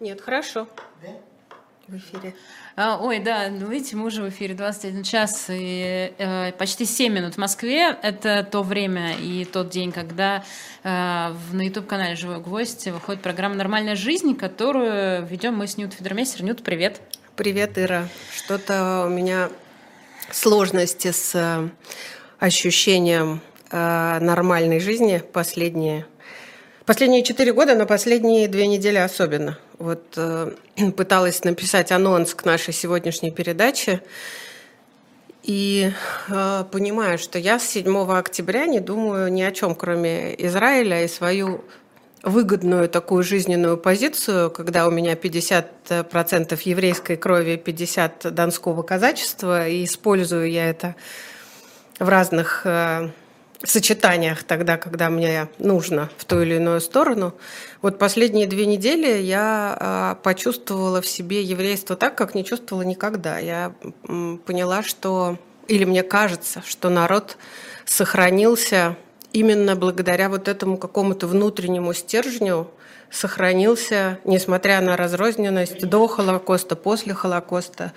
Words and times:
Нет, 0.00 0.20
хорошо. 0.20 0.66
Да? 1.02 1.08
В 1.86 1.96
эфире. 1.96 2.34
А, 2.76 2.98
ой, 2.98 3.18
да, 3.18 3.48
ну 3.50 3.68
видите, 3.68 3.94
мы 3.94 4.06
уже 4.06 4.22
в 4.22 4.28
эфире 4.30 4.54
21 4.54 5.02
час 5.02 5.46
и 5.50 6.12
э, 6.16 6.52
почти 6.52 6.86
7 6.86 7.12
минут 7.12 7.34
в 7.34 7.38
Москве. 7.38 7.96
Это 8.02 8.42
то 8.42 8.62
время 8.62 9.14
и 9.18 9.44
тот 9.44 9.68
день, 9.68 9.92
когда 9.92 10.42
э, 10.82 10.88
на 10.88 11.62
YouTube-канале 11.62 12.16
«Живой 12.16 12.40
гвоздь» 12.40 12.86
выходит 12.88 13.20
программа 13.20 13.54
«Нормальная 13.54 13.96
жизнь», 13.96 14.34
которую 14.34 15.26
ведем 15.26 15.56
мы 15.56 15.66
с 15.66 15.76
Нют 15.76 15.92
Федермейстер. 15.92 16.42
Нют, 16.42 16.62
привет. 16.62 17.02
Привет, 17.36 17.76
Ира. 17.76 18.08
Что-то 18.34 19.04
у 19.06 19.10
меня 19.10 19.50
сложности 20.30 21.12
с 21.12 21.34
э, 21.34 21.68
ощущением 22.38 23.42
э, 23.70 24.18
нормальной 24.20 24.80
жизни 24.80 25.22
последние 25.32 26.06
Последние 26.86 27.22
четыре 27.22 27.54
года, 27.54 27.74
но 27.74 27.86
последние 27.86 28.46
две 28.46 28.66
недели 28.66 28.98
особенно. 28.98 29.58
Вот 29.84 30.14
э, 30.16 30.50
пыталась 30.96 31.44
написать 31.44 31.92
анонс 31.92 32.34
к 32.34 32.46
нашей 32.46 32.72
сегодняшней 32.72 33.30
передаче. 33.30 34.00
И 35.42 35.92
э, 36.28 36.64
понимаю, 36.72 37.18
что 37.18 37.38
я 37.38 37.58
с 37.58 37.68
7 37.68 38.10
октября 38.10 38.64
не 38.64 38.80
думаю 38.80 39.30
ни 39.30 39.42
о 39.42 39.52
чем, 39.52 39.74
кроме 39.74 40.34
Израиля 40.46 41.04
и 41.04 41.08
свою 41.08 41.64
выгодную 42.22 42.88
такую 42.88 43.22
жизненную 43.22 43.76
позицию, 43.76 44.50
когда 44.50 44.88
у 44.88 44.90
меня 44.90 45.12
50% 45.12 46.58
еврейской 46.64 47.16
крови, 47.16 47.62
50% 47.62 48.30
донского 48.30 48.82
казачества, 48.82 49.68
и 49.68 49.84
использую 49.84 50.50
я 50.50 50.70
это 50.70 50.96
в 51.98 52.08
разных 52.08 52.62
э, 52.64 53.10
сочетаниях 53.70 54.44
тогда, 54.44 54.76
когда 54.76 55.10
мне 55.10 55.48
нужно 55.58 56.10
в 56.16 56.24
ту 56.24 56.42
или 56.42 56.56
иную 56.56 56.80
сторону. 56.80 57.34
Вот 57.82 57.98
последние 57.98 58.46
две 58.46 58.66
недели 58.66 59.20
я 59.20 59.76
а, 59.78 60.14
почувствовала 60.16 61.00
в 61.00 61.06
себе 61.06 61.42
еврейство 61.42 61.96
так, 61.96 62.14
как 62.14 62.34
не 62.34 62.44
чувствовала 62.44 62.82
никогда. 62.82 63.38
Я 63.38 63.72
поняла, 64.46 64.82
что, 64.82 65.38
или 65.68 65.84
мне 65.84 66.02
кажется, 66.02 66.62
что 66.66 66.90
народ 66.90 67.36
сохранился 67.84 68.96
именно 69.32 69.76
благодаря 69.76 70.28
вот 70.28 70.48
этому 70.48 70.76
какому-то 70.76 71.26
внутреннему 71.26 71.92
стержню, 71.92 72.70
сохранился, 73.10 74.18
несмотря 74.24 74.80
на 74.80 74.96
разрозненность 74.96 75.86
до 75.86 76.06
Холокоста, 76.06 76.76
после 76.76 77.14
Холокоста 77.14 77.92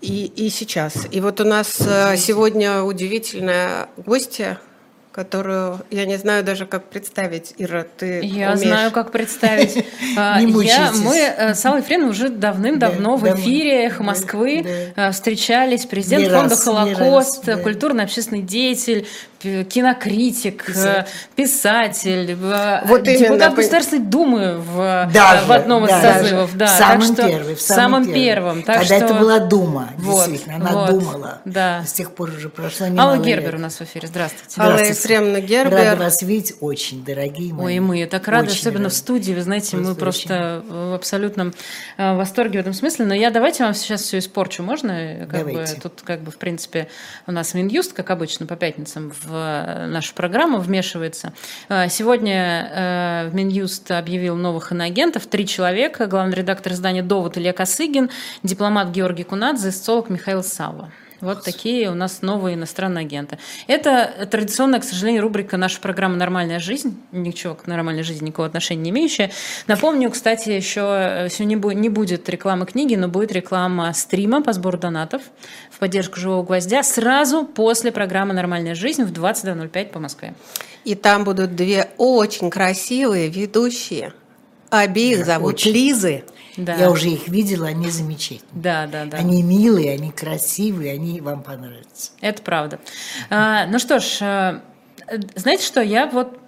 и, 0.00 0.26
и 0.26 0.48
сейчас. 0.50 1.06
И 1.10 1.20
вот 1.20 1.40
у 1.40 1.44
нас 1.44 1.80
э, 1.80 2.16
сегодня 2.16 2.82
удивительная 2.82 3.88
гостья, 3.96 4.60
которую 5.12 5.80
я 5.90 6.06
не 6.06 6.16
знаю 6.16 6.44
даже, 6.44 6.66
как 6.66 6.84
представить. 6.84 7.54
Ира, 7.58 7.84
ты 7.96 8.20
Я 8.22 8.52
умеешь? 8.52 8.58
знаю, 8.58 8.90
как 8.92 9.10
представить. 9.10 9.84
А, 10.16 10.40
я, 10.40 10.92
мы 10.92 11.16
э, 11.16 11.54
с 11.54 11.64
Аллой 11.64 11.82
Френ 11.82 12.04
уже 12.04 12.30
давным-давно 12.30 13.16
в 13.16 13.24
эфире 13.34 13.86
«Эхо 13.86 14.02
Москвы» 14.02 14.92
э, 14.96 15.10
встречались. 15.12 15.86
Президент 15.86 16.32
фонда 16.32 16.56
«Холокост», 16.56 17.48
культурно-общественный 17.62 18.42
деятель, 18.42 19.06
кинокритик, 19.40 20.68
э, 20.76 21.06
писатель, 21.34 22.34
вот 22.84 23.02
депутат 23.02 23.54
Государственной 23.54 24.02
Думы 24.02 24.58
в, 24.58 25.10
даже, 25.12 25.46
в 25.46 25.52
одном 25.52 25.84
из 25.84 25.90
даже, 25.90 26.18
созывов. 26.24 26.56
Да, 26.56 26.66
самым 26.66 27.14
так 27.14 27.26
первым. 27.26 27.56
В 27.56 27.60
самом, 27.60 28.04
самом 28.04 28.14
первом. 28.14 28.62
Так 28.62 28.76
Когда 28.80 28.96
что... 28.96 29.04
это 29.06 29.14
была 29.14 29.38
Дума, 29.38 29.90
вот, 29.96 30.26
действительно, 30.26 30.56
она 30.56 30.72
вот, 30.72 30.90
думала. 30.90 31.40
Да. 31.44 31.82
С 31.86 31.92
тех 31.92 32.12
пор 32.12 32.30
уже 32.30 32.48
прошло 32.48 32.86
немало 32.86 33.14
Алла 33.14 33.24
Гербер 33.24 33.52
лет. 33.52 33.54
у 33.54 33.62
нас 33.62 33.76
в 33.76 33.82
эфире. 33.82 34.08
Здравствуйте. 34.08 34.60
Алла 34.60 34.78
Ефремовна 34.78 35.40
Гербер. 35.40 35.76
Рада 35.76 36.04
вас 36.04 36.22
видеть 36.22 36.54
очень, 36.60 37.04
дорогие 37.04 37.54
мои. 37.54 37.78
Ой, 37.78 37.80
мы 37.80 38.06
так 38.06 38.28
рады, 38.28 38.50
очень 38.50 38.60
особенно 38.60 38.84
рады. 38.84 38.94
в 38.94 38.98
студии. 38.98 39.32
Вы 39.32 39.42
знаете, 39.42 39.76
просто 39.76 39.88
мы 39.88 39.94
просто 39.94 40.62
очень. 40.66 40.90
в 40.90 40.94
абсолютном 40.94 41.54
э, 41.96 42.14
восторге 42.14 42.58
в 42.58 42.60
этом 42.60 42.74
смысле. 42.74 43.06
Но 43.06 43.14
я 43.14 43.30
давайте 43.30 43.64
вам 43.64 43.74
сейчас 43.74 44.02
все 44.02 44.18
испорчу. 44.18 44.62
Можно? 44.62 45.26
Как 45.30 45.46
давайте. 45.46 45.74
бы, 45.76 45.80
тут 45.80 46.02
как 46.04 46.20
бы 46.20 46.30
в 46.30 46.36
принципе 46.36 46.88
у 47.26 47.32
нас 47.32 47.54
Минюст, 47.54 47.92
как 47.92 48.10
обычно, 48.10 48.46
по 48.46 48.56
пятницам 48.56 49.12
в 49.22 49.29
в 49.30 49.86
нашу 49.88 50.14
программу 50.14 50.58
вмешивается. 50.58 51.32
Э, 51.68 51.88
сегодня 51.88 52.70
э, 52.72 53.30
Минюст 53.32 53.90
объявил 53.90 54.36
новых 54.36 54.72
иноагентов. 54.72 55.26
Три 55.26 55.46
человека. 55.46 56.06
Главный 56.06 56.36
редактор 56.36 56.72
издания 56.72 57.02
«Довод» 57.02 57.38
Илья 57.38 57.52
Косыгин, 57.52 58.10
дипломат 58.42 58.90
Георгий 58.90 59.24
Кунадзе, 59.24 59.70
социолог 59.70 60.10
Михаил 60.10 60.42
Савва. 60.42 60.90
Вот 61.20 61.44
такие 61.44 61.90
у 61.90 61.94
нас 61.94 62.22
новые 62.22 62.54
иностранные 62.54 63.02
агенты. 63.02 63.38
Это 63.66 64.26
традиционная, 64.30 64.80
к 64.80 64.84
сожалению, 64.84 65.22
рубрика 65.22 65.56
нашей 65.56 65.80
программы 65.80 66.16
«Нормальная 66.16 66.58
жизнь». 66.58 66.98
Ничего 67.12 67.54
к 67.54 67.66
нормальной 67.66 68.02
жизни 68.02 68.26
никакого 68.26 68.48
отношения 68.48 68.82
не 68.82 68.90
имеющая. 68.90 69.30
Напомню, 69.66 70.10
кстати, 70.10 70.48
еще 70.48 71.28
сегодня 71.30 71.74
не 71.74 71.88
будет 71.88 72.28
рекламы 72.28 72.64
книги, 72.64 72.94
но 72.94 73.08
будет 73.08 73.32
реклама 73.32 73.92
стрима 73.92 74.42
по 74.42 74.52
сбору 74.52 74.78
донатов 74.78 75.22
в 75.70 75.78
поддержку 75.78 76.18
«Живого 76.18 76.42
гвоздя» 76.42 76.82
сразу 76.82 77.44
после 77.44 77.92
программы 77.92 78.32
«Нормальная 78.32 78.74
жизнь» 78.74 79.04
в 79.04 79.12
22.05 79.12 79.86
по 79.90 79.98
Москве. 79.98 80.34
И 80.84 80.94
там 80.94 81.24
будут 81.24 81.54
две 81.54 81.90
очень 81.98 82.48
красивые 82.50 83.28
ведущие. 83.28 84.14
Обеих 84.70 85.26
зовут 85.26 85.54
очень. 85.54 85.72
Лизы. 85.72 86.24
Да. 86.56 86.74
Я 86.74 86.90
уже 86.90 87.08
их 87.08 87.28
видела, 87.28 87.68
они 87.68 87.90
замечательные. 87.90 88.50
Да, 88.52 88.86
да, 88.86 89.04
да. 89.04 89.18
Они 89.18 89.42
милые, 89.42 89.92
они 89.92 90.10
красивые, 90.10 90.92
они 90.92 91.20
вам 91.20 91.42
понравятся. 91.42 92.12
Это 92.20 92.42
правда. 92.42 92.80
А, 93.28 93.66
ну 93.66 93.78
что 93.78 94.00
ж, 94.00 94.18
а, 94.20 94.62
знаете 95.34 95.64
что, 95.64 95.80
я 95.80 96.06
вот 96.06 96.40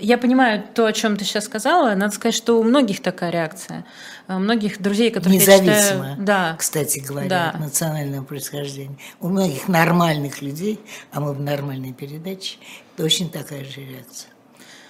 я 0.00 0.16
понимаю 0.18 0.64
то, 0.74 0.86
о 0.86 0.92
чем 0.92 1.16
ты 1.16 1.24
сейчас 1.24 1.44
сказала. 1.44 1.94
Надо 1.94 2.14
сказать, 2.14 2.34
что 2.34 2.58
у 2.58 2.62
многих 2.62 3.02
такая 3.02 3.30
реакция. 3.30 3.84
У 4.28 4.34
многих 4.34 4.80
друзей, 4.80 5.10
которые 5.10 5.38
Независимо, 5.38 5.72
я 5.72 5.82
читаю, 5.82 6.16
да, 6.20 6.56
кстати 6.58 7.00
говоря, 7.00 7.28
да. 7.28 7.50
от 7.50 7.60
национального 7.60 8.24
происхождения. 8.24 8.96
У 9.20 9.28
многих 9.28 9.68
нормальных 9.68 10.40
людей, 10.40 10.80
а 11.12 11.20
мы 11.20 11.34
в 11.34 11.40
нормальной 11.40 11.92
передаче, 11.92 12.56
точно 12.96 13.28
такая 13.28 13.64
же 13.64 13.82
реакция. 13.82 14.30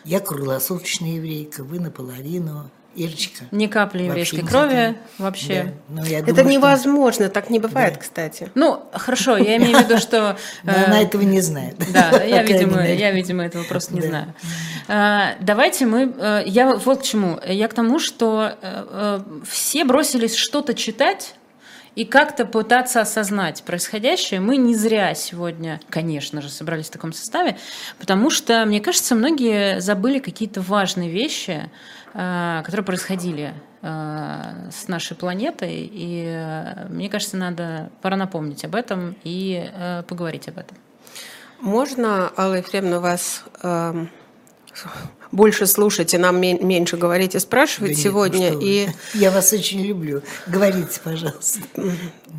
Я 0.05 0.21
круглосуточная 0.21 1.17
еврейка, 1.17 1.65
вы 1.65 1.81
наполовину, 1.81 2.71
Ирочка. 2.97 3.45
Ни 3.53 3.67
капли 3.67 4.05
еврейской 4.05 4.43
крови 4.43 4.97
вообще. 5.19 5.75
Да. 5.89 6.03
Ну, 6.03 6.05
я 6.07 6.21
думаю, 6.21 6.35
Это 6.35 6.45
невозможно, 6.45 7.27
что... 7.27 7.35
так 7.35 7.49
не 7.49 7.59
бывает, 7.61 7.95
да. 7.95 8.01
кстати. 8.01 8.51
Ну, 8.55 8.83
хорошо, 8.93 9.37
я 9.37 9.57
имею 9.57 9.79
в 9.79 9.83
виду, 9.83 9.99
что... 9.99 10.37
Но 10.65 10.73
она 10.73 11.01
э, 11.01 11.05
этого 11.05 11.23
не 11.23 11.41
знает. 11.41 11.77
Да, 11.93 12.23
я, 12.23 12.43
видимо, 12.43 12.85
я, 12.87 13.11
видимо, 13.13 13.45
этого 13.45 13.63
просто 13.65 13.95
не 13.95 14.01
знаю. 14.01 14.35
А, 14.89 15.35
давайте 15.41 15.87
мы... 15.87 16.13
Э, 16.19 16.43
я 16.47 16.75
вот 16.75 17.01
к 17.01 17.03
чему. 17.03 17.39
Я 17.47 17.69
к 17.69 17.75
тому, 17.75 17.99
что 17.99 18.53
э, 18.61 19.21
все 19.49 19.85
бросились 19.85 20.35
что-то 20.35 20.75
читать, 20.75 21.35
и 21.95 22.05
как-то 22.05 22.45
пытаться 22.45 23.01
осознать 23.01 23.63
происходящее. 23.63 24.41
Мы 24.41 24.57
не 24.57 24.75
зря 24.75 25.15
сегодня, 25.15 25.81
конечно 25.89 26.41
же, 26.41 26.49
собрались 26.49 26.87
в 26.87 26.91
таком 26.91 27.13
составе, 27.13 27.57
потому 27.99 28.31
что, 28.31 28.65
мне 28.65 28.81
кажется, 28.81 29.15
многие 29.15 29.81
забыли 29.81 30.19
какие-то 30.19 30.61
важные 30.61 31.11
вещи, 31.11 31.71
Э, 32.13 32.63
которые 32.65 32.85
происходили 32.85 33.55
э, 33.83 34.71
с 34.71 34.89
нашей 34.89 35.17
планетой. 35.17 35.89
И 35.93 36.25
э, 36.27 36.89
мне 36.89 37.09
кажется, 37.09 37.37
надо 37.37 37.91
пора 38.03 38.17
напомнить 38.17 38.65
об 38.65 38.75
этом 38.75 39.17
и 39.23 39.71
поговорить 40.09 40.49
об 40.49 40.59
этом. 40.59 40.77
Можно, 41.61 42.33
Алла 42.37 42.55
Ефремовна, 42.55 43.01
вас 43.01 43.45
э, 43.63 44.07
больше 45.33 45.67
слушать 45.67 46.15
и 46.15 46.19
нам 46.19 46.41
меньше 46.41 46.97
говорить 46.97 47.35
и 47.35 47.39
спрашивать 47.39 47.93
да 47.93 47.97
нет, 47.97 48.05
сегодня? 48.05 48.53
Ну 48.53 48.61
и... 48.61 48.89
Я 49.15 49.31
вас 49.31 49.53
очень 49.53 49.83
люблю. 49.83 50.23
Говорите, 50.47 51.01
пожалуйста. 51.03 51.61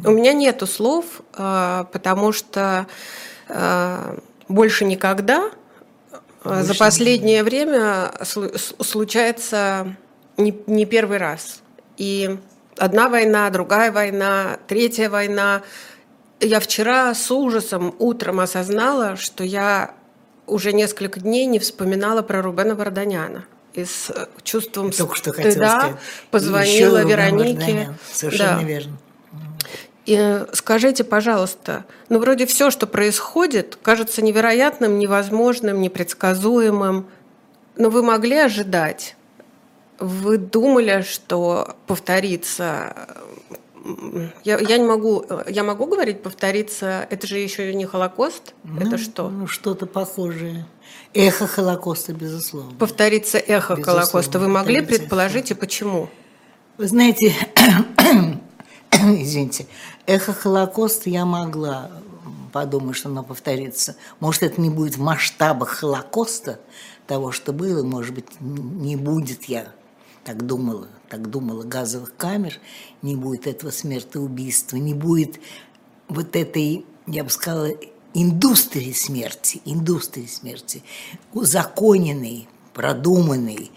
У 0.05 0.11
меня 0.11 0.33
нету 0.33 0.67
слов, 0.67 1.05
потому 1.33 2.31
что 2.31 2.87
больше 4.47 4.85
никогда 4.85 5.51
очень 6.43 6.63
За 6.63 6.75
последнее 6.75 7.43
время 7.43 8.11
случается 8.23 9.95
не, 10.37 10.57
не 10.65 10.85
первый 10.85 11.17
раз. 11.19 11.61
И 11.97 12.37
одна 12.77 13.09
война, 13.09 13.49
другая 13.51 13.91
война, 13.91 14.57
третья 14.67 15.09
война. 15.09 15.61
Я 16.39 16.59
вчера 16.59 17.13
с 17.13 17.29
ужасом 17.29 17.93
утром 17.99 18.39
осознала, 18.39 19.17
что 19.17 19.43
я 19.43 19.93
уже 20.51 20.73
несколько 20.73 21.19
дней 21.19 21.45
не 21.45 21.59
вспоминала 21.59 22.21
про 22.21 22.41
Рубена 22.41 22.75
Варданяна. 22.75 23.45
И 23.73 23.85
с 23.85 24.09
э, 24.09 24.27
чувством 24.43 24.91
Только 24.91 25.15
что 25.15 25.31
стыда 25.31 25.97
позвонила 26.29 27.05
Веронике. 27.05 27.93
Совершенно 28.11 28.57
да. 28.57 28.63
верно. 28.63 28.97
И 30.05 30.45
скажите, 30.53 31.03
пожалуйста, 31.03 31.85
ну 32.09 32.19
вроде 32.19 32.45
все, 32.45 32.69
что 32.69 32.85
происходит, 32.85 33.77
кажется 33.81 34.21
невероятным, 34.21 34.99
невозможным, 34.99 35.79
непредсказуемым, 35.79 37.07
но 37.77 37.89
вы 37.89 38.03
могли 38.03 38.37
ожидать? 38.37 39.15
Вы 39.99 40.37
думали, 40.37 41.05
что 41.07 41.75
повторится? 41.87 43.07
Я, 44.43 44.59
я 44.59 44.77
не 44.77 44.85
могу, 44.85 45.25
я 45.47 45.63
могу 45.63 45.87
говорить 45.87 46.21
повториться. 46.21 47.07
Это 47.09 47.25
же 47.27 47.37
еще 47.37 47.73
не 47.73 47.85
Холокост. 47.85 48.53
Ну, 48.63 48.79
это 48.79 48.97
что? 48.97 49.29
Ну 49.29 49.47
что-то 49.47 49.85
похожее. 49.85 50.65
Эхо 51.13 51.47
Холокоста, 51.47 52.13
безусловно. 52.13 52.73
Повторится 52.77 53.37
эхо 53.37 53.75
безусловно. 53.75 54.01
Холокоста. 54.05 54.39
Вы 54.39 54.47
могли 54.47 54.81
предположить 54.81 55.51
и 55.51 55.53
почему? 55.53 56.09
Вы 56.77 56.87
знаете, 56.87 57.33
извините, 58.91 59.67
эхо 60.05 60.33
Холокоста 60.33 61.09
я 61.09 61.25
могла 61.25 61.91
подумать, 62.51 62.95
что 62.95 63.09
оно 63.09 63.23
повторится. 63.23 63.95
Может, 64.19 64.43
это 64.43 64.61
не 64.61 64.69
будет 64.69 64.97
в 64.97 65.01
масштабах 65.01 65.69
Холокоста, 65.69 66.59
того, 67.07 67.31
что 67.31 67.51
было, 67.51 67.83
может 67.83 68.13
быть, 68.13 68.25
не 68.39 68.95
будет, 68.95 69.45
я 69.45 69.67
так 70.23 70.45
думала, 70.45 70.87
так 71.11 71.29
думала, 71.29 71.63
газовых 71.63 72.15
камер, 72.15 72.57
не 73.01 73.17
будет 73.17 73.45
этого 73.45 73.69
смертоубийства, 73.69 74.77
не 74.77 74.93
будет 74.93 75.41
вот 76.07 76.37
этой, 76.37 76.85
я 77.05 77.25
бы 77.25 77.29
сказала, 77.29 77.69
индустрии 78.13 78.93
смерти, 78.93 79.61
индустрии 79.65 80.25
смерти, 80.25 80.83
узаконенной, 81.33 82.47
продуманной, 82.73 83.71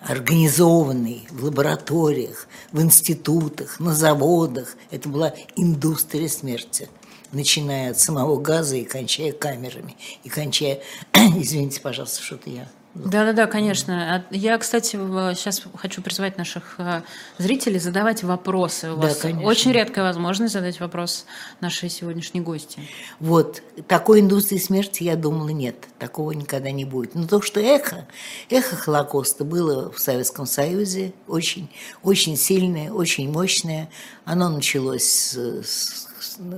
организованный 0.00 1.28
в 1.30 1.44
лабораториях, 1.44 2.48
в 2.72 2.80
институтах, 2.80 3.80
на 3.80 3.94
заводах. 3.94 4.74
Это 4.90 5.10
была 5.10 5.34
индустрия 5.56 6.30
смерти, 6.30 6.88
начиная 7.32 7.90
от 7.90 8.00
самого 8.00 8.40
газа 8.40 8.76
и 8.76 8.84
кончая 8.84 9.32
камерами, 9.32 9.94
и 10.24 10.30
кончая, 10.30 10.80
извините, 11.12 11.82
пожалуйста, 11.82 12.22
что-то 12.22 12.48
я 12.48 12.66
да-да-да, 12.94 13.46
конечно. 13.46 14.16
А 14.16 14.34
я, 14.34 14.58
кстати, 14.58 14.96
сейчас 15.36 15.62
хочу 15.76 16.02
призвать 16.02 16.36
наших 16.38 16.74
э, 16.78 17.02
зрителей 17.36 17.78
задавать 17.78 18.24
вопросы. 18.24 18.90
У 18.90 18.96
да, 18.96 19.08
вас 19.08 19.18
конечно. 19.18 19.46
очень 19.46 19.72
редкая 19.72 20.04
возможность 20.04 20.52
задать 20.52 20.80
вопрос 20.80 21.26
нашей 21.60 21.90
сегодняшней 21.90 22.40
гости. 22.40 22.80
Вот. 23.20 23.62
Такой 23.86 24.20
индустрии 24.20 24.58
смерти, 24.58 25.04
я 25.04 25.16
думала, 25.16 25.50
нет. 25.50 25.76
Такого 25.98 26.32
никогда 26.32 26.70
не 26.70 26.84
будет. 26.84 27.14
Но 27.14 27.26
то, 27.26 27.40
что 27.40 27.60
эхо, 27.60 28.08
эхо 28.50 28.74
Холокоста 28.74 29.44
было 29.44 29.92
в 29.92 30.00
Советском 30.00 30.46
Союзе 30.46 31.12
очень, 31.26 31.70
очень 32.02 32.36
сильное, 32.36 32.90
очень 32.90 33.30
мощное. 33.30 33.90
Оно 34.24 34.48
началось 34.48 35.36
с 35.36 36.07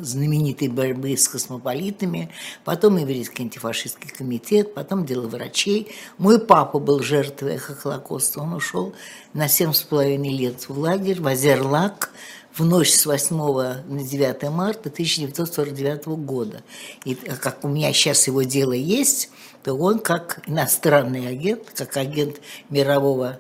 знаменитой 0.03 0.69
борьбы 0.69 1.17
с 1.17 1.29
космополитами, 1.29 2.31
потом 2.65 2.97
еврейский 2.97 3.43
антифашистский 3.43 4.11
комитет, 4.11 4.75
потом 4.75 5.05
дело 5.05 5.27
врачей. 5.29 5.89
Мой 6.19 6.39
папа 6.39 6.79
был 6.79 7.01
жертвой 7.01 7.59
Холокоста, 7.59 8.41
он 8.41 8.55
ушел 8.55 8.95
на 9.33 9.49
семь 9.49 9.73
с 9.73 9.83
половиной 9.83 10.31
лет 10.31 10.69
в 10.69 10.79
лагерь 10.79 11.21
в 11.21 11.27
Азерлак, 11.27 12.13
в 12.53 12.65
ночь 12.65 12.91
с 12.91 13.07
8 13.07 13.37
на 13.37 14.03
9 14.03 14.51
марта 14.51 14.89
1949 14.89 16.07
года. 16.25 16.63
И 17.05 17.15
как 17.15 17.65
у 17.65 17.69
меня 17.69 17.93
сейчас 17.93 18.27
его 18.27 18.43
дело 18.43 18.73
есть, 18.73 19.31
то 19.63 19.75
он 19.75 20.01
как 20.01 20.43
иностранный 20.47 21.29
агент, 21.29 21.71
как 21.75 21.97
агент 21.97 22.41
мирового 22.69 23.39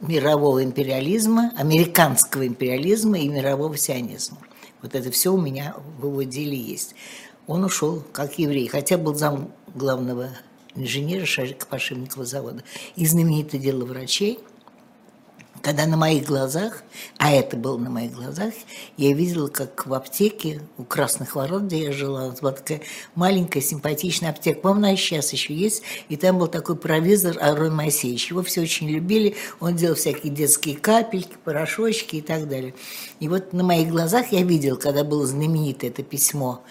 мирового 0.00 0.64
империализма, 0.64 1.52
американского 1.56 2.44
империализма 2.46 3.18
и 3.18 3.28
мирового 3.28 3.76
сионизма. 3.76 4.38
Вот 4.82 4.94
это 4.94 5.10
все 5.10 5.32
у 5.32 5.40
меня 5.40 5.74
в 5.98 6.06
его 6.06 6.22
деле 6.22 6.56
есть. 6.56 6.94
Он 7.46 7.64
ушел 7.64 8.02
как 8.12 8.38
еврей, 8.38 8.68
хотя 8.68 8.98
был 8.98 9.14
зам 9.14 9.52
главного 9.74 10.30
инженера 10.74 11.24
Шарика 11.24 11.66
Пошивникова 11.66 12.24
завода. 12.24 12.62
И 12.96 13.06
знаменитое 13.06 13.60
дело 13.60 13.84
врачей– 13.84 14.38
когда 15.62 15.86
на 15.86 15.96
моих 15.96 16.26
глазах, 16.26 16.82
а 17.18 17.32
это 17.32 17.56
было 17.56 17.78
на 17.78 17.88
моих 17.88 18.12
глазах, 18.12 18.52
я 18.96 19.14
видела, 19.14 19.48
как 19.48 19.86
в 19.86 19.94
аптеке 19.94 20.60
у 20.76 20.82
Красных 20.82 21.36
Ворот, 21.36 21.62
где 21.62 21.84
я 21.84 21.92
жила, 21.92 22.28
вот 22.28 22.40
была 22.40 22.52
такая 22.52 22.82
маленькая 23.14 23.60
симпатичная 23.60 24.30
аптека, 24.30 24.60
по-моему, 24.60 24.88
она 24.88 24.96
сейчас 24.96 25.32
еще 25.32 25.54
есть, 25.54 25.82
и 26.08 26.16
там 26.16 26.38
был 26.38 26.48
такой 26.48 26.76
провизор 26.76 27.36
Арон 27.40 27.76
Моисеевич. 27.76 28.30
Его 28.30 28.42
все 28.42 28.62
очень 28.62 28.90
любили, 28.90 29.36
он 29.60 29.76
делал 29.76 29.94
всякие 29.94 30.32
детские 30.32 30.76
капельки, 30.76 31.36
порошочки 31.44 32.16
и 32.16 32.20
так 32.20 32.48
далее. 32.48 32.74
И 33.20 33.28
вот 33.28 33.52
на 33.52 33.62
моих 33.62 33.88
глазах 33.88 34.32
я 34.32 34.42
видела, 34.42 34.76
когда 34.76 35.04
было 35.04 35.24
знаменитое 35.26 35.90
это 35.90 36.02
письмо 36.02 36.62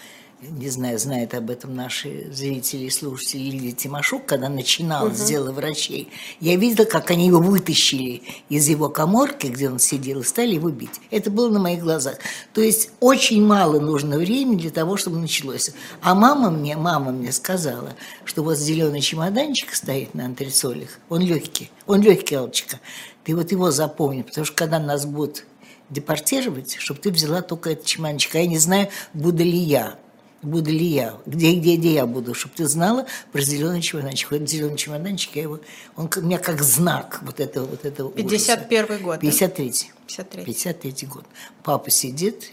не 0.41 0.69
знаю, 0.69 0.97
знают 0.97 1.35
об 1.35 1.51
этом 1.51 1.75
наши 1.75 2.31
зрители 2.31 2.85
и 2.85 2.89
слушатели, 2.89 3.43
Лилия 3.43 3.73
Тимошук, 3.73 4.25
когда 4.25 4.49
начинала 4.49 5.07
угу. 5.07 5.15
с 5.15 5.21
дела 5.21 5.51
врачей, 5.51 6.09
я 6.39 6.55
видела, 6.55 6.85
как 6.85 7.11
они 7.11 7.27
его 7.27 7.39
вытащили 7.39 8.23
из 8.49 8.67
его 8.67 8.89
коморки, 8.89 9.47
где 9.47 9.69
он 9.69 9.77
сидел, 9.77 10.21
и 10.21 10.23
стали 10.23 10.55
его 10.55 10.69
бить. 10.69 10.99
Это 11.11 11.29
было 11.29 11.49
на 11.49 11.59
моих 11.59 11.83
глазах. 11.83 12.15
То 12.53 12.61
есть 12.61 12.89
очень 12.99 13.45
мало 13.45 13.79
нужно 13.79 14.17
времени 14.17 14.57
для 14.57 14.71
того, 14.71 14.97
чтобы 14.97 15.17
началось. 15.17 15.71
А 16.01 16.15
мама 16.15 16.49
мне, 16.49 16.75
мама 16.75 17.11
мне 17.11 17.31
сказала, 17.31 17.93
что 18.25 18.43
вот 18.43 18.57
зеленый 18.57 19.01
чемоданчик 19.01 19.73
стоит 19.75 20.15
на 20.15 20.25
антресолях, 20.25 20.99
он 21.09 21.21
легкий, 21.21 21.69
он 21.85 22.01
легкий, 22.01 22.35
Алочка. 22.35 22.79
Ты 23.23 23.35
вот 23.35 23.51
его 23.51 23.69
запомни, 23.69 24.23
потому 24.23 24.45
что 24.45 24.55
когда 24.55 24.79
нас 24.79 25.05
будут 25.05 25.45
депортировать, 25.91 26.77
чтобы 26.79 26.99
ты 26.99 27.11
взяла 27.11 27.41
только 27.41 27.71
этот 27.71 27.85
чемоданчик. 27.85 28.33
А 28.35 28.39
я 28.39 28.47
не 28.47 28.57
знаю, 28.57 28.87
буду 29.13 29.43
ли 29.43 29.57
я 29.57 29.97
буду 30.41 30.71
ли 30.71 30.85
я, 30.85 31.17
где, 31.25 31.53
где, 31.55 31.75
где 31.75 31.93
я 31.93 32.05
буду, 32.05 32.33
чтобы 32.33 32.55
ты 32.55 32.67
знала 32.67 33.05
про 33.31 33.41
зеленый 33.41 33.81
чемоданчик. 33.81 34.33
Этот 34.33 34.49
зеленый 34.49 34.77
чемоданчик, 34.77 35.35
я 35.35 35.43
его, 35.43 35.59
он 35.95 36.09
у 36.15 36.21
меня 36.21 36.39
как 36.39 36.61
знак 36.61 37.19
вот 37.23 37.39
этого, 37.39 37.65
вот 37.65 37.85
этого 37.85 38.11
51 38.11 39.03
год. 39.03 39.19
53 39.19 39.91
53 40.07 40.43
53 40.43 41.07
год. 41.07 41.25
Папа 41.63 41.89
сидит 41.89 42.49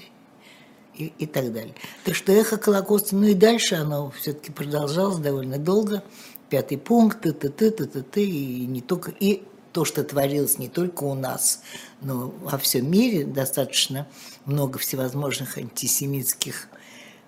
и, 0.94 1.12
и 1.18 1.26
так 1.26 1.52
далее. 1.52 1.74
Так 2.04 2.14
что 2.14 2.32
эхо 2.32 2.58
Колокоста, 2.58 3.16
ну 3.16 3.26
и 3.26 3.34
дальше 3.34 3.76
оно 3.76 4.10
все-таки 4.10 4.52
продолжалось 4.52 5.18
довольно 5.18 5.58
долго. 5.58 6.02
Пятый 6.50 6.78
пункт, 6.78 7.22
ты, 7.22 7.32
ты, 7.32 7.50
ты, 7.50 7.70
ты, 7.70 7.86
ты, 7.86 8.02
ты, 8.02 8.24
и 8.24 8.66
не 8.66 8.80
только, 8.80 9.10
и 9.10 9.42
то, 9.72 9.84
что 9.84 10.02
творилось 10.02 10.58
не 10.58 10.68
только 10.68 11.04
у 11.04 11.14
нас, 11.14 11.60
но 12.00 12.34
во 12.42 12.56
всем 12.58 12.90
мире 12.90 13.24
достаточно 13.24 14.08
много 14.46 14.78
всевозможных 14.78 15.58
антисемитских 15.58 16.68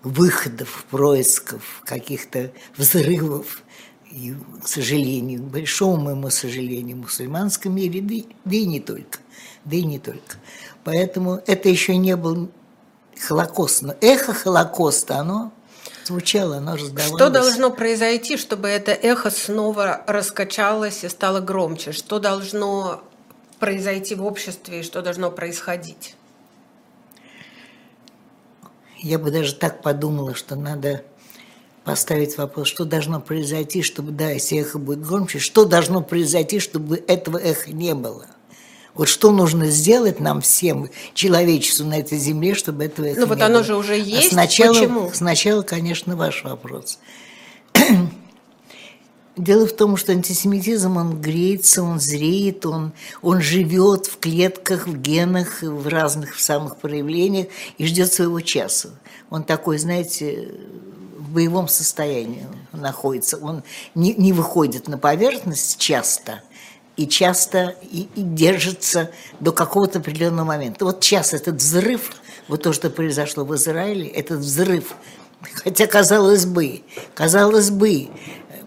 выходов, 0.02 0.84
происков, 0.90 1.82
каких-то 1.84 2.52
взрывов. 2.76 3.62
И, 4.10 4.34
к 4.62 4.66
сожалению, 4.66 5.40
к 5.40 5.44
большому 5.44 5.96
моему 5.96 6.30
сожалению, 6.30 6.96
в 6.96 7.00
мусульманском 7.00 7.74
мире, 7.74 8.00
да 8.00 8.14
и, 8.14 8.24
да 8.44 8.56
и 8.56 8.66
не 8.66 8.80
только, 8.80 9.20
да 9.64 9.76
и 9.76 9.84
не 9.84 10.00
только. 10.00 10.36
Поэтому 10.82 11.40
это 11.46 11.68
еще 11.68 11.96
не 11.96 12.16
был 12.16 12.50
Холокост, 13.20 13.82
но 13.82 13.94
эхо 14.00 14.32
Холокоста, 14.32 15.18
оно 15.18 15.52
звучало, 16.04 16.56
оно 16.56 16.74
раздавалось. 16.74 17.20
Что 17.20 17.30
должно 17.30 17.70
произойти, 17.70 18.36
чтобы 18.36 18.68
это 18.68 18.90
эхо 18.90 19.30
снова 19.30 20.02
раскачалось 20.06 21.04
и 21.04 21.08
стало 21.08 21.40
громче? 21.40 21.92
Что 21.92 22.18
должно 22.18 23.04
произойти 23.60 24.14
в 24.14 24.24
обществе 24.24 24.80
и 24.80 24.82
что 24.82 25.02
должно 25.02 25.30
происходить? 25.30 26.16
Я 29.02 29.18
бы 29.18 29.30
даже 29.30 29.54
так 29.54 29.82
подумала, 29.82 30.34
что 30.34 30.56
надо 30.56 31.02
поставить 31.84 32.36
вопрос, 32.36 32.68
что 32.68 32.84
должно 32.84 33.20
произойти, 33.20 33.82
чтобы, 33.82 34.12
да, 34.12 34.30
если 34.30 34.58
эхо 34.58 34.78
будет 34.78 35.02
громче, 35.02 35.38
что 35.38 35.64
должно 35.64 36.02
произойти, 36.02 36.60
чтобы 36.60 37.02
этого 37.06 37.38
эха 37.38 37.72
не 37.72 37.94
было? 37.94 38.26
Вот 38.94 39.08
что 39.08 39.30
нужно 39.30 39.66
сделать 39.66 40.20
нам 40.20 40.40
всем, 40.42 40.90
человечеству 41.14 41.86
на 41.86 41.98
этой 41.98 42.18
земле, 42.18 42.54
чтобы 42.54 42.84
этого 42.84 43.06
эха 43.06 43.20
ну, 43.20 43.24
не 43.24 43.28
вот 43.28 43.38
было? 43.38 43.46
Ну 43.46 43.54
вот 43.54 43.56
оно 43.56 43.64
же 43.64 43.76
уже 43.76 43.94
а 43.94 43.96
есть, 43.96 44.28
а 44.28 44.34
сначала, 44.34 44.74
почему? 44.74 45.10
Сначала, 45.14 45.62
конечно, 45.62 46.16
ваш 46.16 46.44
вопрос. 46.44 46.98
Дело 49.40 49.66
в 49.66 49.72
том, 49.72 49.96
что 49.96 50.12
антисемитизм, 50.12 50.98
он 50.98 51.18
греется, 51.18 51.82
он 51.82 51.98
зреет, 51.98 52.66
он, 52.66 52.92
он 53.22 53.40
живет 53.40 54.04
в 54.04 54.18
клетках, 54.18 54.86
в 54.86 55.00
генах, 55.00 55.62
в 55.62 55.88
разных 55.88 56.36
в 56.36 56.40
самых 56.42 56.76
проявлениях 56.76 57.46
и 57.78 57.86
ждет 57.86 58.12
своего 58.12 58.42
часа. 58.42 58.90
Он 59.30 59.42
такой, 59.42 59.78
знаете, 59.78 60.52
в 61.16 61.30
боевом 61.30 61.68
состоянии 61.68 62.46
находится. 62.72 63.38
Он 63.38 63.62
не, 63.94 64.12
не 64.12 64.34
выходит 64.34 64.88
на 64.88 64.98
поверхность 64.98 65.78
часто 65.78 66.42
и 66.98 67.06
часто 67.06 67.74
и, 67.80 68.08
и 68.14 68.20
держится 68.20 69.10
до 69.40 69.52
какого-то 69.52 70.00
определенного 70.00 70.48
момента. 70.48 70.84
Вот 70.84 71.02
сейчас 71.02 71.32
этот 71.32 71.54
взрыв, 71.54 72.12
вот 72.46 72.62
то, 72.62 72.74
что 72.74 72.90
произошло 72.90 73.46
в 73.46 73.54
Израиле, 73.54 74.06
этот 74.06 74.40
взрыв, 74.40 74.94
хотя 75.54 75.86
казалось 75.86 76.44
бы, 76.44 76.82
казалось 77.14 77.70
бы, 77.70 78.10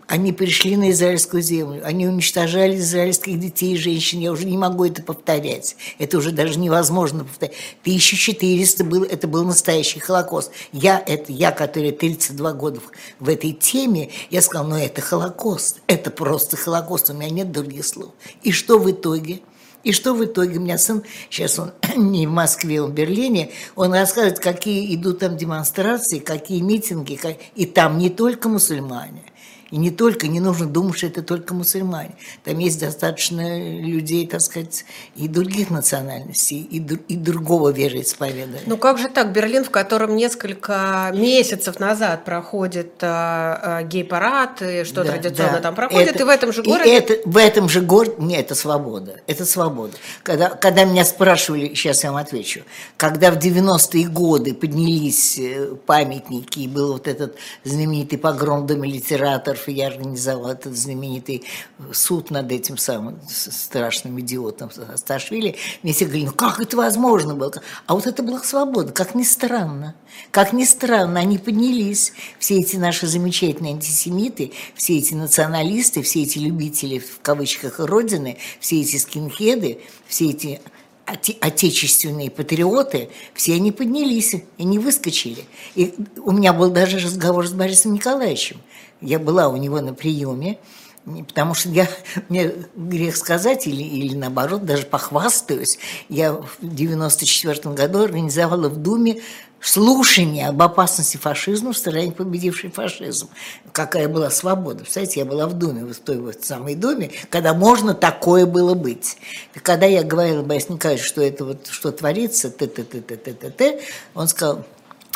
они 0.08 0.34
пришли 0.34 0.76
на 0.76 0.92
израильскую 0.92 1.42
землю, 1.42 1.82
они 1.86 2.08
уничтожали 2.08 2.78
израильских 2.78 3.40
детей 3.40 3.74
и 3.74 3.78
женщин. 3.78 4.20
Я 4.20 4.32
уже 4.32 4.46
не 4.46 4.58
могу 4.58 4.86
это 4.86 5.02
повторять. 5.02 5.76
Это 6.00 6.18
уже 6.18 6.32
даже 6.32 6.60
невозможно 6.60 7.24
повторять. 7.24 7.56
1400 7.82 8.84
был, 8.84 9.04
это 9.04 9.28
был 9.28 9.46
настоящий 9.46 10.00
Холокост. 10.00 10.52
Я, 10.72 11.02
это, 11.06 11.32
я, 11.32 11.52
который 11.52 11.92
32 11.92 12.54
года 12.54 12.82
в, 13.20 13.30
этой 13.30 13.54
теме, 13.54 14.10
я 14.30 14.42
сказала, 14.42 14.68
ну 14.68 14.76
это 14.76 15.02
Холокост. 15.02 15.82
Это 15.88 16.12
просто 16.12 16.58
Холокост. 16.58 17.10
У 17.10 17.14
меня 17.14 17.30
нет 17.30 17.52
других 17.52 17.86
слов. 17.86 18.12
И 18.44 18.52
что 18.52 18.80
в 18.80 18.90
итоге? 18.92 19.42
И 19.84 19.92
что 19.92 20.14
в 20.14 20.24
итоге? 20.24 20.60
У 20.60 20.62
меня 20.62 20.78
сын, 20.78 21.04
сейчас 21.30 21.60
он 21.60 21.72
не 21.98 22.26
в 22.26 22.32
Москве, 22.32 22.82
он 22.82 22.92
в 22.92 22.94
Берлине, 22.94 23.52
он 23.76 23.94
рассказывает, 23.94 24.40
какие 24.40 24.96
идут 24.96 25.20
там 25.20 25.36
демонстрации, 25.36 26.20
какие 26.20 26.62
митинги, 26.62 27.20
и 27.56 27.66
там 27.66 27.98
не 27.98 28.10
только 28.10 28.48
мусульмане, 28.48 29.24
И 29.74 29.78
не 29.78 29.90
только, 29.90 30.28
не 30.28 30.40
нужно 30.40 30.68
думать, 30.68 30.96
что 31.00 31.08
это 31.08 31.24
только 31.24 31.56
мусульмане. 31.56 32.16
Там 32.44 32.60
есть 32.60 32.80
достаточно 32.80 33.82
людей, 33.82 34.28
так 34.28 34.42
сказать, 34.42 34.86
и 35.16 35.28
других 35.28 35.72
национальностей, 35.72 36.60
и, 36.62 36.78
и 36.78 37.16
другого 37.16 37.70
вероисповедания. 37.72 38.62
Ну 38.68 38.78
как 38.78 39.00
же 39.00 39.10
так? 39.10 39.34
Берлин, 39.34 39.64
в 39.64 39.72
котором 39.72 40.16
несколько 40.16 41.12
месяцев 41.16 41.80
назад 41.80 42.24
проходит 42.24 42.92
а, 43.02 43.80
а, 43.80 43.82
гей-парад, 43.82 44.62
и 44.62 44.84
что 44.84 45.04
да, 45.04 45.14
традиционно 45.14 45.54
да. 45.54 45.62
там 45.62 45.74
проходит, 45.74 46.10
это, 46.10 46.20
и 46.20 46.24
в 46.24 46.30
этом 46.30 46.54
же 46.54 46.62
городе... 46.62 46.96
это, 46.96 47.28
в 47.28 47.36
этом 47.36 47.68
же 47.68 47.82
городе... 47.82 48.14
Нет, 48.20 48.46
это 48.46 48.54
свобода. 48.54 49.22
Это 49.26 49.44
свобода. 49.44 49.94
Когда, 50.22 50.50
когда 50.50 50.84
меня 50.84 51.04
спрашивали, 51.04 51.70
сейчас 51.70 52.04
я 52.04 52.12
вам 52.12 52.22
отвечу, 52.22 52.62
когда 52.96 53.32
в 53.32 53.40
90-е 53.40 54.08
годы 54.08 54.54
поднялись 54.54 55.40
э, 55.40 55.74
памятники, 55.88 56.60
и 56.60 56.68
был 56.68 56.94
вот 56.94 57.08
этот 57.08 57.38
знаменитый 57.64 58.20
погром 58.20 58.68
Дома 58.68 58.86
литераторов, 58.86 59.63
и 59.68 59.74
я 59.74 59.88
организовал 59.88 60.52
этот 60.52 60.76
знаменитый 60.78 61.44
суд 61.92 62.32
над 62.32 62.52
этим 62.52 62.78
самым 62.78 63.20
страшным 63.28 64.20
идиотом 64.20 64.72
Сташвили, 64.96 65.56
мне 65.82 65.94
все 65.94 66.06
говорили, 66.06 66.26
ну 66.28 66.34
как 66.34 66.60
это 66.60 66.78
возможно 66.78 67.36
было? 67.36 67.54
А 67.86 67.94
вот 67.94 68.08
это 68.08 68.24
была 68.24 68.40
свобода, 68.40 68.92
как 68.92 69.16
ни 69.16 69.24
странно. 69.24 69.96
Как 70.32 70.54
ни 70.54 70.64
странно, 70.64 71.20
они 71.20 71.38
поднялись, 71.38 72.14
все 72.40 72.60
эти 72.60 72.76
наши 72.78 73.08
замечательные 73.08 73.74
антисемиты, 73.74 74.52
все 74.76 74.98
эти 74.98 75.14
националисты, 75.14 76.02
все 76.02 76.24
эти 76.24 76.38
любители, 76.40 77.00
в 77.00 77.20
кавычках, 77.22 77.80
Родины, 77.80 78.38
все 78.60 78.82
эти 78.82 78.98
скинхеды, 78.98 79.82
все 80.08 80.30
эти 80.30 80.62
отечественные 81.06 82.32
патриоты, 82.32 83.10
все 83.34 83.56
они 83.56 83.72
поднялись, 83.72 84.36
они 84.58 84.80
выскочили. 84.80 85.46
И 85.76 85.94
у 86.18 86.32
меня 86.32 86.54
был 86.54 86.72
даже 86.72 86.98
разговор 87.00 87.48
с 87.48 87.52
Борисом 87.52 87.94
Николаевичем. 87.94 88.62
Я 89.02 89.20
была 89.20 89.50
у 89.50 89.58
него 89.58 89.82
на 89.82 89.94
приеме, 89.94 90.60
потому 91.06 91.54
что 91.54 91.70
я, 91.70 91.90
мне 92.30 92.54
грех 92.76 93.18
сказать, 93.18 93.68
или, 93.68 93.84
или 93.84 94.16
наоборот, 94.16 94.66
даже 94.66 94.86
похвастаюсь, 94.86 95.78
я 96.10 96.34
в 96.34 96.58
94 96.62 97.74
году 97.76 98.04
организовала 98.04 98.70
в 98.70 98.78
Думе 98.78 99.22
слушание 99.64 100.50
об 100.50 100.62
опасности 100.62 101.18
фашизма 101.18 101.74
в 101.74 101.78
стране, 101.78 102.12
победившей 102.12 102.70
фашизм. 102.70 103.30
Какая 103.72 104.08
была 104.08 104.30
свобода. 104.30 104.80
Представляете, 104.80 105.22
я 105.22 105.26
была 105.26 105.48
в 105.48 105.54
Думе, 105.54 105.86
в 105.86 106.00
той 106.00 106.18
вот 106.18 106.44
самой 106.44 106.76
Думе, 106.76 107.12
когда 107.30 107.54
можно 107.54 107.94
такое 107.94 108.46
было 108.46 108.74
быть. 108.74 109.18
И 109.56 109.60
когда 109.60 109.86
я 109.86 110.04
говорила 110.04 110.44
Борису 110.44 110.74
Николаевичу, 110.74 111.08
что 111.08 111.22
это 111.22 111.46
вот, 111.46 111.68
что 111.68 111.92
творится, 111.92 112.50
т 112.50 112.68
т 112.68 112.84
т 112.84 113.02
т 113.02 113.16
т 113.16 113.34
т 113.34 113.50
т 113.50 113.82
он 114.14 114.28
сказал, 114.28 114.66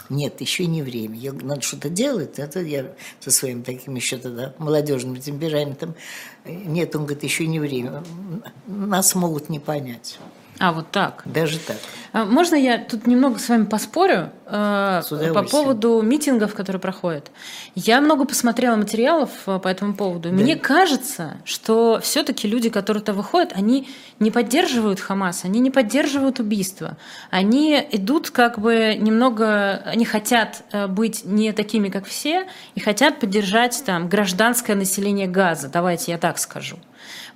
нет, 0.10 0.40
еще 0.40 0.66
не 0.66 0.82
время. 0.82 1.18
Я, 1.18 1.34
надо 1.34 1.62
что-то 1.62 1.90
делать. 1.90 2.40
Это 2.40 2.62
я 2.62 2.86
со 3.20 3.30
своим 3.30 3.64
таким 3.64 3.96
еще 3.96 4.18
тогда 4.18 4.54
молодежным 4.58 5.20
темпераментом. 5.20 5.96
Нет, 6.46 6.96
он 6.96 7.04
говорит, 7.04 7.24
еще 7.24 7.46
не 7.46 7.60
время. 7.60 8.04
Нас 8.68 9.16
могут 9.16 9.50
не 9.50 9.60
понять. 9.60 10.18
А, 10.60 10.72
вот 10.72 10.92
так. 10.92 11.22
Даже 11.26 11.60
так. 11.60 11.78
А 12.14 12.26
можно 12.26 12.56
я 12.56 12.78
тут 12.78 13.06
немного 13.06 13.38
с 13.38 13.48
вами 13.50 13.66
поспорю 13.66 14.32
э, 14.46 15.02
по 15.34 15.44
поводу 15.44 16.02
митингов, 16.02 16.56
которые 16.56 16.80
проходят? 16.80 17.32
Я 17.76 18.02
много 18.02 18.26
посмотрела 18.26 18.76
материалов 18.76 19.30
э, 19.46 19.60
по 19.60 19.68
этому 19.68 19.94
поводу. 19.94 20.30
Да. 20.30 20.36
Мне 20.36 20.56
кажется, 20.56 21.38
что 21.44 22.00
все-таки 22.02 22.48
люди, 22.48 22.70
которые-то 22.70 23.14
выходят, 23.14 23.52
они 23.54 23.88
не 24.20 24.32
поддерживают 24.32 25.00
Хамас, 25.00 25.46
они 25.46 25.60
не 25.60 25.70
поддерживают 25.70 26.40
убийство. 26.40 26.98
Они 27.30 27.86
идут 27.92 28.32
как 28.32 28.58
бы 28.58 28.96
немного, 28.98 29.84
они 29.86 30.06
хотят 30.06 30.64
э, 30.72 30.88
быть 30.88 31.24
не 31.26 31.52
такими, 31.52 31.90
как 31.90 32.06
все, 32.06 32.48
и 32.74 32.80
хотят 32.80 33.20
поддержать 33.20 33.84
там 33.86 34.10
гражданское 34.10 34.76
население 34.76 35.28
Газа. 35.28 35.70
Давайте 35.70 36.14
я 36.14 36.18
так 36.18 36.40
скажу. 36.40 36.78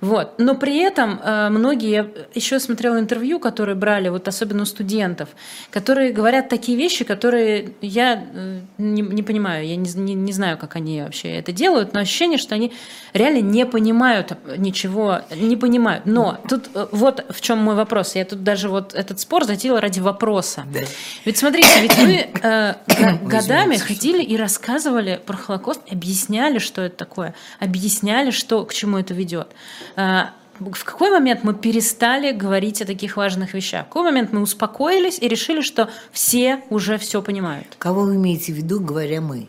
Вот. 0.02 0.34
Но 0.38 0.56
при 0.56 0.78
этом 0.78 1.20
э, 1.22 1.48
многие, 1.48 1.90
я 1.90 2.06
еще 2.34 2.58
смотрела 2.58 2.98
интервью, 2.98 3.38
которые 3.38 3.76
брали, 3.76 4.08
вот 4.08 4.26
особенно 4.26 4.62
у 4.62 4.66
студентов, 4.66 5.28
которые 5.70 6.12
говорят 6.12 6.48
такие 6.48 6.76
вещи, 6.76 7.04
которые 7.04 7.74
я 7.80 8.24
э, 8.34 8.60
не, 8.78 9.00
не 9.00 9.22
понимаю, 9.22 9.64
я 9.64 9.76
не, 9.76 9.88
не, 9.94 10.14
не 10.14 10.32
знаю, 10.32 10.58
как 10.58 10.74
они 10.74 11.02
вообще 11.02 11.28
это 11.36 11.52
делают, 11.52 11.94
но 11.94 12.00
ощущение, 12.00 12.38
что 12.38 12.56
они 12.56 12.72
реально 13.12 13.42
не 13.42 13.64
понимают 13.64 14.32
ничего, 14.58 15.20
не 15.36 15.56
понимают. 15.56 16.04
Но 16.04 16.36
тут 16.48 16.70
э, 16.74 16.88
вот 16.90 17.24
в 17.30 17.40
чем 17.40 17.58
мой 17.58 17.76
вопрос. 17.76 18.16
Я 18.16 18.24
тут 18.24 18.42
даже 18.42 18.68
вот 18.68 18.94
этот 18.94 19.20
спор 19.20 19.44
затеяла 19.44 19.80
ради 19.80 20.00
вопроса. 20.00 20.64
Да. 20.74 20.80
Ведь 21.24 21.36
смотрите, 21.38 21.68
ведь 21.80 21.96
вы 21.96 22.26
э, 22.42 22.74
годами 23.22 23.76
ходили 23.76 24.24
и 24.24 24.36
рассказывали 24.36 25.20
про 25.24 25.36
Холокост, 25.36 25.80
объясняли, 25.88 26.58
что 26.58 26.82
это 26.82 26.96
такое, 26.96 27.34
объясняли, 27.60 28.32
что 28.32 28.64
к 28.64 28.74
чему 28.74 28.98
это 28.98 29.14
ведет. 29.14 29.46
Э, 29.96 30.26
в 30.58 30.84
какой 30.84 31.10
момент 31.10 31.44
мы 31.44 31.54
перестали 31.54 32.32
говорить 32.32 32.82
о 32.82 32.84
таких 32.84 33.16
важных 33.16 33.54
вещах? 33.54 33.86
В 33.86 33.88
какой 33.88 34.04
момент 34.04 34.32
мы 34.32 34.40
успокоились 34.40 35.18
и 35.20 35.28
решили, 35.28 35.60
что 35.60 35.90
все 36.12 36.62
уже 36.70 36.98
все 36.98 37.22
понимают? 37.22 37.66
Кого 37.78 38.02
вы 38.02 38.16
имеете 38.16 38.52
в 38.52 38.56
виду, 38.56 38.80
говоря 38.80 39.20
мы? 39.20 39.48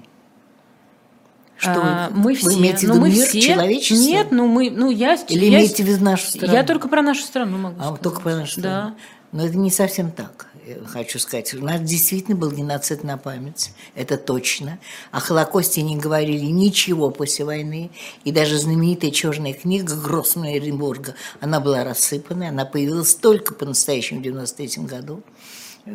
Что 1.57 1.81
а, 1.81 2.09
вы, 2.09 2.19
мы 2.19 2.35
все. 2.35 2.47
Вы 2.47 2.53
имеете 2.55 2.87
в 2.87 2.89
ну, 2.89 2.95
виду 2.95 3.05
ну, 3.05 3.11
мир, 3.11 3.27
все. 3.27 3.41
человечество? 3.41 4.03
Нет, 4.03 4.27
ну 4.31 4.47
мы, 4.47 4.69
ну 4.69 4.89
я. 4.89 5.15
Или 5.29 5.45
я, 5.45 5.59
имеете 5.59 5.83
в 5.83 5.87
виду 5.87 6.03
нашу 6.03 6.27
страну? 6.29 6.53
Я 6.53 6.63
только 6.63 6.87
про 6.87 7.01
нашу 7.01 7.21
страну 7.21 7.57
могу. 7.57 7.79
А 7.79 7.83
сказать. 7.83 8.01
только 8.01 8.21
про 8.21 8.35
нашу 8.35 8.59
страну. 8.59 8.89
Да. 8.89 8.95
Но 9.31 9.45
это 9.45 9.57
не 9.57 9.71
совсем 9.71 10.11
так 10.11 10.47
хочу 10.85 11.19
сказать. 11.19 11.53
У 11.53 11.63
нас 11.63 11.81
действительно 11.81 12.35
был 12.35 12.51
геноцид 12.51 13.03
на 13.03 13.17
память, 13.17 13.71
это 13.95 14.17
точно. 14.17 14.79
О 15.11 15.19
Холокосте 15.19 15.81
не 15.81 15.97
говорили 15.97 16.45
ничего 16.45 17.11
после 17.11 17.45
войны. 17.45 17.91
И 18.23 18.31
даже 18.31 18.57
знаменитая 18.57 19.11
черная 19.11 19.53
книга 19.53 19.95
Гроссмана 19.95 20.57
Эренбурга, 20.57 21.15
она 21.39 21.59
была 21.59 21.83
рассыпана, 21.83 22.49
она 22.49 22.65
появилась 22.65 23.15
только 23.15 23.53
по-настоящему 23.53 24.19
в 24.19 24.23
93 24.23 24.83
году 24.83 25.23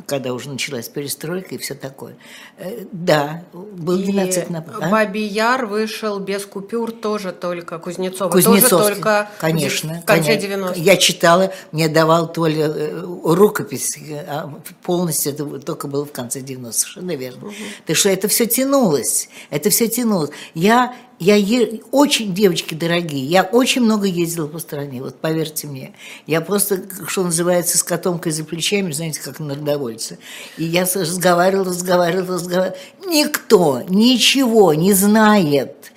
когда 0.06 0.34
уже 0.34 0.50
началась 0.50 0.88
перестройка 0.88 1.54
и 1.54 1.58
все 1.58 1.74
такое. 1.74 2.16
Э, 2.58 2.84
да, 2.92 3.42
был 3.52 3.98
геноцид 3.98 4.50
на 4.50 4.58
а? 4.58 4.90
Бабий 4.90 5.26
Яр 5.26 5.64
вышел 5.64 6.18
без 6.18 6.44
купюр 6.44 6.92
тоже 6.92 7.32
только 7.32 7.78
Кузнецов. 7.78 8.32
Тоже 8.32 8.68
только 8.68 9.30
конечно, 9.38 10.02
в 10.02 10.04
конце 10.04 10.36
90-х. 10.36 10.74
Я 10.76 10.96
читала, 10.96 11.52
мне 11.72 11.88
давал 11.88 12.30
Толя 12.30 12.68
э, 12.68 13.00
рукопись, 13.24 13.98
а 14.26 14.52
полностью 14.82 15.32
это 15.32 15.58
только 15.60 15.88
было 15.88 16.04
в 16.04 16.12
конце 16.12 16.40
90-х, 16.40 16.72
совершенно 16.72 17.16
верно. 17.16 17.46
Угу. 17.46 17.54
Так 17.86 17.96
что 17.96 18.10
это 18.10 18.28
все 18.28 18.46
тянулось, 18.46 19.30
это 19.48 19.70
все 19.70 19.88
тянулось. 19.88 20.30
Я 20.54 20.94
я 21.18 21.36
е... 21.36 21.80
очень, 21.90 22.32
девочки 22.34 22.74
дорогие, 22.74 23.24
я 23.24 23.42
очень 23.42 23.82
много 23.82 24.06
ездила 24.06 24.46
по 24.46 24.58
стране, 24.58 25.02
вот 25.02 25.16
поверьте 25.20 25.66
мне. 25.66 25.94
Я 26.26 26.40
просто, 26.40 26.82
что 27.06 27.24
называется, 27.24 27.76
с 27.76 27.82
котомкой 27.82 28.32
за 28.32 28.44
плечами, 28.44 28.92
знаете, 28.92 29.20
как 29.20 29.40
народовольцы. 29.40 30.18
И 30.56 30.64
я 30.64 30.82
разговаривала, 30.82 31.66
разговаривала, 31.66 32.34
разговаривала. 32.34 32.76
Никто 33.06 33.82
ничего 33.88 34.74
не 34.74 34.92
знает. 34.92 35.92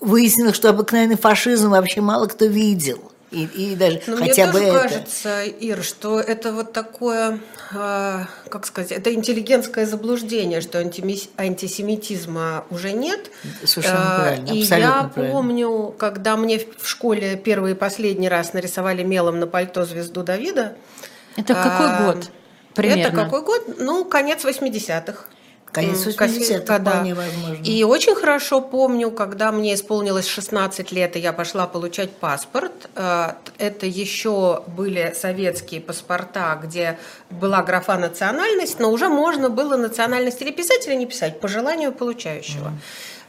Выяснилось, 0.00 0.56
что 0.56 0.70
обыкновенный 0.70 1.16
фашизм 1.16 1.70
вообще 1.70 2.00
мало 2.00 2.26
кто 2.26 2.46
видел. 2.46 3.12
И, 3.32 3.44
и 3.44 3.74
даже 3.74 4.00
Но 4.06 4.16
хотя 4.18 4.44
мне 4.46 4.52
бы 4.52 4.58
тоже 4.60 4.68
это. 4.70 4.88
кажется, 4.88 5.42
Ир, 5.42 5.82
что 5.82 6.20
это 6.20 6.52
вот 6.52 6.72
такое, 6.72 7.40
э, 7.72 8.24
как 8.48 8.66
сказать, 8.66 8.92
это 8.92 9.12
интеллигентское 9.12 9.84
заблуждение, 9.84 10.60
что 10.60 10.78
антимис, 10.78 11.28
антисемитизма 11.36 12.64
уже 12.70 12.92
нет. 12.92 13.30
Совершенно 13.64 13.96
э, 13.96 14.20
правильно, 14.20 14.52
И 14.52 14.58
я 14.58 15.10
правильно. 15.12 15.34
помню, 15.34 15.94
когда 15.98 16.36
мне 16.36 16.60
в 16.78 16.88
школе 16.88 17.36
первый 17.36 17.72
и 17.72 17.74
последний 17.74 18.28
раз 18.28 18.52
нарисовали 18.52 19.02
мелом 19.02 19.40
на 19.40 19.48
пальто 19.48 19.84
звезду 19.84 20.22
Давида. 20.22 20.76
Это 21.36 21.54
какой 21.54 21.86
э, 21.86 22.04
год? 22.06 22.30
Примерно? 22.74 23.00
Это 23.00 23.10
какой 23.10 23.42
год? 23.42 23.78
Ну, 23.78 24.04
конец 24.04 24.44
80-х. 24.44 25.24
Конец 25.76 26.06
80-х, 26.06 26.78
да. 26.78 26.90
вполне 26.90 27.14
возможно. 27.14 27.62
И 27.62 27.84
очень 27.84 28.14
хорошо 28.14 28.60
помню, 28.60 29.10
когда 29.10 29.52
мне 29.52 29.74
исполнилось 29.74 30.26
16 30.26 30.92
лет, 30.92 31.16
и 31.16 31.20
я 31.20 31.32
пошла 31.32 31.66
получать 31.66 32.10
паспорт. 32.12 32.72
Э, 32.94 33.34
это 33.58 33.86
еще 33.86 34.62
были 34.66 35.14
советские 35.14 35.80
паспорта, 35.80 36.58
где 36.62 36.98
была 37.30 37.62
графа 37.62 37.98
национальность, 37.98 38.80
но 38.80 38.90
уже 38.90 39.08
можно 39.08 39.50
было 39.50 39.76
национальность 39.76 40.40
или 40.42 40.50
писать, 40.50 40.86
или 40.88 40.94
не 40.94 41.06
писать, 41.06 41.40
по 41.40 41.48
желанию 41.48 41.92
получающего. 41.92 42.72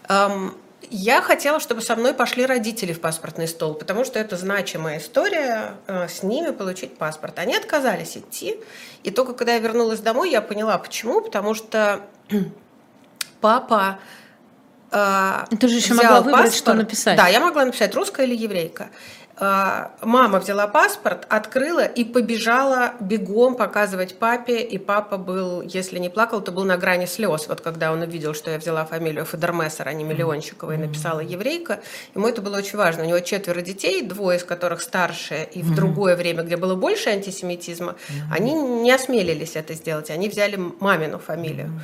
Mm. 0.07 0.53
Я 0.89 1.21
хотела, 1.21 1.59
чтобы 1.59 1.81
со 1.81 1.95
мной 1.95 2.13
пошли 2.13 2.45
родители 2.45 2.93
в 2.93 3.01
паспортный 3.01 3.47
стол, 3.47 3.73
потому 3.73 4.05
что 4.05 4.19
это 4.19 4.37
значимая 4.37 4.99
история 4.99 5.73
э, 5.87 6.07
с 6.07 6.23
ними 6.23 6.51
получить 6.51 6.97
паспорт. 6.97 7.39
Они 7.39 7.55
отказались 7.55 8.17
идти. 8.17 8.57
И 9.03 9.11
только 9.11 9.33
когда 9.33 9.53
я 9.53 9.59
вернулась 9.59 9.99
домой, 9.99 10.31
я 10.31 10.41
поняла, 10.41 10.77
почему. 10.77 11.21
Потому 11.21 11.53
что 11.55 12.01
папа 13.41 13.99
э, 14.91 15.45
Ты 15.59 15.67
же 15.67 15.75
еще 15.75 15.93
могла 15.93 16.21
выбрать, 16.21 16.45
паспорт. 16.45 16.55
что 16.55 16.73
написать. 16.73 17.17
Да, 17.17 17.27
я 17.27 17.39
могла 17.39 17.65
написать 17.65 17.93
русская 17.93 18.25
или 18.25 18.35
еврейка. 18.35 18.89
А, 19.39 19.91
мама 20.01 20.39
взяла 20.39 20.67
паспорт, 20.67 21.27
открыла 21.29 21.85
и 21.85 22.03
побежала 22.03 22.93
бегом 22.99 23.55
показывать 23.55 24.17
папе. 24.17 24.61
И 24.61 24.79
папа 24.79 25.17
был, 25.17 25.61
если 25.61 25.99
не 25.99 26.09
плакал, 26.09 26.41
то 26.41 26.51
был 26.51 26.63
на 26.63 26.77
грани 26.77 27.05
слез. 27.05 27.47
Вот 27.47 27.61
когда 27.61 27.91
он 27.91 28.01
увидел, 28.01 28.33
что 28.33 28.49
я 28.49 28.57
взяла 28.57 28.83
фамилию 28.85 29.25
Федермессер, 29.25 29.87
а 29.87 29.93
не 29.93 30.03
Миллиончикова, 30.03 30.71
и 30.71 30.77
написала 30.77 31.19
еврейка. 31.19 31.81
Ему 32.15 32.27
это 32.27 32.41
было 32.41 32.57
очень 32.57 32.77
важно. 32.77 33.03
У 33.03 33.07
него 33.07 33.19
четверо 33.19 33.61
детей, 33.61 34.01
двое 34.01 34.39
из 34.39 34.43
которых 34.43 34.81
старшие, 34.81 35.45
и 35.45 35.61
в 35.61 35.75
другое 35.75 36.15
время, 36.15 36.41
где 36.41 36.57
было 36.57 36.73
больше 36.73 37.09
антисемитизма, 37.09 37.95
они 38.31 38.53
не 38.53 38.91
осмелились 38.91 39.55
это 39.55 39.75
сделать. 39.75 40.09
Они 40.09 40.29
взяли 40.29 40.55
мамину 40.79 41.19
фамилию. 41.19 41.79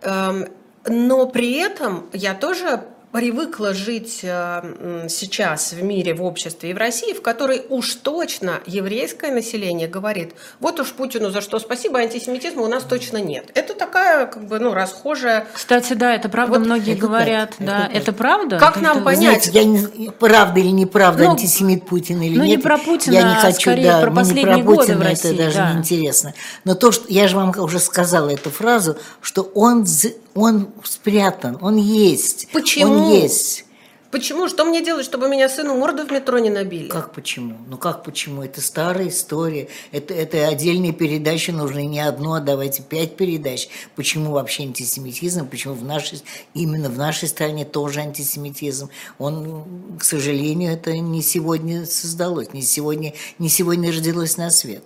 Эм, 0.00 0.48
но 0.86 1.26
при 1.26 1.58
этом 1.58 2.08
я 2.14 2.32
тоже 2.34 2.84
привыкла 3.12 3.74
жить 3.74 4.20
э, 4.22 5.06
сейчас 5.08 5.72
в 5.72 5.82
мире, 5.82 6.14
в 6.14 6.22
обществе 6.22 6.70
и 6.70 6.74
в 6.74 6.76
России, 6.76 7.12
в 7.12 7.22
которой 7.22 7.62
уж 7.68 7.94
точно 7.96 8.60
еврейское 8.66 9.32
население 9.32 9.88
говорит, 9.88 10.34
вот 10.60 10.78
уж 10.78 10.92
Путину 10.92 11.30
за 11.30 11.40
что 11.40 11.58
спасибо, 11.58 11.98
антисемитизма 11.98 12.62
у 12.62 12.68
нас 12.68 12.84
точно 12.84 13.18
нет. 13.18 13.50
Это 13.54 13.74
такая, 13.74 14.26
как 14.26 14.46
бы, 14.46 14.60
ну, 14.60 14.74
расхожая... 14.74 15.46
Кстати, 15.52 15.94
да, 15.94 16.14
это 16.14 16.28
правда, 16.28 16.58
вот 16.58 16.66
многие 16.66 16.92
это 16.92 17.00
говорят, 17.00 17.56
так, 17.58 17.66
да, 17.66 17.86
это, 17.86 17.96
это 17.96 18.12
правда? 18.12 18.58
Как 18.58 18.76
это, 18.76 18.84
нам 18.84 18.96
это, 18.98 19.04
понять? 19.04 19.44
Знаете, 19.44 19.50
я 19.52 19.64
не, 19.64 20.10
правда 20.10 20.60
или 20.60 20.68
неправда, 20.68 21.24
ну, 21.24 21.30
антисемит 21.32 21.86
Путин 21.86 22.22
или 22.22 22.38
ну, 22.38 22.44
нет. 22.44 22.58
не 22.58 22.62
про 22.62 22.78
Путина, 22.78 23.14
я 23.14 23.22
не 23.22 23.34
а 23.34 23.40
хочу, 23.40 23.60
скорее 23.60 23.84
да, 23.84 24.00
про 24.02 24.10
последние 24.12 24.56
не 24.56 24.62
про 24.62 24.74
Путина, 24.74 24.94
годы 24.94 24.96
в 24.96 25.02
России, 25.02 25.34
это 25.34 25.44
даже 25.44 25.56
да. 25.56 25.72
не 25.72 25.78
интересно. 25.78 26.34
Но 26.64 26.74
то, 26.76 26.92
что, 26.92 27.06
я 27.08 27.26
же 27.26 27.34
вам 27.34 27.52
уже 27.58 27.80
сказала 27.80 28.30
эту 28.30 28.50
фразу, 28.50 28.96
что 29.20 29.42
он, 29.54 29.84
он 30.34 30.68
спрятан, 30.84 31.58
он 31.60 31.76
есть. 31.76 32.48
Почему? 32.52 32.92
Он 32.92 33.12
есть. 33.12 33.64
Почему? 34.10 34.48
Что 34.48 34.64
мне 34.64 34.84
делать, 34.84 35.04
чтобы 35.04 35.28
меня 35.28 35.48
сыну 35.48 35.76
морду 35.76 36.04
в 36.04 36.10
метро 36.10 36.40
не 36.40 36.50
набили? 36.50 36.88
Как 36.88 37.12
почему? 37.12 37.56
Ну 37.68 37.76
как 37.78 38.02
почему? 38.02 38.42
Это 38.42 38.60
старая 38.60 39.08
история. 39.08 39.68
Это, 39.92 40.14
это 40.14 40.48
отдельные 40.48 40.92
передачи 40.92 41.52
нужны 41.52 41.86
не 41.86 42.00
одну, 42.00 42.32
а 42.32 42.40
давайте 42.40 42.82
пять 42.82 43.16
передач. 43.16 43.68
Почему 43.94 44.32
вообще 44.32 44.64
антисемитизм? 44.64 45.46
Почему 45.46 45.74
в 45.74 45.84
нашей, 45.84 46.22
именно 46.54 46.88
в 46.88 46.98
нашей 46.98 47.28
стране 47.28 47.64
тоже 47.64 48.00
антисемитизм? 48.00 48.90
Он, 49.20 49.64
к 50.00 50.02
сожалению, 50.02 50.72
это 50.72 50.96
не 50.98 51.22
сегодня 51.22 51.86
создалось, 51.86 52.52
не 52.52 52.62
сегодня, 52.62 53.14
не 53.38 53.48
сегодня 53.48 53.92
родилось 53.92 54.36
на 54.36 54.50
свет. 54.50 54.82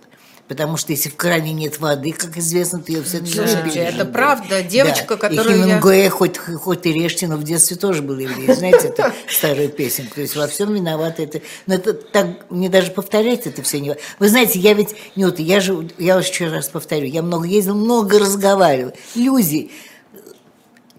Потому 0.47 0.77
что 0.77 0.91
если 0.91 1.09
в 1.09 1.15
кране 1.15 1.53
нет 1.53 1.79
воды, 1.79 2.11
как 2.11 2.37
известно, 2.37 2.79
то 2.79 2.91
ее 2.91 3.01
все. 3.01 3.25
Слушайте, 3.25 3.79
это 3.79 4.05
правда. 4.05 4.61
Девочка, 4.61 5.15
да. 5.15 5.29
которую 5.29 5.57
и 5.57 5.61
Хемингуэй, 5.63 6.03
я... 6.03 6.09
хоть, 6.11 6.37
хоть 6.37 6.85
и 6.85 6.93
режьте, 6.93 7.27
но 7.27 7.37
в 7.37 7.43
детстве 7.43 7.77
тоже 7.77 8.03
был 8.03 8.19
еврей. 8.19 8.53
Знаете, 8.53 8.89
это 8.89 9.11
старая 9.27 9.69
песенка. 9.69 10.15
То 10.15 10.21
есть 10.21 10.35
во 10.35 10.47
всем 10.47 10.73
виноваты 10.73 11.23
это. 11.23 11.41
Но 11.65 11.73
это 11.73 11.93
так, 11.93 12.27
мне 12.51 12.69
даже 12.69 12.91
повторять 12.91 13.47
это 13.47 13.63
все 13.63 13.79
не... 13.79 13.95
Вы 14.19 14.29
знаете, 14.29 14.59
я 14.59 14.73
ведь... 14.73 14.95
Нет, 15.15 15.39
я 15.39 15.59
же, 15.59 15.89
я 15.97 16.15
еще 16.15 16.47
раз 16.47 16.67
повторю, 16.67 17.07
я 17.07 17.23
много 17.23 17.45
ездил, 17.47 17.73
много 17.73 18.19
разговаривал. 18.19 18.93
Люди, 19.15 19.71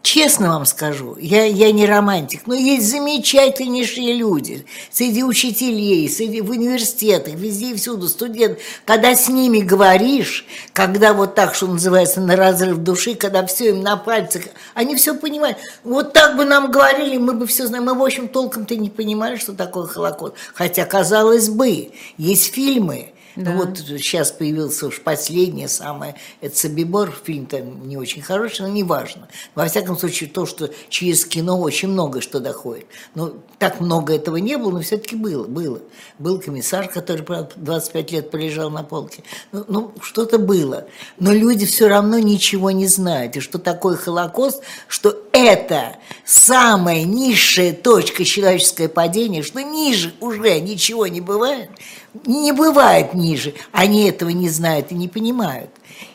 Честно 0.06 0.50
вам 0.50 0.66
скажу, 0.66 1.16
я, 1.18 1.46
я 1.46 1.72
не 1.72 1.84
романтик, 1.84 2.42
но 2.46 2.54
есть 2.54 2.88
замечательнейшие 2.88 4.14
люди 4.14 4.64
среди 4.88 5.24
учителей, 5.24 6.08
среди, 6.08 6.42
в 6.42 6.50
университетах, 6.50 7.34
везде 7.34 7.72
и 7.72 7.74
всюду, 7.74 8.06
студенты. 8.06 8.60
Когда 8.84 9.16
с 9.16 9.26
ними 9.28 9.58
говоришь, 9.58 10.46
когда 10.72 11.12
вот 11.12 11.34
так, 11.34 11.56
что 11.56 11.66
называется, 11.66 12.20
на 12.20 12.36
разрыв 12.36 12.76
души, 12.76 13.16
когда 13.16 13.44
все 13.46 13.70
им 13.70 13.82
на 13.82 13.96
пальцах, 13.96 14.44
они 14.74 14.94
все 14.94 15.12
понимают. 15.16 15.58
Вот 15.82 16.12
так 16.12 16.36
бы 16.36 16.44
нам 16.44 16.70
говорили, 16.70 17.16
мы 17.16 17.32
бы 17.32 17.48
все 17.48 17.66
знаем. 17.66 17.86
Мы, 17.86 17.94
в 17.94 18.02
общем, 18.04 18.28
толком-то 18.28 18.76
не 18.76 18.90
понимали, 18.90 19.34
что 19.34 19.54
такое 19.54 19.88
Холокост. 19.88 20.34
Хотя, 20.54 20.84
казалось 20.84 21.48
бы, 21.48 21.90
есть 22.16 22.54
фильмы, 22.54 23.08
да. 23.36 23.52
Ну, 23.52 23.58
вот 23.58 23.78
сейчас 23.78 24.32
появился 24.32 24.86
уж 24.86 25.02
последнее 25.02 25.68
самое, 25.68 26.14
это 26.40 26.56
Собибор, 26.56 27.12
фильм-то 27.24 27.60
не 27.60 27.98
очень 27.98 28.22
хороший, 28.22 28.62
но 28.62 28.68
неважно. 28.68 29.28
Во 29.54 29.66
всяком 29.66 29.98
случае, 29.98 30.30
то, 30.30 30.46
что 30.46 30.70
через 30.88 31.26
кино 31.26 31.60
очень 31.60 31.88
много 31.88 32.22
что 32.22 32.40
доходит. 32.40 32.86
Но 33.14 33.34
так 33.58 33.80
много 33.80 34.14
этого 34.14 34.36
не 34.36 34.56
было, 34.56 34.70
но 34.70 34.80
все-таки 34.80 35.16
было, 35.16 35.46
было. 35.46 35.80
Был 36.18 36.40
комиссар, 36.40 36.88
который, 36.88 37.22
правда, 37.22 37.52
25 37.56 38.12
лет 38.12 38.30
полежал 38.30 38.70
на 38.70 38.82
полке. 38.82 39.22
Ну, 39.52 39.64
ну 39.68 39.92
что-то 40.00 40.38
было. 40.38 40.86
Но 41.18 41.32
люди 41.32 41.66
все 41.66 41.88
равно 41.88 42.18
ничего 42.18 42.70
не 42.70 42.86
знают. 42.86 43.36
И 43.36 43.40
что 43.40 43.58
такое 43.58 43.96
Холокост, 43.96 44.62
что 44.88 45.25
это 45.44 45.96
самая 46.24 47.04
низшая 47.04 47.72
точка 47.72 48.24
человеческого 48.24 48.88
падения, 48.88 49.42
что 49.42 49.62
ниже 49.62 50.14
уже 50.20 50.60
ничего 50.60 51.06
не 51.06 51.20
бывает– 51.20 51.70
не 52.24 52.52
бывает 52.52 53.14
ниже. 53.14 53.54
Они 53.72 54.08
этого 54.08 54.30
не 54.30 54.48
знают 54.48 54.92
и 54.92 54.94
не 54.94 55.08
понимают. 55.08 55.70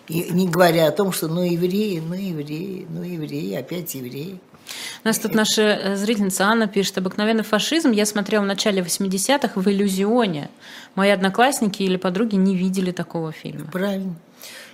И 0.08 0.28
не 0.32 0.48
говоря 0.48 0.88
о 0.88 0.92
том, 0.92 1.12
что 1.12 1.28
ну 1.28 1.44
евреи, 1.44 2.02
ну 2.06 2.16
евреи, 2.16 2.86
ну 2.90 3.04
евреи, 3.04 3.56
опять 3.56 3.94
евреи. 3.96 4.40
У 5.04 5.08
нас 5.08 5.20
тут 5.20 5.34
наша 5.34 5.62
э, 5.62 5.96
зрительница 5.96 6.46
Анна 6.46 6.68
пишет, 6.68 6.98
обыкновенный 6.98 7.44
фашизм 7.44 7.92
я 7.92 8.06
смотрела 8.06 8.44
в 8.44 8.46
начале 8.46 8.82
80-х 8.82 9.60
в 9.60 9.70
«Иллюзионе». 9.70 10.50
Мои 10.96 11.10
одноклассники 11.10 11.84
или 11.84 11.98
подруги 11.98 12.36
не 12.36 12.56
видели 12.56 12.92
такого 12.92 13.32
фильма. 13.32 13.70
Правильно. 13.72 14.16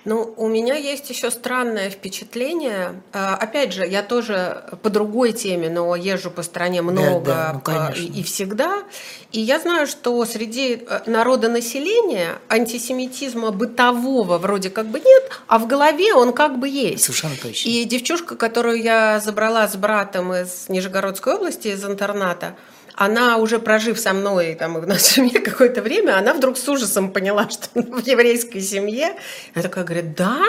Ну, 0.06 0.34
у 0.38 0.48
меня 0.48 0.76
есть 0.76 1.10
еще 1.10 1.32
странное 1.32 1.90
впечатление. 1.90 3.02
А, 3.14 3.36
опять 3.36 3.74
же, 3.74 3.86
я 3.86 4.04
тоже 4.04 4.64
по 4.82 4.90
другой 4.90 5.34
теме, 5.34 5.70
но 5.70 5.96
езжу 5.96 6.32
по 6.32 6.44
стране 6.44 6.82
много 6.82 7.26
да, 7.26 7.62
да, 7.66 7.94
ну, 7.96 8.02
и, 8.02 8.20
и 8.20 8.24
всегда. 8.24 8.84
И 9.32 9.40
я 9.40 9.60
знаю, 9.60 9.88
что 9.88 10.24
среди 10.26 10.82
э, 10.88 11.02
народа 11.06 11.50
населения 11.50 12.40
антисемитизма 12.50 13.52
бытового 13.52 14.38
вроде 14.38 14.70
как 14.70 14.88
бы 14.88 15.00
нет, 15.00 15.32
а 15.48 15.60
в 15.60 15.68
голове 15.68 16.14
он 16.14 16.34
как 16.34 16.60
бы 16.60 16.70
есть. 16.70 17.04
Совершенно 17.04 17.36
точно. 17.36 17.70
И 17.70 17.84
девчушка, 17.84 18.36
которую 18.36 18.82
я 18.82 19.20
забрала 19.20 19.68
с 19.68 19.76
братом 19.76 20.34
из 20.34 20.70
Нижегородской 20.70 21.34
области, 21.34 21.70
из 21.70 21.84
интерната, 21.84 22.56
она 22.98 23.38
уже 23.38 23.60
прожив 23.60 24.00
со 24.00 24.12
мной 24.12 24.56
там, 24.56 24.74
в 24.82 24.88
нашей 24.88 25.04
семье 25.04 25.40
какое-то 25.40 25.84
время, 25.84 26.18
она 26.18 26.34
вдруг 26.34 26.58
с 26.58 26.68
ужасом 26.68 27.12
поняла, 27.12 27.48
что 27.48 27.70
в 27.76 28.06
еврейской 28.06 28.60
семье. 28.60 29.16
Она 29.54 29.62
такая 29.62 29.86
говорит, 29.86 30.16
да, 30.16 30.42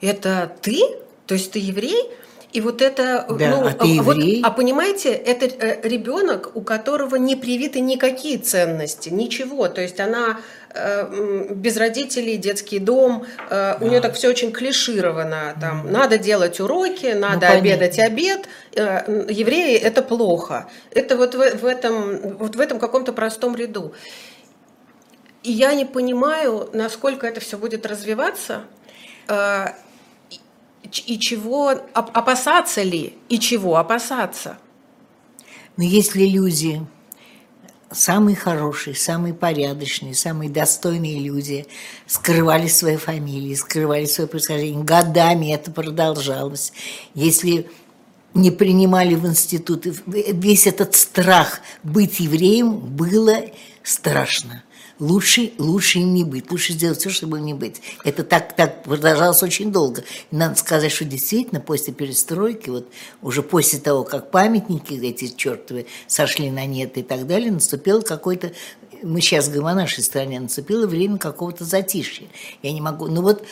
это 0.00 0.52
ты? 0.60 0.80
То 1.26 1.34
есть 1.34 1.52
ты 1.52 1.60
еврей? 1.60 2.10
И 2.52 2.60
вот 2.60 2.80
это, 2.80 3.26
да, 3.28 3.50
ну, 3.50 3.66
а, 3.66 3.72
ты 3.72 4.00
вот, 4.00 4.16
а 4.42 4.50
понимаете, 4.50 5.10
это 5.10 5.46
э, 5.46 5.86
ребенок, 5.86 6.52
у 6.54 6.62
которого 6.62 7.16
не 7.16 7.36
привиты 7.36 7.80
никакие 7.80 8.38
ценности, 8.38 9.08
ничего. 9.08 9.68
То 9.68 9.82
есть 9.82 10.00
она 10.00 10.38
э, 10.72 11.48
без 11.50 11.76
родителей, 11.76 12.36
детский 12.36 12.78
дом, 12.78 13.24
э, 13.50 13.50
да. 13.50 13.78
у 13.80 13.88
нее 13.88 14.00
так 14.00 14.14
все 14.14 14.28
очень 14.28 14.52
клишировано. 14.52 15.56
Там, 15.60 15.90
надо 15.90 16.18
делать 16.18 16.60
уроки, 16.60 17.06
надо 17.06 17.48
ну, 17.50 17.58
обедать 17.58 17.98
обед. 17.98 18.48
Евреи 18.74 19.76
это 19.76 20.02
плохо. 20.02 20.68
Это 20.92 21.16
вот 21.16 21.34
в, 21.34 21.38
в 21.38 21.66
этом, 21.66 22.36
вот 22.38 22.56
в 22.56 22.60
этом 22.60 22.78
каком-то 22.78 23.12
простом 23.12 23.56
ряду. 23.56 23.92
И 25.42 25.52
я 25.52 25.74
не 25.74 25.84
понимаю, 25.84 26.70
насколько 26.72 27.26
это 27.26 27.40
все 27.40 27.58
будет 27.58 27.86
развиваться. 27.86 28.62
И 31.06 31.18
чего 31.18 31.68
опасаться 31.94 32.82
ли, 32.82 33.16
и 33.28 33.38
чего 33.38 33.76
опасаться. 33.76 34.58
Но 35.76 35.84
если 35.84 36.24
люди, 36.24 36.86
самые 37.90 38.36
хорошие, 38.36 38.94
самые 38.94 39.34
порядочные, 39.34 40.14
самые 40.14 40.50
достойные 40.50 41.18
люди, 41.18 41.66
скрывали 42.06 42.68
свои 42.68 42.96
фамилии, 42.96 43.54
скрывали 43.54 44.06
свое 44.06 44.28
происхождение, 44.28 44.82
годами 44.84 45.52
это 45.52 45.70
продолжалось, 45.70 46.72
если 47.14 47.68
не 48.34 48.50
принимали 48.50 49.14
в 49.14 49.26
институты, 49.26 49.94
весь 50.06 50.66
этот 50.66 50.94
страх 50.94 51.60
быть 51.82 52.20
евреем 52.20 52.78
было 52.78 53.36
страшно 53.82 54.62
лучше, 54.98 55.52
лучше 55.58 55.98
им 56.00 56.14
не 56.14 56.24
быть, 56.24 56.50
лучше 56.50 56.72
сделать 56.72 56.98
все, 56.98 57.10
чтобы 57.10 57.40
не 57.40 57.54
быть. 57.54 57.80
Это 58.04 58.24
так, 58.24 58.54
так 58.56 58.82
продолжалось 58.82 59.42
очень 59.42 59.72
долго. 59.72 60.04
И 60.30 60.36
надо 60.36 60.56
сказать, 60.56 60.92
что 60.92 61.04
действительно 61.04 61.60
после 61.60 61.92
перестройки, 61.92 62.70
вот 62.70 62.88
уже 63.22 63.42
после 63.42 63.78
того, 63.78 64.04
как 64.04 64.30
памятники 64.30 64.94
эти 64.94 65.28
чертовы 65.28 65.86
сошли 66.06 66.50
на 66.50 66.66
нет 66.66 66.96
и 66.98 67.02
так 67.02 67.26
далее, 67.26 67.50
наступило 67.50 68.00
какой-то 68.00 68.52
мы 69.02 69.20
сейчас 69.20 69.48
говорим 69.48 69.66
о 69.66 69.74
нашей 69.74 70.02
стране, 70.02 70.40
наступило 70.40 70.86
время 70.86 71.18
какого-то 71.18 71.64
затишья. 71.64 72.26
Я 72.62 72.72
не 72.72 72.80
могу... 72.80 73.06
Ну 73.06 73.22
вот 73.22 73.44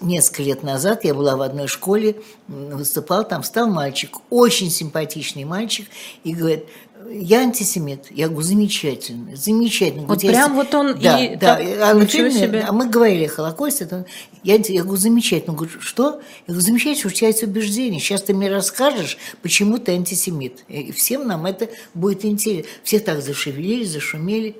несколько 0.00 0.42
лет 0.42 0.62
назад 0.62 1.04
я 1.04 1.14
была 1.14 1.36
в 1.36 1.42
одной 1.42 1.68
школе, 1.68 2.16
выступал, 2.48 3.26
там 3.26 3.42
встал 3.42 3.68
мальчик, 3.68 4.18
очень 4.30 4.70
симпатичный 4.70 5.44
мальчик, 5.44 5.86
и 6.24 6.34
говорит, 6.34 6.64
я 7.10 7.40
антисемит. 7.40 8.06
Я 8.10 8.28
говорю, 8.28 8.42
замечательно, 8.42 9.36
замечательно. 9.36 10.06
Вот 10.06 10.20
говорю, 10.20 10.28
прям 10.28 10.54
вот 10.54 10.74
он 10.74 10.98
да, 11.00 11.18
и 11.18 11.36
да, 11.36 11.56
так, 11.56 11.66
а, 11.80 11.94
ничего 11.94 12.30
себе. 12.30 12.64
а 12.66 12.72
мы 12.72 12.88
говорили 12.88 13.24
о 13.24 13.28
Холокосте. 13.28 13.84
Это, 13.84 14.06
я, 14.42 14.54
я 14.56 14.82
говорю, 14.82 15.00
замечательно. 15.00 15.54
Говорю, 15.54 15.80
что? 15.80 16.20
Я 16.46 16.54
говорю, 16.54 16.60
замечательно, 16.60 17.10
у 17.10 17.14
тебя 17.14 17.28
есть 17.28 17.42
убеждение. 17.42 18.00
Сейчас 18.00 18.22
ты 18.22 18.34
мне 18.34 18.50
расскажешь, 18.50 19.18
почему 19.42 19.78
ты 19.78 19.92
антисемит. 19.92 20.64
И 20.68 20.92
всем 20.92 21.26
нам 21.26 21.46
это 21.46 21.68
будет 21.94 22.24
интересно. 22.24 22.70
Все 22.84 23.00
так 23.00 23.22
зашевелились, 23.22 23.90
зашумели. 23.90 24.56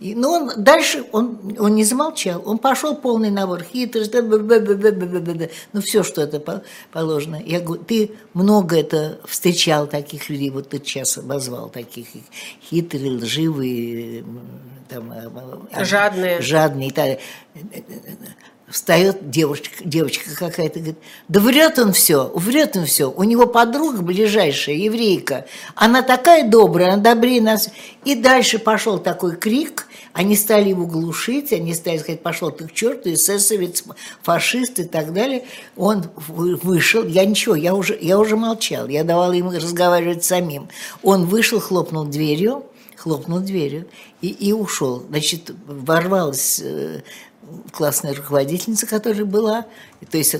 И, 0.00 0.14
но 0.14 0.32
он 0.32 0.50
дальше, 0.56 1.04
он, 1.12 1.56
он 1.58 1.74
не 1.74 1.84
замолчал, 1.84 2.42
он 2.46 2.56
пошел 2.56 2.96
полный 2.96 3.30
набор, 3.30 3.62
хитрость, 3.62 4.14
ну 4.14 5.80
все, 5.82 6.02
что 6.02 6.22
это 6.22 6.62
положено. 6.90 7.40
Я 7.44 7.60
говорю, 7.60 7.84
ты 7.84 8.12
много 8.32 8.78
это 8.78 9.20
встречал 9.26 9.86
таких 9.86 10.30
людей, 10.30 10.48
вот 10.48 10.70
ты 10.70 10.78
сейчас 10.78 11.18
обозвал 11.18 11.68
таких 11.68 12.08
хитрые, 12.62 13.18
лживые, 13.18 14.24
там, 14.88 15.12
жадные. 15.80 16.40
жадные 16.40 16.88
и 16.88 16.92
так 16.92 17.04
далее 17.04 17.20
встает 18.70 19.30
девочка, 19.30 19.70
девочка 19.84 20.30
какая-то, 20.34 20.78
говорит, 20.78 20.98
да 21.28 21.40
врет 21.40 21.78
он 21.78 21.92
все, 21.92 22.30
врет 22.34 22.76
он 22.76 22.86
все. 22.86 23.10
У 23.10 23.24
него 23.24 23.46
подруга 23.46 24.02
ближайшая, 24.02 24.76
еврейка, 24.76 25.46
она 25.74 26.02
такая 26.02 26.48
добрая, 26.48 26.94
она 26.94 27.02
добрее 27.02 27.42
нас. 27.42 27.68
И 28.04 28.14
дальше 28.14 28.58
пошел 28.58 28.98
такой 28.98 29.36
крик, 29.36 29.86
они 30.12 30.36
стали 30.36 30.70
его 30.70 30.86
глушить, 30.86 31.52
они 31.52 31.74
стали 31.74 31.98
сказать, 31.98 32.22
пошел 32.22 32.50
ты 32.50 32.66
к 32.66 32.72
черту, 32.72 33.12
эсэсовец, 33.12 33.84
фашист 34.22 34.78
и 34.78 34.84
так 34.84 35.12
далее. 35.12 35.44
Он 35.76 36.04
вышел, 36.16 37.04
я 37.04 37.24
ничего, 37.24 37.54
я 37.54 37.74
уже, 37.74 37.98
я 38.00 38.18
уже 38.18 38.36
молчал, 38.36 38.88
я 38.88 39.04
давала 39.04 39.32
ему 39.32 39.50
разговаривать 39.50 40.24
самим. 40.24 40.68
Он 41.02 41.26
вышел, 41.26 41.60
хлопнул 41.60 42.04
дверью, 42.04 42.64
хлопнул 42.96 43.40
дверью 43.40 43.86
и, 44.20 44.28
и 44.28 44.52
ушел. 44.52 45.04
Значит, 45.08 45.52
ворвалась 45.66 46.60
э, 46.62 47.00
классная 47.72 48.14
руководительница, 48.14 48.86
которая 48.86 49.24
была, 49.24 49.66
то 50.06 50.16
есть 50.16 50.34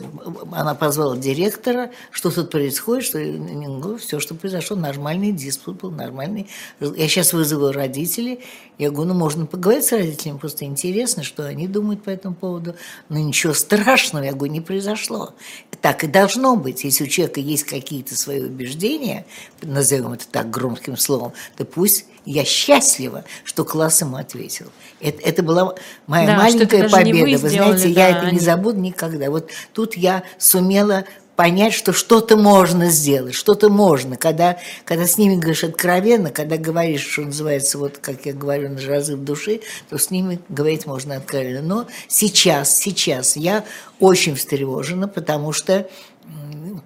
она 0.53 0.75
позвала 0.75 1.16
директора, 1.16 1.90
что 2.11 2.31
тут 2.31 2.51
происходит, 2.51 3.05
что 3.05 3.18
ну, 3.18 3.99
все, 3.99 4.18
что 4.18 4.35
произошло, 4.35 4.77
нормальный 4.77 5.33
диспут 5.33 5.83
был, 5.83 5.90
нормальный. 5.90 6.49
Я 6.81 7.09
сейчас 7.09 7.33
вызову 7.35 7.70
родителей, 7.70 8.40
я 8.79 8.90
говорю, 8.90 9.12
ну 9.12 9.18
можно 9.18 9.44
поговорить 9.44 9.85
с 9.85 9.92
родителями, 9.92 10.38
просто 10.38 10.64
интересно, 10.64 11.23
что 11.23 11.44
они 11.44 11.68
думают 11.68 12.03
по 12.03 12.09
этому 12.09 12.35
поводу. 12.35 12.75
Но 13.11 13.18
ничего 13.18 13.53
страшного, 13.53 14.25
я 14.25 14.33
говорю, 14.33 14.53
не 14.53 14.62
произошло. 14.62 15.35
Так 15.83 16.05
и 16.05 16.07
должно 16.07 16.57
быть. 16.57 16.85
Если 16.85 17.05
у 17.05 17.07
человека 17.07 17.40
есть 17.40 17.64
какие-то 17.64 18.16
свои 18.16 18.40
убеждения, 18.40 19.27
назовем 19.61 20.14
это 20.14 20.27
так 20.27 20.49
громким 20.51 20.96
словом, 20.96 21.33
то 21.57 21.66
пусть 21.66 22.07
я 22.25 22.44
счастлива, 22.44 23.25
что 23.44 23.64
класс 23.64 24.01
ему 24.01 24.16
ответил. 24.16 24.66
Это, 25.01 25.23
это 25.23 25.42
была 25.42 25.75
моя 26.07 26.27
да, 26.27 26.37
маленькая 26.37 26.88
победа. 26.88 27.18
Вы, 27.18 27.37
вы 27.37 27.49
знаете, 27.49 27.88
да, 27.88 28.01
я 28.01 28.11
это 28.11 28.20
они... 28.27 28.33
не 28.33 28.40
забуду 28.40 28.79
никогда. 28.79 29.31
Вот 29.31 29.50
тут 29.73 29.97
я 29.97 30.23
сумела 30.39 31.05
понять, 31.41 31.73
что 31.73 31.95
что-то 31.95 32.37
можно 32.37 32.91
сделать, 32.91 33.35
что-то 33.35 33.71
можно. 33.71 34.19
Когда, 34.19 34.59
когда 34.85 35.07
с 35.07 35.17
ними 35.17 35.37
говоришь 35.37 35.65
откровенно, 35.65 36.31
когда 36.31 36.59
говоришь, 36.59 37.07
что 37.07 37.23
называется, 37.23 37.79
вот 37.79 37.97
как 37.97 38.27
я 38.27 38.35
говорю, 38.35 38.69
на 38.69 38.81
разрыв 38.87 39.21
души, 39.21 39.63
то 39.89 39.97
с 39.97 40.11
ними 40.11 40.39
говорить 40.51 40.85
можно 40.85 41.17
откровенно. 41.17 41.63
Но 41.63 41.87
сейчас, 42.09 42.77
сейчас 42.77 43.37
я 43.37 43.65
очень 44.01 44.35
встревожена, 44.35 45.09
потому 45.09 45.53
что 45.53 45.89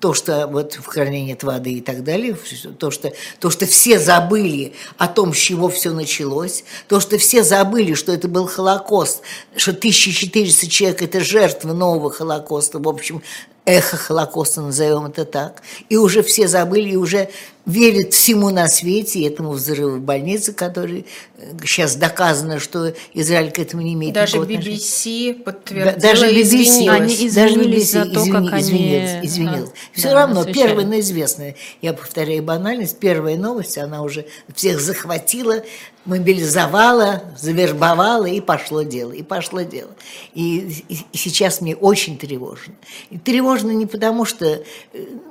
то, 0.01 0.15
что 0.15 0.47
вот 0.47 0.75
в 0.75 0.87
храме 0.87 1.23
нет 1.25 1.43
воды 1.43 1.75
и 1.75 1.81
так 1.81 2.05
далее, 2.05 2.37
то 2.79 2.91
что, 2.91 3.13
то, 3.39 3.51
что 3.51 3.67
все 3.67 3.99
забыли 3.99 4.75
о 4.99 5.09
том, 5.09 5.35
с 5.35 5.37
чего 5.37 5.69
все 5.69 5.91
началось, 5.93 6.65
то, 6.89 7.01
что 7.01 7.19
все 7.19 7.43
забыли, 7.43 7.95
что 7.95 8.13
это 8.13 8.29
был 8.29 8.47
Холокост, 8.47 9.23
что 9.57 9.73
1400 9.73 10.69
человек– 10.69 11.03
это 11.03 11.21
жертвы 11.21 11.73
нового 11.75 12.11
Холокоста, 12.11 12.79
в 12.79 12.89
общем, 12.89 13.23
эхо 13.65 13.97
Холокоста, 13.97 14.61
назовем 14.61 15.07
это 15.07 15.25
так. 15.25 15.63
И 15.89 15.97
уже 15.97 16.23
все 16.23 16.49
забыли, 16.49 16.91
и 16.91 16.97
уже 16.97 17.31
верят 17.67 18.13
всему 18.13 18.51
на 18.51 18.69
свете, 18.69 19.27
этому 19.27 19.53
взрыву 19.53 19.97
в 19.97 20.01
больнице, 20.01 20.53
который 20.53 21.07
сейчас 21.63 21.97
э, 21.97 21.99
доказано, 21.99 22.59
что 22.59 22.95
Израиль 23.15 23.51
к 23.51 23.59
этому 23.59 23.83
не 23.83 23.95
имеет 23.95 24.15
Даже 24.15 24.39
BBC 24.39 25.43
подтвердила, 25.43 26.01
даже 26.01 26.27
BBC, 26.27 26.43
извинилась. 26.43 26.89
Они 26.89 27.31
даже 27.31 27.61
BBC, 27.61 27.85
за 27.85 28.05
то, 28.05 28.21
извини, 28.21 28.49
как 28.49 28.61
извинилась, 28.61 29.11
они... 29.11 29.27
извинилась. 29.27 29.71
Да, 29.71 29.77
Все 29.93 30.09
да, 30.09 30.15
равно, 30.15 30.45
первая, 30.45 30.87
но 30.87 30.99
известная, 31.01 31.57
я 31.81 31.93
повторяю 31.95 32.43
банальность, 32.43 32.99
первая 32.99 33.37
новость, 33.37 33.79
она 33.79 34.03
уже 34.03 34.27
всех 34.55 34.81
захватила, 34.81 35.63
мобилизовала, 36.05 37.23
завербовала, 37.39 38.27
и 38.27 38.41
пошло 38.41 38.83
дело, 38.83 39.13
и 39.13 39.23
пошло 39.23 39.63
дело. 39.63 39.91
И, 40.35 40.83
и, 40.89 40.99
и 41.13 41.17
сейчас 41.17 41.61
мне 41.61 41.75
очень 41.75 42.19
тревожно. 42.19 42.75
И 43.11 43.19
тревожно 43.19 43.71
не 43.71 43.87
потому, 43.87 44.25
что, 44.25 44.45
э, 44.47 44.63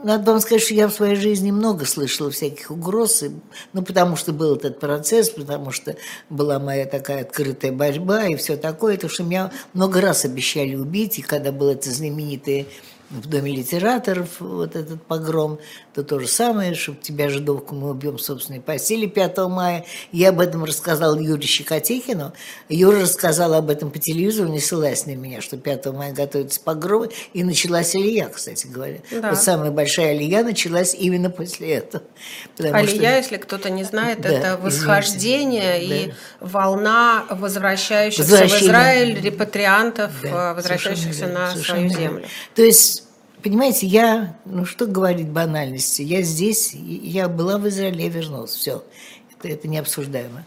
надо 0.04 0.32
вам 0.32 0.42
сказать, 0.42 0.64
что 0.64 0.74
я 0.74 0.88
в 0.88 0.94
своей 0.94 1.16
жизни 1.16 1.52
много 1.52 1.86
слышала 1.86 2.23
всяких 2.30 2.72
угроз, 2.72 3.24
и, 3.24 3.32
ну, 3.74 3.84
потому 3.84 4.16
что 4.16 4.34
был 4.34 4.56
этот 4.56 4.80
процесс, 4.80 5.30
потому 5.30 5.72
что 5.72 5.96
была 6.30 6.60
моя 6.60 6.86
такая 6.86 7.22
открытая 7.22 7.72
борьба 7.72 8.26
и 8.26 8.36
все 8.36 8.58
такое, 8.58 8.98
то 8.98 9.10
что 9.10 9.24
меня 9.24 9.52
много 9.74 10.02
раз 10.02 10.26
обещали 10.26 10.76
убить, 10.76 11.20
и 11.20 11.22
когда 11.22 11.52
было 11.52 11.72
это 11.72 11.90
знаменитое 11.92 12.66
в 13.14 13.28
Доме 13.28 13.56
литераторов 13.56 14.40
вот 14.40 14.76
этот 14.76 15.04
погром, 15.04 15.60
то 15.94 16.04
то 16.04 16.20
же 16.20 16.28
самое, 16.28 16.74
чтобы 16.74 17.00
тебя, 17.02 17.30
жидовку, 17.30 17.76
мы 17.76 17.92
убьем 17.92 18.18
в 18.18 18.22
собственной 18.22 18.60
постели 18.60 19.06
5 19.06 19.38
мая. 19.50 19.86
Я 20.12 20.30
об 20.30 20.40
этом 20.40 20.64
рассказал 20.64 21.16
Юрию 21.18 21.48
Щекотехину. 21.48 22.34
Юра 22.70 23.02
рассказал 23.02 23.54
об 23.54 23.70
этом 23.70 23.92
по 23.92 24.00
телевизору, 24.00 24.50
не 24.50 24.60
ссылаясь 24.60 25.06
на 25.06 25.16
меня, 25.16 25.42
что 25.42 25.58
5 25.58 25.86
мая 25.88 26.14
готовится 26.14 26.60
погром, 26.60 27.10
и 27.34 27.44
началась 27.44 27.94
Алия, 27.96 28.30
кстати 28.30 28.68
говоря. 28.68 29.00
Да. 29.12 29.30
Вот 29.30 29.40
самая 29.40 29.72
большая 29.72 30.12
Алия 30.12 30.44
началась 30.44 30.96
именно 30.96 31.30
после 31.30 31.76
этого. 31.76 32.04
Алия, 32.60 32.88
что... 32.88 33.18
если 33.18 33.38
кто-то 33.38 33.70
не 33.70 33.84
знает, 33.84 34.22
да, 34.22 34.30
это 34.30 34.58
восхождение 34.58 35.84
извините, 35.84 36.06
и 36.06 36.08
да. 36.08 36.16
волна 36.40 37.26
возвращающихся 37.30 38.24
в 38.24 38.62
Израиль 38.62 39.22
репатриантов, 39.22 40.12
да, 40.24 40.54
возвращающихся 40.54 41.28
на 41.28 41.56
свою 41.56 41.90
землю. 41.90 42.26
То 42.56 42.64
есть 42.64 43.03
Понимаете, 43.44 43.88
я, 43.88 44.40
ну 44.46 44.64
что 44.64 44.86
говорить 44.86 45.28
банальности, 45.28 46.02
я 46.02 46.22
здесь, 46.22 46.74
я 46.74 47.28
была 47.28 47.58
в 47.58 47.68
Израиле, 47.68 48.06
я 48.06 48.10
вернулась, 48.10 48.52
все, 48.52 48.86
это, 49.32 49.50
это 49.50 49.68
необсуждаемо, 49.68 50.46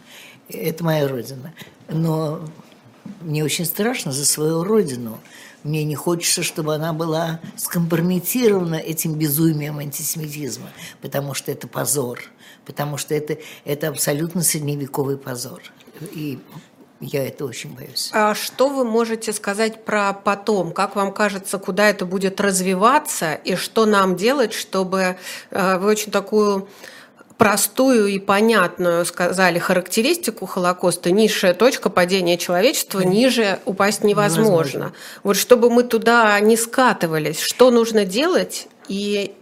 это 0.49 0.83
моя 0.83 1.07
родина. 1.07 1.53
Но 1.89 2.41
мне 3.21 3.43
очень 3.43 3.65
страшно 3.65 4.11
за 4.11 4.25
свою 4.25 4.63
родину, 4.63 5.19
мне 5.63 5.83
не 5.83 5.93
хочется, 5.93 6.41
чтобы 6.41 6.73
она 6.73 6.91
была 6.91 7.39
скомпрометирована 7.55 8.75
этим 8.75 9.13
безумием 9.13 9.77
антисемитизма, 9.77 10.69
потому 10.99 11.35
что 11.35 11.51
это 11.51 11.67
позор, 11.67 12.23
потому 12.65 12.97
что 12.97 13.13
это, 13.13 13.37
это 13.63 13.89
абсолютно 13.89 14.41
средневековый 14.41 15.17
позор. 15.17 15.61
И 16.13 16.39
я 16.99 17.27
это 17.27 17.45
очень 17.45 17.75
боюсь. 17.75 18.09
А 18.13 18.33
что 18.33 18.69
вы 18.69 18.83
можете 18.83 19.31
сказать 19.33 19.85
про 19.85 20.13
потом? 20.13 20.71
Как 20.71 20.95
вам 20.95 21.13
кажется, 21.13 21.59
куда 21.59 21.89
это 21.89 22.05
будет 22.05 22.41
развиваться 22.41 23.35
и 23.35 23.55
что 23.55 23.85
нам 23.85 24.15
делать, 24.15 24.53
чтобы 24.53 25.17
э, 25.51 25.77
вы 25.77 25.89
очень 25.89 26.11
такую 26.11 26.67
простую 27.37 28.07
и 28.07 28.17
понятную 28.17 29.05
сказали 29.05 29.59
характеристику 29.59 30.47
Холокоста. 30.47 31.11
Низшая 31.11 31.53
точка 31.53 31.89
падения 31.89 32.37
человечества, 32.37 33.01
да. 33.01 33.07
ниже 33.07 33.59
упасть 33.65 34.03
невозможно. 34.03 34.41
невозможно. 34.41 34.93
Вот 35.23 35.37
чтобы 35.37 35.69
мы 35.69 35.83
туда 35.83 36.39
не 36.39 36.57
скатывались, 36.57 37.39
что 37.39 37.69
нужно 37.69 38.05
делать 38.05 38.67
и 38.87 39.33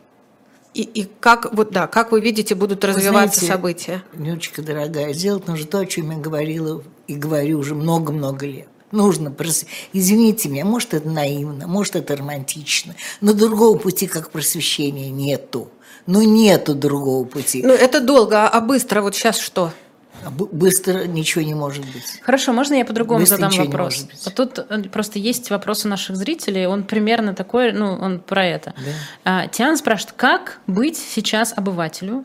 и, 0.74 0.82
и 0.82 1.10
как, 1.22 1.54
вот, 1.54 1.72
да, 1.72 1.88
как 1.88 2.12
вы 2.12 2.20
видите, 2.20 2.54
будут 2.54 2.84
развиваться 2.84 3.40
вы 3.40 3.46
знаете, 3.46 3.54
события? 3.54 4.04
Нючка, 4.14 4.62
дорогая, 4.62 5.14
сделать 5.14 5.48
нужно 5.48 5.66
то, 5.66 5.80
о 5.80 5.86
чем 5.86 6.12
я 6.12 6.18
говорила 6.18 6.84
и 7.08 7.16
говорю 7.16 7.60
уже 7.60 7.76
много-много 7.76 8.46
лет. 8.46 8.68
Нужно 8.92 9.32
прос... 9.32 9.66
Извините 9.94 10.50
меня, 10.50 10.64
может, 10.64 10.94
это 10.94 11.10
наивно, 11.10 11.68
может, 11.68 11.96
это 11.96 12.16
романтично, 12.16 12.96
но 13.20 13.34
другого 13.34 13.78
пути, 13.78 14.08
как 14.08 14.32
просвещения, 14.32 15.10
нету. 15.10 15.70
Ну, 16.08 16.22
нету 16.22 16.76
другого 16.76 17.26
пути. 17.26 17.64
Ну, 17.64 17.74
это 17.74 18.00
долго, 18.00 18.48
а 18.48 18.62
быстро 18.62 19.02
вот 19.02 19.16
сейчас 19.16 19.40
что? 19.40 19.72
А 20.24 20.30
быстро 20.30 21.06
ничего 21.06 21.44
не 21.44 21.54
может 21.54 21.84
быть. 21.86 22.22
Хорошо, 22.22 22.54
можно 22.54 22.76
я 22.76 22.86
по-другому 22.86 23.26
задам 23.26 23.52
вопрос? 23.52 24.08
Вот 24.24 24.34
тут 24.36 24.60
э, 24.60 24.84
просто 24.84 25.20
есть 25.20 25.50
вопрос 25.50 25.86
у 25.86 25.90
наших 25.90 26.16
зрителей, 26.16 26.68
он 26.68 26.84
примерно 26.84 27.34
такой, 27.34 27.74
ну, 27.74 27.94
он 27.94 28.20
про 28.20 28.46
это. 28.46 28.74
Да. 28.78 29.42
А, 29.44 29.48
Тиан 29.48 29.78
спрашивает, 29.78 30.16
как 30.16 30.60
быть 30.68 30.98
сейчас 30.98 31.54
обывателю, 31.56 32.24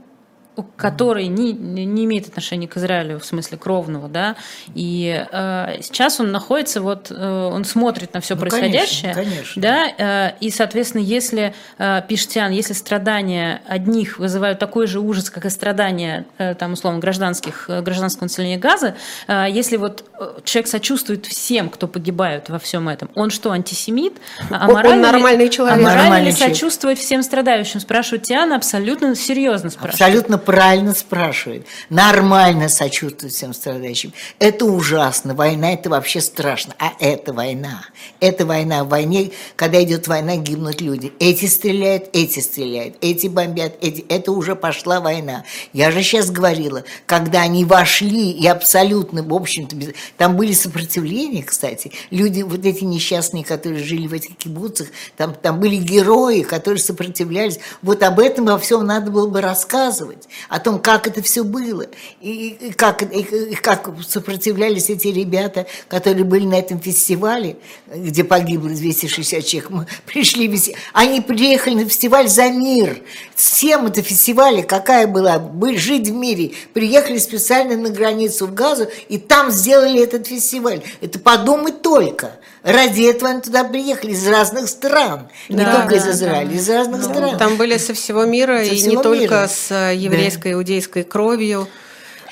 который 0.77 1.27
не, 1.27 1.53
не 1.53 2.05
имеет 2.05 2.29
отношения 2.29 2.69
к 2.69 2.77
Израилю 2.77 3.19
в 3.19 3.25
смысле 3.25 3.59
кровного, 3.59 4.09
да, 4.09 4.37
и 4.75 5.27
э, 5.31 5.79
сейчас 5.83 6.21
он 6.21 6.33
находится, 6.33 6.81
вот, 6.81 7.11
э, 7.11 7.51
он 7.53 7.65
смотрит 7.65 8.15
на 8.15 8.21
все 8.21 8.35
ну, 8.35 8.41
происходящее, 8.41 9.15
конечно, 9.15 9.33
конечно. 9.33 9.63
да, 9.63 9.87
э, 9.99 10.33
и, 10.41 10.51
соответственно, 10.51 11.03
если, 11.03 11.55
э, 11.79 12.03
пишет 12.09 12.31
Тиан, 12.31 12.53
если 12.53 12.73
страдания 12.73 13.63
одних 13.67 14.19
вызывают 14.19 14.59
такой 14.59 14.87
же 14.87 15.01
ужас, 15.01 15.31
как 15.31 15.47
и 15.47 15.51
страдания, 15.51 16.27
э, 16.39 16.55
там, 16.55 16.73
условно, 16.73 17.01
гражданских, 17.01 17.67
э, 17.69 17.83
гражданского 17.83 18.25
населения 18.25 18.59
Газа, 18.59 18.97
э, 19.27 19.47
если 19.51 19.77
вот 19.77 20.05
э, 20.19 20.41
человек 20.45 20.69
сочувствует 20.69 21.27
всем, 21.27 21.69
кто 21.69 21.87
погибает 21.87 22.49
во 22.49 22.59
всем 22.59 22.89
этом, 22.89 23.11
он 23.15 23.31
что, 23.31 23.51
антисемит? 23.53 24.15
А 24.51 24.69
он 24.69 25.01
нормальный 25.01 25.49
человек. 25.49 25.79
А 25.79 25.83
морально 25.83 26.25
ли 26.25 26.33
сочувствовать 26.33 26.99
всем 26.99 27.23
страдающим? 27.23 27.81
Спрашивает 27.81 28.25
Тиана, 28.25 28.57
абсолютно 28.57 29.15
серьезно 29.15 29.71
спрашивает. 29.71 30.01
Абсолютно 30.01 30.39
правильно 30.51 30.95
спрашивает. 30.95 31.65
Нормально 31.91 32.69
сочувствовать 32.69 33.33
всем 33.33 33.55
страдающим. 33.55 34.13
Это 34.41 34.65
ужасно. 34.65 35.33
Война– 35.33 35.73
это 35.75 35.91
вообще 35.91 36.21
страшно. 36.21 36.75
А 36.81 36.93
это 36.99 37.33
война. 37.33 37.83
Это 38.19 38.45
война. 38.45 38.83
В 38.83 38.89
войне, 38.89 39.31
когда 39.55 39.81
идет 39.81 40.09
война, 40.09 40.35
гибнут 40.39 40.81
люди. 40.81 41.13
Эти 41.21 41.47
стреляют, 41.47 42.09
эти 42.13 42.41
стреляют, 42.41 42.97
эти 43.01 43.29
бомбят, 43.29 43.75
эти. 43.81 44.01
Это 44.09 44.33
уже 44.33 44.57
пошла 44.57 44.99
война. 44.99 45.45
Я 45.73 45.93
же 45.93 46.03
сейчас 46.03 46.33
говорила, 46.33 46.83
когда 47.07 47.43
они 47.43 47.65
вошли 47.65 48.33
и 48.33 48.49
абсолютно, 48.49 49.23
в 49.23 49.33
общем-то, 49.33 49.77
без... 49.77 49.91
там 50.17 50.37
были 50.37 50.53
сопротивления, 50.53 51.45
кстати. 51.45 51.93
Люди, 52.11 52.43
вот 52.43 52.67
эти 52.67 52.83
несчастные, 52.83 53.45
которые 53.45 53.85
жили 53.85 54.09
в 54.09 54.15
этих 54.15 54.37
кибуцах, 54.37 54.89
там, 55.17 55.33
там 55.33 55.61
были 55.61 55.77
герои, 55.77 56.41
которые 56.43 56.81
сопротивлялись. 56.81 57.61
Вот 57.83 58.03
об 58.03 58.19
этом 58.19 58.47
во 58.47 58.59
всем 58.59 58.85
надо 58.85 59.13
было 59.13 59.29
бы 59.29 59.41
рассказывать, 59.41 60.27
о 60.49 60.59
том, 60.59 60.81
как 60.81 61.07
это 61.07 61.23
все 61.23 61.45
было, 61.45 61.87
и, 62.21 62.57
и, 62.61 62.73
как, 62.73 63.03
и, 63.03 63.21
и 63.21 63.55
как 63.55 63.91
сопротивлялись 64.07 64.91
эти 64.91 65.09
ребята, 65.09 65.67
которые 65.89 66.25
были 66.25 66.47
на 66.47 66.55
этом 66.55 66.81
фестивале, 66.81 67.57
где 67.87 68.25
погибло 68.25 68.69
260 68.69 69.45
человек. 69.45 69.71
Мы 69.71 69.87
пришли, 70.07 70.47
весь... 70.47 70.73
они 70.93 71.21
приехали 71.21 71.75
на 71.75 71.89
фестиваль 71.89 72.29
за 72.29 72.51
мир. 72.51 73.03
Тема 73.37 73.89
это 73.89 74.03
фестиваля 74.03 74.63
какая 74.63 75.07
была? 75.07 75.39
Быть, 75.39 75.79
жить 75.79 76.09
в 76.09 76.13
мире. 76.13 76.53
Приехали 76.73 77.19
специально 77.19 77.77
на 77.77 77.91
границу 77.91 78.47
в 78.47 78.55
Газу, 78.55 78.89
и 79.09 79.19
там 79.19 79.51
сделали 79.51 80.03
этот 80.03 80.27
фестиваль. 80.27 80.83
Это 81.01 81.19
подумать 81.19 81.83
только. 81.83 82.39
Ради 82.63 83.03
этого 83.03 83.31
они 83.31 83.41
туда 83.41 83.65
приехали 83.65 84.13
из 84.13 84.27
разных 84.29 84.69
стран. 84.69 85.29
Да, 85.49 85.55
не 85.55 85.65
только 85.65 85.91
да, 85.91 85.97
из 85.97 86.09
Израиля, 86.09 86.49
да. 86.49 86.55
из 86.55 86.69
разных 86.69 87.03
ну, 87.03 87.09
стран. 87.09 87.39
Там 87.39 87.57
были 87.57 87.79
со 87.79 87.95
всего 87.95 88.25
мира, 88.25 88.59
со 88.59 88.65
и 88.65 88.77
всего 88.77 88.91
не 88.91 88.97
мира. 88.97 89.03
только 89.03 89.49
с 89.49 89.71
э, 89.71 89.97
еврейской, 89.97 90.51
да. 90.51 90.53
иудейской 90.53 91.05
кровью. 91.05 91.69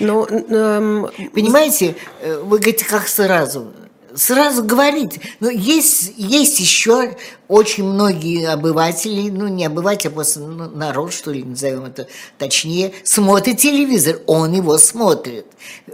Но, 0.00 0.26
эм... 0.26 1.08
Понимаете, 1.32 1.96
э, 2.20 2.40
вы 2.42 2.58
говорите, 2.58 2.84
как 2.84 3.08
сразу 3.08 3.72
сразу 4.18 4.62
говорить. 4.62 5.20
Но 5.40 5.48
есть, 5.48 6.12
есть 6.16 6.60
еще 6.60 7.16
очень 7.48 7.84
многие 7.84 8.46
обыватели, 8.46 9.30
ну 9.30 9.48
не 9.48 9.64
обыватели, 9.64 10.08
а 10.08 10.14
просто 10.14 10.40
ну, 10.40 10.68
народ, 10.68 11.14
что 11.14 11.30
ли, 11.30 11.42
назовем 11.42 11.86
это 11.86 12.06
точнее, 12.36 12.92
смотрит 13.04 13.58
телевизор, 13.58 14.20
он 14.26 14.52
его 14.52 14.76
смотрит. 14.76 15.46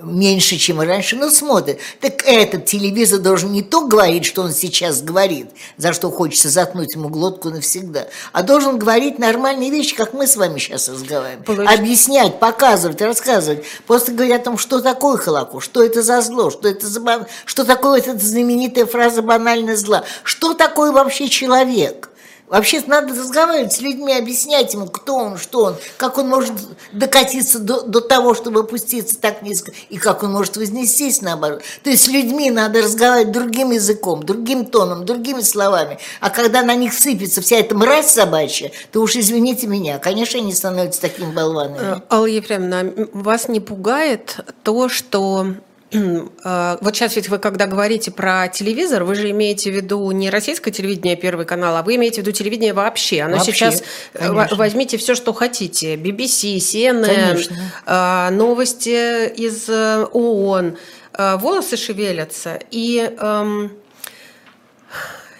Меньше, 0.02 0.56
чем 0.56 0.80
раньше, 0.80 1.16
но 1.16 1.30
смотрит. 1.30 1.78
Так 2.00 2.24
этот 2.26 2.66
телевизор 2.66 3.20
должен 3.20 3.52
не 3.52 3.62
то 3.62 3.86
говорить, 3.86 4.24
что 4.24 4.42
он 4.42 4.52
сейчас 4.52 5.00
говорит, 5.00 5.48
за 5.76 5.92
что 5.92 6.10
хочется 6.10 6.48
заткнуть 6.48 6.94
ему 6.94 7.08
глотку 7.08 7.50
навсегда, 7.50 8.08
а 8.32 8.42
должен 8.42 8.78
говорить 8.78 9.18
нормальные 9.18 9.70
вещи, 9.70 9.94
как 9.94 10.12
мы 10.12 10.26
с 10.26 10.36
вами 10.36 10.58
сейчас 10.58 10.88
разговариваем. 10.88 11.44
Получ... 11.44 11.68
Объяснять, 11.68 12.40
показывать, 12.40 13.00
рассказывать. 13.00 13.64
Просто 13.86 14.12
говорить 14.12 14.34
о 14.34 14.38
том, 14.40 14.58
что 14.58 14.80
такое 14.80 15.16
Холокост, 15.16 15.66
что 15.66 15.82
это 15.84 16.02
за 16.02 16.20
зло, 16.20 16.50
что 16.50 16.68
это 16.68 16.86
за... 16.86 17.28
что 17.44 17.64
такое 17.64 18.00
эта 18.14 18.24
знаменитая 18.24 18.86
фраза 18.86 19.22
банальное 19.22 19.76
зла. 19.76 20.04
Что 20.22 20.54
такое 20.54 20.92
вообще 20.92 21.28
человек? 21.28 22.10
Вообще 22.46 22.82
надо 22.86 23.14
разговаривать 23.14 23.72
с 23.72 23.80
людьми, 23.80 24.12
объяснять 24.12 24.74
ему, 24.74 24.86
кто 24.86 25.16
он, 25.16 25.38
что 25.38 25.64
он, 25.64 25.76
как 25.96 26.18
он 26.18 26.28
может 26.28 26.52
докатиться 26.92 27.58
до, 27.58 27.80
до 27.80 28.02
того, 28.02 28.34
чтобы 28.34 28.60
опуститься 28.60 29.18
так 29.18 29.40
низко, 29.40 29.72
и 29.88 29.96
как 29.96 30.22
он 30.22 30.32
может 30.32 30.58
вознестись 30.58 31.22
наоборот. 31.22 31.62
То 31.82 31.88
есть 31.88 32.04
с 32.04 32.08
людьми 32.08 32.50
надо 32.50 32.82
разговаривать 32.82 33.32
другим 33.32 33.70
языком, 33.70 34.22
другим 34.22 34.66
тоном, 34.66 35.06
другими 35.06 35.40
словами. 35.40 35.98
А 36.20 36.28
когда 36.28 36.62
на 36.62 36.74
них 36.74 36.92
сыпется 36.92 37.40
вся 37.40 37.56
эта 37.56 37.74
мразь 37.74 38.10
собачья, 38.10 38.70
то 38.92 39.00
уж 39.00 39.16
извините 39.16 39.66
меня, 39.66 39.98
конечно, 39.98 40.38
они 40.38 40.52
становятся 40.52 41.00
такими 41.00 41.32
болванами. 41.32 42.02
Алла 42.10 42.26
Ефремовна, 42.26 43.08
вас 43.14 43.48
не 43.48 43.60
пугает 43.60 44.36
то, 44.62 44.90
что 44.90 45.46
вот 45.94 46.96
сейчас 46.96 47.16
ведь 47.16 47.28
вы, 47.28 47.38
когда 47.38 47.66
говорите 47.66 48.10
про 48.10 48.48
телевизор, 48.48 49.04
вы 49.04 49.14
же 49.14 49.30
имеете 49.30 49.70
в 49.70 49.74
виду 49.74 50.10
не 50.10 50.30
российское 50.30 50.70
телевидение, 50.70 51.16
Первый 51.16 51.46
канал, 51.46 51.76
а 51.76 51.82
вы 51.82 51.96
имеете 51.96 52.16
в 52.16 52.24
виду 52.24 52.32
телевидение 52.32 52.72
вообще. 52.72 53.22
Оно 53.22 53.36
вообще, 53.36 53.52
сейчас... 53.52 53.82
Э, 54.14 54.28
конечно. 54.28 54.56
Возьмите 54.56 54.96
все, 54.96 55.14
что 55.14 55.32
хотите. 55.32 55.96
BBC, 55.96 56.56
CNN, 56.56 57.06
конечно. 57.06 57.56
Э, 57.86 58.30
новости 58.30 59.28
из 59.28 59.68
ООН. 59.68 60.76
Волосы 61.16 61.76
шевелятся. 61.76 62.58
И 62.72 63.08
эм, 63.18 63.72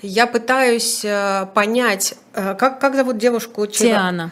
я 0.03 0.29
пытаюсь 0.29 1.05
понять, 1.53 2.15
как, 2.33 2.79
как 2.79 2.95
зовут 2.95 3.19
девушку? 3.19 3.67
Тиана. 3.67 4.31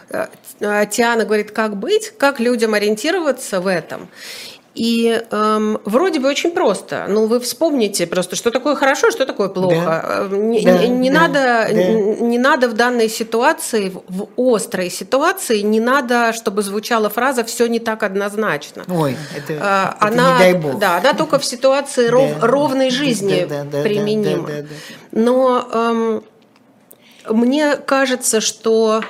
Тиана 0.60 1.24
говорит, 1.24 1.50
как 1.50 1.76
быть, 1.76 2.12
как 2.16 2.38
людям 2.38 2.74
ориентироваться 2.74 3.60
в 3.60 3.66
этом. 3.66 4.08
И 4.74 5.22
эм, 5.30 5.78
вроде 5.84 6.18
бы 6.18 6.28
очень 6.28 6.50
просто. 6.50 7.04
Ну, 7.06 7.26
вы 7.26 7.40
вспомните 7.40 8.06
просто, 8.06 8.36
что 8.36 8.50
такое 8.50 8.74
хорошо, 8.74 9.10
что 9.10 9.26
такое 9.26 9.48
плохо. 9.48 9.84
Да. 9.84 10.28
Э, 10.30 10.36
не, 10.36 10.62
да, 10.62 10.86
не, 10.86 11.10
да, 11.10 11.20
надо, 11.20 11.68
да. 11.68 11.68
не 11.72 12.38
надо 12.38 12.68
в 12.68 12.72
данной 12.72 13.10
ситуации, 13.10 13.92
в 14.08 14.28
острой 14.36 14.88
ситуации, 14.88 15.60
не 15.60 15.78
надо, 15.78 16.32
чтобы 16.32 16.62
звучала 16.62 17.10
фраза 17.10 17.44
«все 17.44 17.66
не 17.66 17.80
так 17.80 18.02
однозначно». 18.02 18.84
Ой, 18.88 19.16
это, 19.36 19.58
а, 19.60 19.96
это 19.96 20.06
она, 20.06 20.32
не 20.32 20.38
дай 20.38 20.54
бог. 20.54 20.78
Да, 20.78 20.96
она 20.96 21.12
только 21.12 21.38
в 21.38 21.44
ситуации 21.44 22.06
ров, 22.06 22.30
да, 22.40 22.46
ровной 22.46 22.88
жизни 22.90 23.46
да, 23.46 23.64
да, 23.64 23.82
применима. 23.82 24.46
Да, 24.46 24.52
да, 24.54 24.62
да, 24.62 24.68
да. 24.68 25.20
Но 25.20 25.68
эм, 25.70 26.24
мне 27.28 27.76
кажется, 27.76 28.40
что 28.40 29.02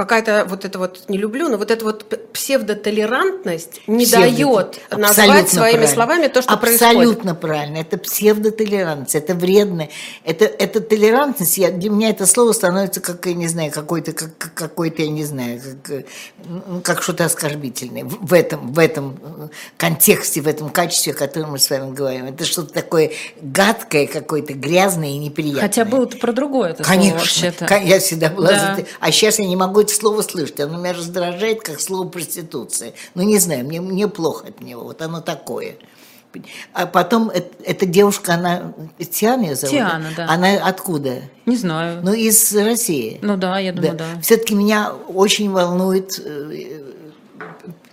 какая-то 0.00 0.46
вот 0.48 0.64
это 0.64 0.78
вот 0.78 1.04
не 1.08 1.18
люблю, 1.18 1.48
но 1.48 1.56
вот 1.56 1.70
эта 1.70 1.84
вот 1.84 2.04
псевдотолерантность 2.32 3.80
не 3.86 4.04
Псевдо, 4.04 4.26
дает 4.26 4.80
назвать 4.90 5.48
своими 5.48 5.72
правильно. 5.72 5.86
словами 5.86 6.26
то, 6.28 6.42
что 6.42 6.52
абсолютно 6.52 6.56
происходит. 6.56 6.96
Абсолютно 6.96 7.34
правильно. 7.34 7.76
Это 7.78 7.98
псевдотолерантность, 7.98 9.14
это 9.14 9.34
вредно. 9.34 9.88
Это, 10.24 10.44
это 10.44 10.80
толерантность, 10.80 11.58
я, 11.58 11.70
для 11.70 11.90
меня 11.90 12.10
это 12.10 12.26
слово 12.26 12.52
становится 12.52 13.00
как, 13.00 13.24
я 13.26 13.34
не 13.34 13.48
знаю, 13.48 13.70
какой-то, 13.72 14.12
как, 14.12 14.54
какой-то, 14.54 15.02
я 15.02 15.10
не 15.10 15.24
знаю, 15.24 15.60
как, 15.82 16.04
ну, 16.44 16.80
как 16.80 17.02
что-то 17.02 17.24
оскорбительное 17.24 18.04
в 18.04 18.32
этом, 18.32 18.72
в 18.72 18.78
этом 18.78 19.50
контексте, 19.76 20.40
в 20.40 20.48
этом 20.48 20.70
качестве, 20.70 21.12
о 21.12 21.16
котором 21.16 21.52
мы 21.52 21.58
с 21.58 21.68
вами 21.68 21.92
говорим. 21.92 22.26
Это 22.26 22.44
что-то 22.44 22.72
такое 22.72 23.12
гадкое, 23.40 24.06
какое-то 24.06 24.54
грязное 24.54 25.10
и 25.10 25.18
неприятное. 25.18 25.62
Хотя 25.62 25.84
было-то 25.84 26.16
про 26.16 26.32
другое 26.32 26.70
это 26.70 26.84
Конечно, 26.84 27.18
слово 27.18 27.20
вообще-то. 27.20 27.76
Я 27.76 27.98
всегда 27.98 28.30
была 28.30 28.48
да. 28.50 28.76
за... 28.76 28.84
А 29.00 29.12
сейчас 29.12 29.38
я 29.38 29.46
не 29.46 29.56
могу 29.56 29.82
это 29.90 30.00
слово 30.00 30.22
слышать, 30.22 30.60
оно 30.60 30.78
меня 30.78 30.92
раздражает, 30.92 31.62
как 31.62 31.80
слово 31.80 32.08
проституция. 32.08 32.94
Ну, 33.14 33.22
не 33.22 33.38
знаю, 33.38 33.64
мне, 33.64 33.80
мне 33.80 34.08
плохо 34.08 34.48
от 34.48 34.60
него, 34.60 34.84
вот 34.84 35.02
оно 35.02 35.20
такое. 35.20 35.76
А 36.72 36.86
потом 36.86 37.30
эта 37.30 37.86
девушка, 37.86 38.34
она 38.34 38.72
Тиана 38.98 39.42
ее 39.46 39.56
зовут? 39.56 39.70
Тиана, 39.76 40.08
да. 40.16 40.28
Она 40.28 40.64
откуда? 40.64 41.22
Не 41.44 41.56
знаю. 41.56 42.02
Ну, 42.04 42.12
из 42.12 42.54
России. 42.54 43.18
Ну 43.20 43.36
да, 43.36 43.58
я 43.58 43.72
думаю, 43.72 43.96
да. 43.96 44.14
да. 44.14 44.20
Все-таки 44.20 44.54
меня 44.54 44.92
очень 44.92 45.50
волнует 45.50 46.20
э, 46.24 46.82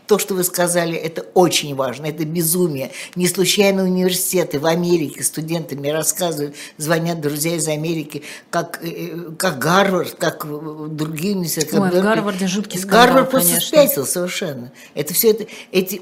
то, 0.08 0.18
что 0.18 0.34
вы 0.34 0.44
сказали, 0.44 0.96
это 0.96 1.26
очень 1.34 1.76
важно, 1.76 2.06
это 2.06 2.26
безумие. 2.26 2.92
Не 3.16 3.28
случайно 3.28 3.84
университеты 3.84 4.60
в 4.60 4.66
Америке 4.66 5.22
студенты 5.22 5.76
мне 5.76 5.94
рассказывают, 5.94 6.56
звонят 6.78 7.20
друзья 7.22 7.56
из 7.56 7.68
Америки, 7.68 8.24
как, 8.50 8.80
э, 8.84 8.88
э, 8.88 9.32
как 9.38 9.60
Гарвард, 9.60 10.16
как 10.16 10.46
другие 10.96 11.36
университеты. 11.36 11.80
Ой, 11.80 11.90
в 11.90 11.94
Гарварде 11.94 12.48
жуткий 12.48 12.80
скандал, 12.80 13.06
Гарвард 13.06 13.32
просто 13.32 13.50
конечно. 13.50 13.68
спятил 13.68 14.06
совершенно. 14.06 14.72
Это 14.96 15.14
все 15.14 15.32
это, 15.32 15.46
эти 15.72 16.02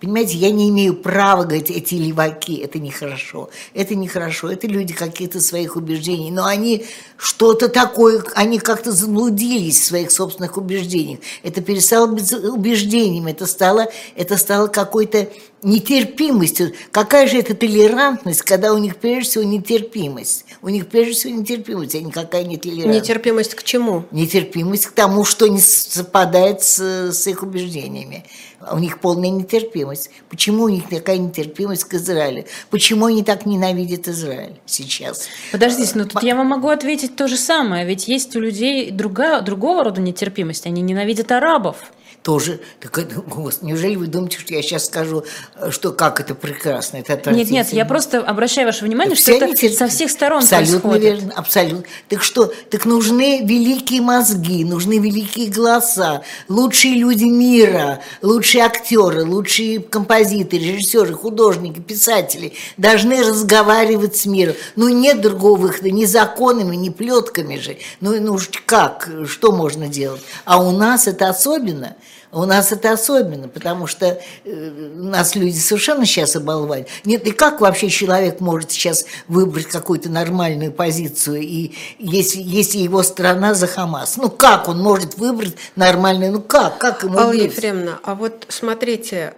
Понимаете, 0.00 0.36
я 0.36 0.50
не 0.50 0.68
имею 0.68 0.94
права 0.94 1.44
говорить, 1.44 1.70
эти 1.70 1.94
леваки, 1.94 2.56
это 2.56 2.78
нехорошо. 2.78 3.48
Это 3.72 3.94
нехорошо, 3.94 4.50
это 4.50 4.66
люди 4.66 4.92
каких-то 4.92 5.40
своих 5.40 5.76
убеждений. 5.76 6.30
Но 6.30 6.44
они 6.44 6.84
что-то 7.18 7.68
такое, 7.68 8.22
они 8.34 8.58
как-то 8.58 8.92
заблудились 8.92 9.80
в 9.80 9.84
своих 9.84 10.10
собственных 10.10 10.56
убеждениях. 10.56 11.20
Это 11.42 11.60
перестало 11.60 12.06
быть 12.06 12.32
убеждением, 12.32 13.26
это 13.26 13.46
стало, 13.46 13.88
это 14.16 14.36
стало 14.36 14.68
какой-то 14.68 15.28
нетерпимость. 15.62 16.62
Какая 16.92 17.26
же 17.26 17.38
это 17.38 17.54
толерантность, 17.54 18.42
когда 18.42 18.72
у 18.72 18.78
них 18.78 18.96
прежде 18.96 19.30
всего 19.30 19.44
нетерпимость? 19.44 20.44
У 20.62 20.68
них 20.68 20.86
прежде 20.86 21.12
всего 21.14 21.34
нетерпимость, 21.34 21.94
а 21.94 22.00
никакая 22.00 22.44
не 22.44 22.56
толерантность. 22.56 23.02
Нетерпимость 23.02 23.54
к 23.54 23.62
чему? 23.62 24.04
Нетерпимость 24.10 24.86
к 24.86 24.92
тому, 24.92 25.24
что 25.24 25.48
не 25.48 25.60
совпадает 25.60 26.62
с, 26.62 27.10
с 27.12 27.26
их 27.26 27.42
убеждениями. 27.42 28.24
У 28.72 28.78
них 28.78 29.00
полная 29.00 29.30
нетерпимость. 29.30 30.10
Почему 30.30 30.64
у 30.64 30.68
них 30.68 30.88
такая 30.88 31.18
нетерпимость 31.18 31.84
к 31.84 31.94
Израилю? 31.94 32.44
Почему 32.70 33.06
они 33.06 33.22
так 33.22 33.44
ненавидят 33.44 34.08
Израиль 34.08 34.60
сейчас? 34.66 35.28
Подождите, 35.52 35.92
но 35.94 36.04
тут 36.04 36.22
я 36.22 36.34
вам 36.34 36.46
могу 36.48 36.68
ответить 36.68 37.05
то 37.14 37.28
же 37.28 37.36
самое. 37.36 37.86
Ведь 37.86 38.08
есть 38.08 38.34
у 38.34 38.40
людей 38.40 38.90
другая, 38.90 39.40
другого 39.42 39.84
рода 39.84 40.00
нетерпимость. 40.00 40.66
Они 40.66 40.82
ненавидят 40.82 41.30
арабов 41.30 41.92
тоже. 42.26 42.58
Так, 42.80 43.06
господи, 43.28 43.70
неужели 43.70 43.94
вы 43.94 44.08
думаете, 44.08 44.40
что 44.40 44.52
я 44.52 44.60
сейчас 44.60 44.86
скажу, 44.86 45.22
э, 45.60 45.70
что 45.70 45.92
как 45.92 46.18
это 46.18 46.34
прекрасно, 46.34 46.96
это 46.96 47.30
Нет, 47.30 47.50
нет, 47.50 47.72
я 47.72 47.86
просто 47.86 48.18
обращаю 48.18 48.66
ваше 48.66 48.84
внимание, 48.84 49.14
что 49.14 49.30
это 49.30 49.54
терпят. 49.54 49.78
со 49.78 49.86
всех 49.86 50.10
сторон 50.10 50.42
Абсолютно 50.42 50.80
происходит. 50.80 51.20
верно, 51.20 51.32
абсолютно. 51.36 51.84
Так 52.08 52.24
что, 52.24 52.52
так 52.68 52.84
нужны 52.84 53.46
великие 53.46 54.00
мозги, 54.00 54.64
нужны 54.64 54.98
великие 54.98 55.48
голоса, 55.52 56.22
лучшие 56.48 56.94
люди 56.94 57.26
мира, 57.26 58.00
лучшие 58.22 58.64
актеры, 58.64 59.24
лучшие 59.24 59.78
композиторы, 59.78 60.64
режиссеры, 60.64 61.14
художники, 61.14 61.78
писатели 61.78 62.54
должны 62.76 63.22
разговаривать 63.22 64.16
с 64.16 64.26
миром. 64.26 64.56
Ну, 64.74 64.88
нет 64.88 65.20
другого 65.20 65.56
выхода, 65.60 65.92
ни 65.92 66.06
законами, 66.06 66.74
ни 66.74 66.88
плетками 66.88 67.56
же. 67.56 67.78
Ну, 68.00 68.20
ну 68.20 68.36
как, 68.64 69.08
что 69.28 69.52
можно 69.52 69.86
делать? 69.86 70.22
А 70.44 70.60
у 70.60 70.72
нас 70.72 71.06
это 71.06 71.28
особенно– 71.28 71.94
у 72.36 72.44
нас 72.44 72.70
это 72.70 72.92
особенно, 72.92 73.48
потому 73.48 73.86
что 73.86 74.20
э, 74.44 74.90
нас 74.94 75.34
люди 75.34 75.58
совершенно 75.58 76.04
сейчас 76.04 76.36
оболвали. 76.36 76.86
Нет, 77.04 77.26
и 77.26 77.30
как 77.30 77.62
вообще 77.62 77.88
человек 77.88 78.40
может 78.40 78.70
сейчас 78.70 79.06
выбрать 79.26 79.66
какую-то 79.66 80.10
нормальную 80.10 80.70
позицию, 80.70 81.40
и 81.40 81.72
если, 81.98 82.40
если 82.40 82.78
его 82.78 83.02
страна 83.02 83.54
за 83.54 83.66
Хамас? 83.66 84.18
Ну 84.18 84.28
как 84.28 84.68
он 84.68 84.80
может 84.80 85.16
выбрать 85.16 85.56
нормальную? 85.76 86.32
Ну 86.32 86.42
как? 86.42 86.76
Как 86.78 87.04
ему 87.04 87.18
Алла 87.18 87.32
Ефремовна, 87.32 88.00
а 88.02 88.14
вот 88.14 88.44
смотрите, 88.48 89.34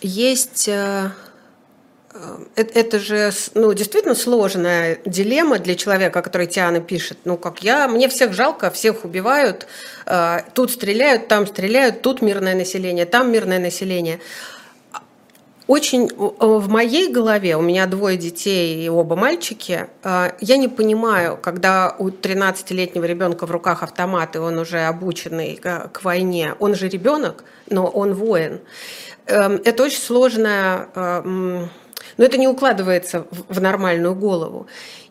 есть... 0.00 0.68
Э 2.14 2.24
Э, 2.56 2.64
это 2.74 2.98
же 2.98 3.30
ну, 3.54 3.72
действительно 3.72 4.14
сложная 4.14 4.98
дилемма 5.04 5.58
для 5.58 5.74
человека, 5.74 6.22
который 6.22 6.46
Тиана 6.46 6.80
пишет. 6.80 7.18
Ну, 7.24 7.36
как 7.36 7.62
я, 7.62 7.88
мне 7.88 8.08
всех 8.08 8.32
жалко, 8.32 8.70
всех 8.70 9.04
убивают, 9.04 9.66
э, 10.06 10.40
тут 10.54 10.70
стреляют, 10.70 11.28
там 11.28 11.46
стреляют, 11.46 12.02
тут 12.02 12.22
мирное 12.22 12.54
население, 12.54 13.04
там 13.04 13.32
мирное 13.32 13.58
население. 13.58 14.20
Очень 15.66 16.10
в 16.14 16.68
моей 16.68 17.10
голове, 17.10 17.56
у 17.56 17.62
меня 17.62 17.86
двое 17.86 18.18
детей 18.18 18.84
и 18.84 18.88
оба 18.90 19.16
мальчики, 19.16 19.86
я 20.04 20.56
не 20.58 20.68
понимаю, 20.68 21.38
когда 21.40 21.96
у 21.98 22.10
13-летнего 22.10 23.06
ребенка 23.06 23.46
в 23.46 23.50
руках 23.50 23.82
автомат, 23.82 24.36
и 24.36 24.38
он 24.38 24.58
уже 24.58 24.80
обученный 24.80 25.56
к 25.56 26.00
войне, 26.02 26.54
он 26.58 26.74
же 26.74 26.90
ребенок, 26.90 27.44
но 27.70 27.86
он 27.86 28.12
воин. 28.12 28.60
Эм, 29.24 29.58
это 29.64 29.84
очень 29.84 30.02
сложная 30.02 30.88
но 32.16 32.24
это 32.24 32.38
не 32.38 32.48
укладывается 32.48 33.26
в, 33.30 33.60
нормальную 33.60 34.14
голову. 34.14 34.66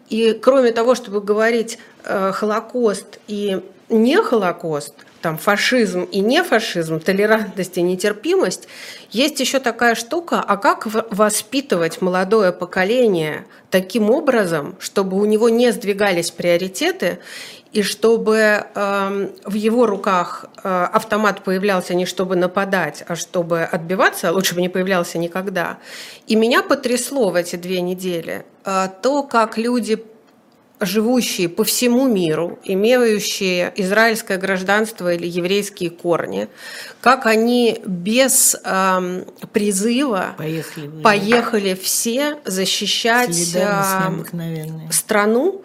И 0.10 0.34
кроме 0.34 0.72
того, 0.72 0.96
чтобы 0.96 1.22
говорить 1.22 1.80
э, 2.04 2.32
Холокост 2.34 3.20
и 3.28 3.62
не 3.90 4.22
Холокост, 4.22 4.94
там 5.22 5.38
фашизм 5.38 6.04
и 6.04 6.20
не 6.20 6.44
фашизм, 6.44 7.00
толерантность 7.00 7.78
и 7.78 7.82
нетерпимость, 7.82 8.68
есть 9.10 9.40
еще 9.40 9.60
такая 9.60 9.96
штука, 9.96 10.44
а 10.46 10.58
как 10.58 10.86
воспитывать 10.86 12.02
молодое 12.02 12.52
поколение 12.52 13.46
таким 13.72 14.10
образом, 14.10 14.76
чтобы 14.80 15.18
у 15.18 15.26
него 15.26 15.48
не 15.48 15.72
сдвигались 15.72 16.30
приоритеты 16.30 17.20
и 17.74 17.82
чтобы 17.82 18.66
э, 18.74 19.30
в 19.46 19.54
его 19.54 19.86
руках 19.88 20.46
э, 20.64 20.88
автомат 20.94 21.44
появлялся 21.44 21.96
не 21.96 22.06
чтобы 22.06 22.36
нападать, 22.36 23.04
а 23.08 23.16
чтобы 23.16 23.64
отбиваться, 23.64 24.30
а 24.30 24.32
лучше 24.32 24.54
бы 24.54 24.62
не 24.62 24.70
появлялся 24.70 25.18
никогда. 25.18 25.80
И 26.28 26.36
меня 26.36 26.62
потрясло 26.62 27.32
в 27.32 27.36
эти 27.36 27.56
две 27.56 27.82
недели 27.82 28.46
э, 28.64 28.90
то, 29.02 29.24
как 29.24 29.58
люди 29.58 30.04
живущие 30.80 31.50
по 31.50 31.64
всему 31.64 32.08
миру, 32.08 32.60
имеющие 32.64 33.74
израильское 33.76 34.38
гражданство 34.38 35.14
или 35.14 35.28
еврейские 35.28 35.90
корни, 35.90 36.50
как 37.02 37.26
они 37.26 37.82
без 37.86 38.56
э, 38.64 39.24
призыва 39.52 40.36
поехали, 40.38 41.02
поехали 41.02 41.74
все 41.74 42.38
защищать 42.46 43.56
э, 43.56 44.92
страну 44.92 45.64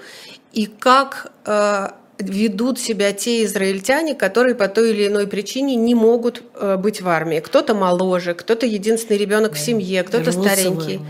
и 0.53 0.67
как 0.67 1.33
э, 1.45 1.91
ведут 2.19 2.79
себя 2.79 3.13
те 3.13 3.45
израильтяне, 3.45 4.15
которые 4.15 4.55
по 4.55 4.69
той 4.69 4.91
или 4.91 5.07
иной 5.07 5.27
причине 5.27 5.77
не 5.77 5.95
могут 5.95 6.43
э, 6.55 6.77
быть 6.77 7.01
в 7.01 7.09
армии. 7.09 7.41
Кто-то 7.41 7.75
моложе, 7.75 8.35
кто-то 8.35 8.67
единственный 8.67 9.17
ребенок 9.17 9.53
да. 9.53 9.57
в 9.57 9.61
семье, 9.61 10.03
кто-то 10.03 10.33
старенький. 10.33 11.01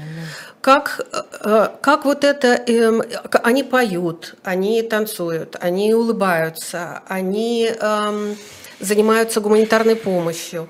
Как, 0.60 1.00
э, 1.44 1.68
как 1.80 2.04
вот 2.04 2.24
это, 2.24 2.48
эм, 2.48 3.02
они 3.42 3.62
поют, 3.62 4.34
они 4.42 4.82
танцуют, 4.82 5.56
они 5.60 5.94
улыбаются, 5.94 7.02
они 7.06 7.70
эм, 7.80 8.36
занимаются 8.80 9.40
гуманитарной 9.40 9.96
помощью. 9.96 10.68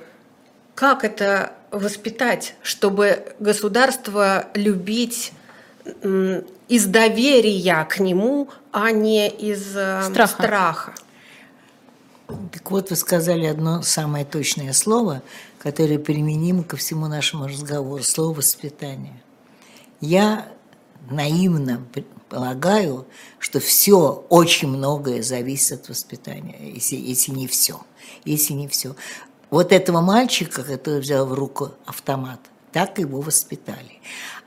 Как 0.74 1.04
это 1.04 1.52
воспитать, 1.70 2.54
чтобы 2.62 3.24
государство 3.40 4.46
любить 4.54 5.32
из 6.68 6.86
доверия 6.86 7.84
к 7.84 7.98
нему, 7.98 8.48
а 8.72 8.90
не 8.90 9.28
из 9.28 9.74
э, 9.74 10.02
страха. 10.10 10.42
страха. 10.42 10.94
Так 12.52 12.70
вот, 12.70 12.90
вы 12.90 12.96
сказали 12.96 13.46
одно 13.46 13.82
самое 13.82 14.24
точное 14.24 14.74
слово, 14.74 15.22
которое 15.58 15.98
применимо 15.98 16.62
ко 16.62 16.76
всему 16.76 17.06
нашему 17.06 17.46
разговору, 17.46 18.02
слово 18.02 18.34
«воспитание». 18.34 19.22
Я 20.00 20.46
наивно 21.10 21.82
полагаю, 22.28 23.06
что 23.38 23.60
все, 23.60 24.24
очень 24.28 24.68
многое 24.68 25.22
зависит 25.22 25.80
от 25.80 25.88
воспитания, 25.88 26.72
если, 26.74 26.96
если 26.96 27.32
не 27.32 27.46
все. 27.48 27.80
Если 28.24 28.52
не 28.52 28.68
все. 28.68 28.94
Вот 29.50 29.72
этого 29.72 30.02
мальчика, 30.02 30.62
который 30.62 31.00
взял 31.00 31.26
в 31.26 31.32
руку 31.32 31.72
автомат, 31.86 32.40
так 32.72 32.98
его 32.98 33.22
воспитали 33.22 34.00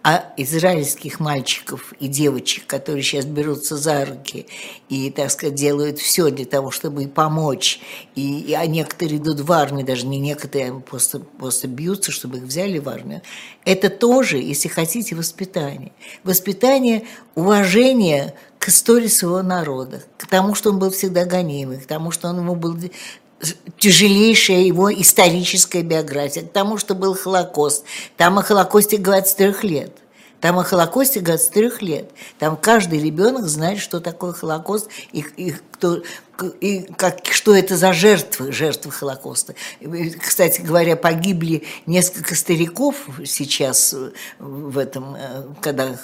а 0.03 0.33
израильских 0.35 1.19
мальчиков 1.19 1.93
и 1.99 2.07
девочек, 2.07 2.65
которые 2.65 3.03
сейчас 3.03 3.25
берутся 3.25 3.77
за 3.77 4.05
руки 4.05 4.47
и, 4.89 5.11
так 5.11 5.29
сказать, 5.29 5.55
делают 5.55 5.99
все 5.99 6.31
для 6.31 6.45
того, 6.45 6.71
чтобы 6.71 7.07
помочь, 7.07 7.79
и, 8.15 8.39
и 8.39 8.53
а 8.53 8.65
некоторые 8.65 9.17
идут 9.17 9.41
в 9.41 9.51
армию, 9.51 9.85
даже 9.85 10.07
не 10.07 10.19
некоторые, 10.19 10.71
а 10.71 10.79
просто, 10.79 11.19
просто 11.19 11.67
бьются, 11.67 12.11
чтобы 12.11 12.37
их 12.37 12.43
взяли 12.43 12.79
в 12.79 12.89
армию, 12.89 13.21
это 13.63 13.89
тоже, 13.89 14.37
если 14.37 14.69
хотите, 14.69 15.15
воспитание. 15.15 15.91
Воспитание 16.23 17.03
уважения 17.35 18.33
к 18.57 18.69
истории 18.69 19.07
своего 19.07 19.41
народа, 19.41 20.03
к 20.17 20.27
тому, 20.27 20.55
что 20.55 20.71
он 20.71 20.79
был 20.79 20.91
всегда 20.91 21.25
гонимый, 21.25 21.79
к 21.79 21.85
тому, 21.85 22.11
что 22.11 22.27
он 22.29 22.37
ему 22.37 22.55
был 22.55 22.77
тяжелейшая 23.77 24.61
его 24.61 24.93
историческая 24.93 25.81
биография, 25.81 26.43
к 26.43 26.51
тому, 26.51 26.77
что 26.77 26.95
был 26.95 27.15
Холокост. 27.15 27.83
Там 28.17 28.37
о 28.39 28.43
Холокосте 28.43 28.97
говорят 28.97 29.27
с 29.27 29.33
трех 29.33 29.63
лет. 29.63 29.97
Там 30.39 30.57
о 30.57 30.63
Холокосте 30.63 31.19
говорят 31.19 31.41
с 31.41 31.49
трех 31.49 31.81
лет. 31.81 32.09
Там 32.39 32.57
каждый 32.57 32.99
ребенок 32.99 33.45
знает, 33.45 33.79
что 33.79 33.99
такое 33.99 34.33
Холокост 34.33 34.89
и, 35.11 35.23
и, 35.37 35.55
кто, 35.71 36.01
и 36.59 36.81
как, 36.97 37.25
что 37.27 37.55
это 37.55 37.77
за 37.77 37.93
жертвы, 37.93 38.51
жертвы 38.51 38.91
Холокоста. 38.91 39.53
Кстати 40.19 40.61
говоря, 40.61 40.95
погибли 40.95 41.63
несколько 41.85 42.35
стариков 42.35 42.95
сейчас 43.25 43.95
в 44.39 44.77
этом, 44.79 45.15
э, 45.15 45.43
когда, 45.61 45.95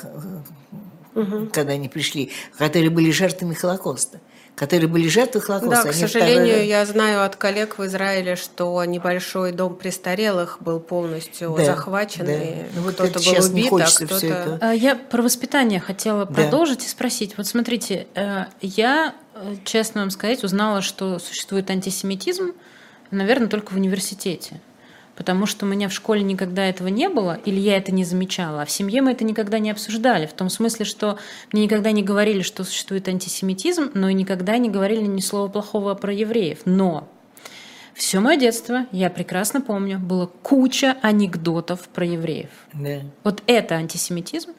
угу. 1.16 1.50
когда 1.52 1.74
они 1.74 1.90
пришли, 1.90 2.32
которые 2.60 2.92
были 2.92 3.10
жертвами 3.10 3.56
Холокоста 3.56 4.20
которые 4.58 4.90
были 4.90 5.08
жертвы 5.08 5.40
Холокоста. 5.40 5.84
Да, 5.86 5.92
к 5.92 5.94
сожалению, 5.94 6.48
второй... 6.48 6.68
я 6.68 6.86
знаю 6.88 7.24
от 7.24 7.36
коллег 7.36 7.78
в 7.78 7.86
Израиле, 7.86 8.36
что 8.36 8.84
небольшой 8.86 9.52
дом 9.52 9.76
престарелых 9.76 10.58
был 10.62 10.80
полностью 10.80 11.54
да, 11.56 11.64
захвачен, 11.64 12.26
да. 12.26 12.34
и 12.34 12.56
ну, 12.74 12.82
вот 12.82 12.96
кто-то 12.96 13.20
был 13.20 13.46
убит, 13.46 13.72
а 13.72 14.06
кто-то... 14.06 14.58
А, 14.60 14.72
я 14.74 14.96
про 14.96 15.22
воспитание 15.22 15.80
хотела 15.80 16.26
да. 16.26 16.34
продолжить 16.34 16.84
и 16.84 16.88
спросить. 16.88 17.38
Вот 17.38 17.46
смотрите, 17.46 18.08
э, 18.16 18.46
я, 18.62 19.14
э, 19.36 19.58
честно 19.64 20.02
вам 20.02 20.10
сказать, 20.10 20.44
узнала, 20.44 20.82
что 20.82 21.20
существует 21.20 21.70
антисемитизм, 21.70 22.54
наверное, 23.12 23.50
только 23.50 23.74
в 23.74 23.76
университете 23.76 24.60
потому 25.18 25.48
что 25.48 25.66
у 25.66 25.68
меня 25.68 25.90
в 25.90 25.94
школе 25.94 26.22
никогда 26.22 26.64
этого 26.66 26.88
не 26.88 27.10
было, 27.10 27.40
или 27.44 27.60
я 27.60 27.76
это 27.78 27.92
не 27.92 28.06
замечала, 28.06 28.62
а 28.62 28.66
в 28.66 28.72
семье 28.72 29.02
мы 29.02 29.12
это 29.12 29.24
никогда 29.26 29.60
не 29.60 29.72
обсуждали, 29.72 30.28
в 30.28 30.34
том 30.34 30.50
смысле, 30.50 30.86
что 30.86 31.18
мне 31.52 31.64
никогда 31.64 31.92
не 31.92 32.04
говорили, 32.04 32.44
что 32.44 32.64
существует 32.64 33.08
антисемитизм, 33.08 33.92
но 33.96 34.10
и 34.10 34.14
никогда 34.14 34.58
не 34.58 34.70
говорили 34.70 35.06
ни 35.06 35.20
слова 35.20 35.50
плохого 35.50 35.96
про 35.96 36.14
евреев. 36.14 36.60
Но 36.66 37.10
Все 37.96 38.20
мое 38.20 38.38
детство, 38.38 38.86
я 38.92 39.10
прекрасно 39.10 39.60
помню, 39.60 39.98
было 39.98 40.28
куча 40.28 40.98
анекдотов 41.02 41.90
про 41.90 42.06
евреев. 42.06 42.52
Да. 42.74 43.00
Вот 43.24 43.42
это 43.48 43.76
антисемитизм? 43.76 44.52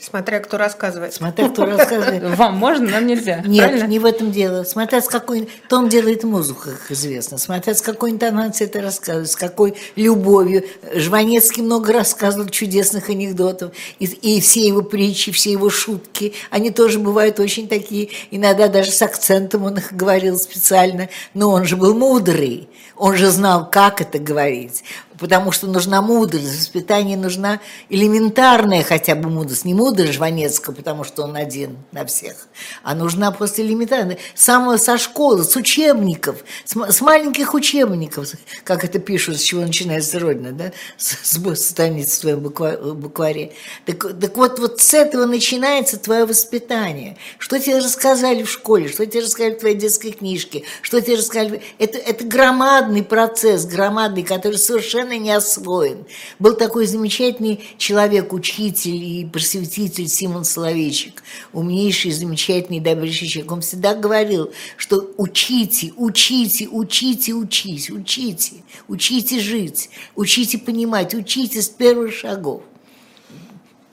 Смотря 0.00 0.40
кто 0.40 0.56
рассказывает. 0.56 1.14
Смотря 1.14 1.48
кто 1.48 1.64
рассказывает. 1.64 2.22
Вам 2.36 2.56
можно, 2.56 2.90
нам 2.90 3.06
нельзя. 3.06 3.42
Нет, 3.44 3.64
правильно? 3.64 3.86
не 3.86 3.98
в 3.98 4.04
этом 4.04 4.30
дело. 4.30 4.64
Смотря 4.64 5.00
с 5.00 5.08
какой... 5.08 5.48
То 5.68 5.78
он 5.78 5.88
делает 5.88 6.22
музыку, 6.22 6.64
как 6.64 6.90
известно. 6.90 7.38
Смотря 7.38 7.74
с 7.74 7.80
какой 7.80 8.10
интонацией 8.10 8.68
это 8.68 8.82
рассказывает, 8.82 9.30
с 9.30 9.36
какой 9.36 9.74
любовью. 9.96 10.64
Жванецкий 10.94 11.62
много 11.62 11.92
рассказывал 11.92 12.48
чудесных 12.48 13.08
анекдотов. 13.08 13.72
И, 13.98 14.04
и 14.04 14.40
все 14.40 14.66
его 14.66 14.82
притчи, 14.82 15.32
все 15.32 15.52
его 15.52 15.70
шутки, 15.70 16.34
они 16.50 16.70
тоже 16.70 16.98
бывают 16.98 17.40
очень 17.40 17.68
такие, 17.68 18.10
иногда 18.30 18.68
даже 18.68 18.90
с 18.90 19.02
акцентом 19.02 19.64
он 19.64 19.78
их 19.78 19.92
говорил 19.92 20.38
специально. 20.38 21.08
Но 21.34 21.50
он 21.50 21.64
же 21.64 21.76
был 21.76 21.94
мудрый. 21.94 22.68
Он 22.96 23.14
же 23.14 23.30
знал, 23.30 23.68
как 23.70 24.00
это 24.00 24.18
говорить 24.18 24.82
потому 25.18 25.52
что 25.52 25.66
нужна 25.66 26.02
мудрость, 26.02 26.58
воспитание 26.58 27.16
нужна 27.16 27.60
элементарная 27.88 28.82
хотя 28.82 29.14
бы 29.14 29.28
мудрость, 29.30 29.64
не 29.64 29.74
мудрость 29.74 30.14
Жванецкого, 30.14 30.74
потому 30.74 31.04
что 31.04 31.22
он 31.22 31.36
один 31.36 31.76
на 31.92 32.04
всех, 32.06 32.48
а 32.82 32.94
нужна 32.94 33.30
просто 33.30 33.62
элементарная, 33.62 34.18
самого 34.34 34.76
со 34.76 34.98
школы, 34.98 35.44
с 35.44 35.56
учебников, 35.56 36.44
с, 36.64 36.76
с 36.76 37.00
маленьких 37.00 37.54
учебников, 37.54 38.30
как 38.64 38.84
это 38.84 38.98
пишут, 38.98 39.38
с 39.38 39.42
чего 39.42 39.62
начинается 39.62 40.18
Родина, 40.18 40.52
да, 40.52 40.72
с, 40.96 41.16
с 41.22 41.66
страниц 41.66 42.16
в 42.16 42.20
твоем 42.20 42.40
букваре. 42.40 43.52
Так, 43.84 44.18
так 44.20 44.36
вот, 44.36 44.58
вот 44.58 44.80
с 44.80 44.94
этого 44.94 45.26
начинается 45.26 45.98
твое 45.98 46.24
воспитание. 46.24 47.16
Что 47.38 47.58
тебе 47.58 47.78
рассказали 47.78 48.42
в 48.42 48.50
школе, 48.50 48.88
что 48.88 49.06
тебе 49.06 49.22
рассказали 49.22 49.54
в 49.54 49.58
твоей 49.58 49.76
детской 49.76 50.12
книжке, 50.12 50.64
что 50.82 51.00
тебе 51.00 51.16
рассказали... 51.16 51.62
Это, 51.78 51.98
это 51.98 52.24
громадный 52.24 53.02
процесс, 53.02 53.66
громадный, 53.66 54.22
который 54.22 54.58
совершенно 54.58 55.05
совершенно 55.06 55.22
не 55.22 55.30
освоен. 55.30 56.04
Был 56.38 56.54
такой 56.54 56.86
замечательный 56.86 57.64
человек, 57.78 58.32
учитель 58.32 58.94
и 58.94 59.24
просветитель 59.24 60.08
Симон 60.08 60.44
Соловейчик, 60.44 61.22
умнейший, 61.52 62.10
замечательный, 62.10 62.80
добрейший 62.80 63.28
человек. 63.28 63.52
Он 63.52 63.60
всегда 63.60 63.94
говорил, 63.94 64.52
что 64.76 65.10
учите, 65.16 65.92
учите, 65.96 66.68
учите, 66.68 67.32
учите, 67.32 67.92
учите, 67.92 68.54
учите 68.88 69.40
жить, 69.40 69.90
учите 70.14 70.58
понимать, 70.58 71.14
учите 71.14 71.62
с 71.62 71.68
первых 71.68 72.12
шагов. 72.12 72.62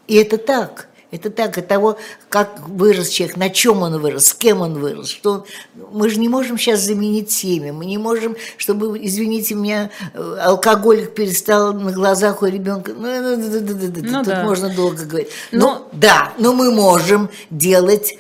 И 0.08 0.16
это 0.16 0.38
так– 0.38 0.90
это 1.14 1.30
так, 1.30 1.60
от 1.60 1.68
того, 1.68 1.98
как 2.30 2.68
вырос 2.68 3.10
человек, 3.10 3.38
на 3.38 3.52
чем 3.52 3.84
он 3.84 4.02
вырос, 4.02 4.30
с 4.30 4.34
кем 4.34 4.62
он 4.62 4.80
вырос. 4.80 5.10
Что 5.10 5.46
мы 5.92 6.10
же 6.10 6.20
не 6.20 6.28
можем 6.28 6.58
сейчас 6.58 6.80
заменить 6.80 7.32
семя. 7.32 7.72
Мы 7.72 7.86
не 7.86 8.00
можем, 8.00 8.36
чтобы, 8.58 8.98
извините 9.00 9.54
меня, 9.54 9.92
э, 10.16 10.38
алкоголик 10.42 11.14
перестал 11.14 11.72
на 11.74 11.92
глазах 11.92 12.42
у 12.42 12.48
ребенка. 12.48 12.94
Ну, 12.94 13.22
ну, 13.22 13.38
ну, 13.38 13.60
ну 13.62 14.24
тут 14.24 14.26
да. 14.26 14.44
можно 14.44 14.70
долго 14.74 15.06
говорить. 15.06 15.30
Но, 15.52 15.60
но 15.60 15.90
да, 15.94 16.34
но 16.40 16.54
мы 16.54 16.72
можем 16.72 17.30
делать 17.52 18.18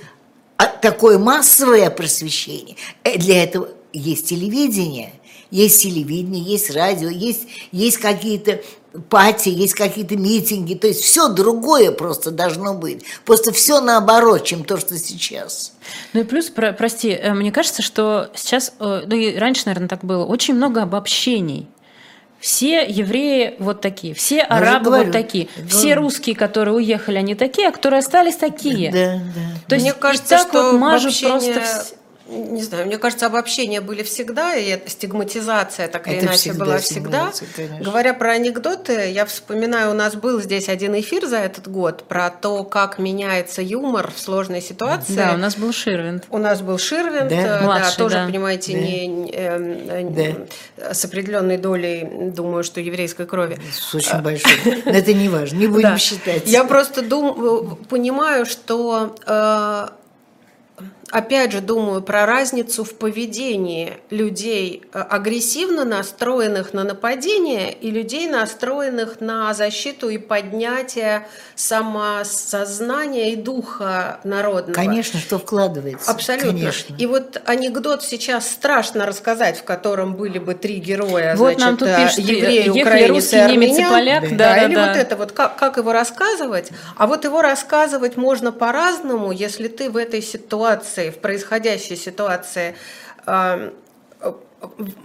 а, 0.57 0.67
такое 0.67 1.17
массовое 1.17 1.89
просвещение. 1.89 2.75
Э, 3.03 3.17
для 3.17 3.43
этого 3.43 3.69
есть 3.91 4.27
телевидение. 4.29 5.13
Есть 5.49 5.81
телевидение, 5.81 6.43
есть 6.43 6.71
радио, 6.71 7.09
есть, 7.09 7.47
есть 7.71 7.97
какие-то 7.97 8.61
пати, 9.09 9.49
есть 9.49 9.73
какие-то 9.73 10.15
митинги, 10.15 10.75
то 10.75 10.87
есть 10.87 11.01
все 11.01 11.27
другое 11.27 11.91
просто 11.91 12.31
должно 12.31 12.73
быть. 12.73 13.03
Просто 13.25 13.51
все 13.51 13.81
наоборот, 13.81 14.43
чем 14.43 14.63
то, 14.63 14.77
что 14.77 14.97
сейчас. 14.97 15.73
Ну 16.13 16.21
и 16.21 16.23
плюс, 16.23 16.49
про, 16.49 16.73
прости, 16.73 17.09
э, 17.09 17.33
мне 17.33 17.51
кажется, 17.51 17.81
что 17.81 18.29
сейчас, 18.35 18.73
э, 18.79 19.03
ну 19.05 19.15
и 19.15 19.35
раньше, 19.35 19.63
наверное, 19.65 19.89
так 19.89 20.03
было, 20.03 20.25
очень 20.25 20.53
много 20.53 20.83
обобщений. 20.83 21.67
Все 22.39 22.85
евреи 22.85 23.55
вот 23.59 23.79
такие, 23.79 24.13
все 24.13 24.37
Я 24.37 24.43
арабы 24.43 24.85
говорю, 24.85 25.03
вот 25.05 25.13
такие, 25.13 25.47
говорю. 25.55 25.69
все 25.69 25.93
русские, 25.95 26.35
которые 26.35 26.75
уехали, 26.75 27.17
они 27.17 27.35
такие, 27.35 27.69
а 27.69 27.71
которые 27.71 27.99
остались 27.99 28.35
такие. 28.35 28.91
Да, 28.91 29.21
да. 29.33 29.41
То 29.69 29.75
есть 29.75 29.85
Мне 29.85 29.93
кажется, 29.93 30.37
что 30.39 30.71
вот 30.71 30.79
мажут 30.79 31.17
просто 31.21 31.47
не 31.47 31.53
знаю, 32.61 32.85
мне 32.87 32.97
кажется, 32.97 33.25
обобщения 33.25 33.81
были 33.81 34.03
всегда, 34.03 34.55
и 34.55 34.79
стигматизация 34.87 35.87
так 35.87 36.07
или 36.07 36.19
иначе 36.19 36.37
всегда 36.37 36.65
была 36.65 36.77
всегда. 36.77 37.31
Говоря 37.79 38.13
про 38.13 38.31
анекдоты, 38.31 39.11
я 39.11 39.25
вспоминаю, 39.25 39.91
у 39.91 39.93
нас 39.93 40.15
был 40.15 40.41
здесь 40.41 40.69
один 40.69 40.99
эфир 40.99 41.25
за 41.25 41.37
этот 41.37 41.67
год 41.67 42.03
про 42.07 42.29
то, 42.29 42.63
как 42.63 42.99
меняется 42.99 43.61
юмор 43.61 44.11
в 44.11 44.19
сложной 44.19 44.61
ситуации. 44.61 45.13
Да, 45.13 45.33
у 45.33 45.37
нас 45.37 45.55
был 45.55 45.73
Ширвинд. 45.73 46.25
У 46.29 46.37
нас 46.37 46.61
был 46.61 46.77
Ширвинд, 46.77 47.29
да, 47.29 47.59
да 47.59 47.61
Младший, 47.63 47.97
тоже, 47.97 48.15
да. 48.15 48.25
понимаете, 48.27 48.73
да. 48.73 48.79
Не, 48.79 49.31
э, 49.33 50.45
да. 50.77 50.93
с 50.93 51.05
определенной 51.05 51.57
долей, 51.57 52.31
думаю, 52.31 52.63
что 52.63 52.79
еврейской 52.79 53.25
крови. 53.25 53.59
С 53.71 53.93
очень 53.95 54.21
большой. 54.21 54.81
Это 54.85 55.13
не 55.13 55.29
важно, 55.29 55.57
не 55.57 55.67
будем 55.73 55.97
считать. 55.97 56.43
Я 56.45 56.63
просто 56.63 57.03
понимаю, 57.89 58.45
что 58.45 59.15
э, 59.25 59.87
опять 61.13 61.51
же 61.51 61.61
думаю 61.61 62.01
про 62.01 62.25
разницу 62.25 62.83
в 62.83 62.95
поведении 62.95 63.93
людей, 64.09 64.81
э, 64.91 64.99
агрессивно 64.99 65.85
настроенных 65.85 66.73
на 66.73 66.83
нападение, 66.83 67.71
и 67.71 67.91
людей, 67.91 68.27
настроенных 68.27 69.21
на 69.21 69.53
защиту 69.53 70.09
и 70.09 70.17
поднятие 70.17 71.27
самосознания 71.55 73.33
и 73.33 73.35
духа 73.35 74.19
народного. 74.23 74.73
Конечно, 74.73 75.19
что 75.19 75.37
вкладывается. 75.37 76.09
Абсолютно. 76.09 76.49
Конечно. 76.49 76.95
И 76.97 77.05
вот 77.05 77.39
анекдот 77.45 78.03
сейчас 78.03 78.49
страшно 78.49 79.05
рассказать, 79.05 79.59
в 79.59 79.63
котором 79.63 80.15
были 80.15 80.39
бы 80.39 80.55
три 80.55 80.77
героя, 80.77 81.35
вот 81.35 81.59
значит, 81.59 81.59
нам 81.59 81.77
тут 81.77 81.89
пишут, 81.95 82.25
еврей, 82.29 82.69
украинец 82.69 83.09
русский, 83.09 83.35
и 83.35 83.39
армян. 83.39 83.59
Немец 83.59 83.89
поляк. 83.89 84.23
Да, 84.23 84.29
да, 84.29 84.37
да, 84.37 84.65
или 84.65 84.75
да. 84.75 84.87
вот 84.87 84.97
это 84.97 85.15
вот, 85.15 85.31
как, 85.31 85.57
как 85.57 85.77
его 85.77 85.93
рассказывать. 85.93 86.71
А 86.97 87.05
вот 87.05 87.23
его 87.23 87.43
рассказывать 87.43 88.17
можно 88.17 88.51
по-разному, 88.51 89.31
если 89.31 89.67
ты 89.67 89.91
в 89.91 89.97
этой 89.97 90.23
ситуации 90.23 91.02
ситуации, 91.03 91.09
в 91.09 91.21
происходящей 91.21 91.95
ситуации 91.95 92.75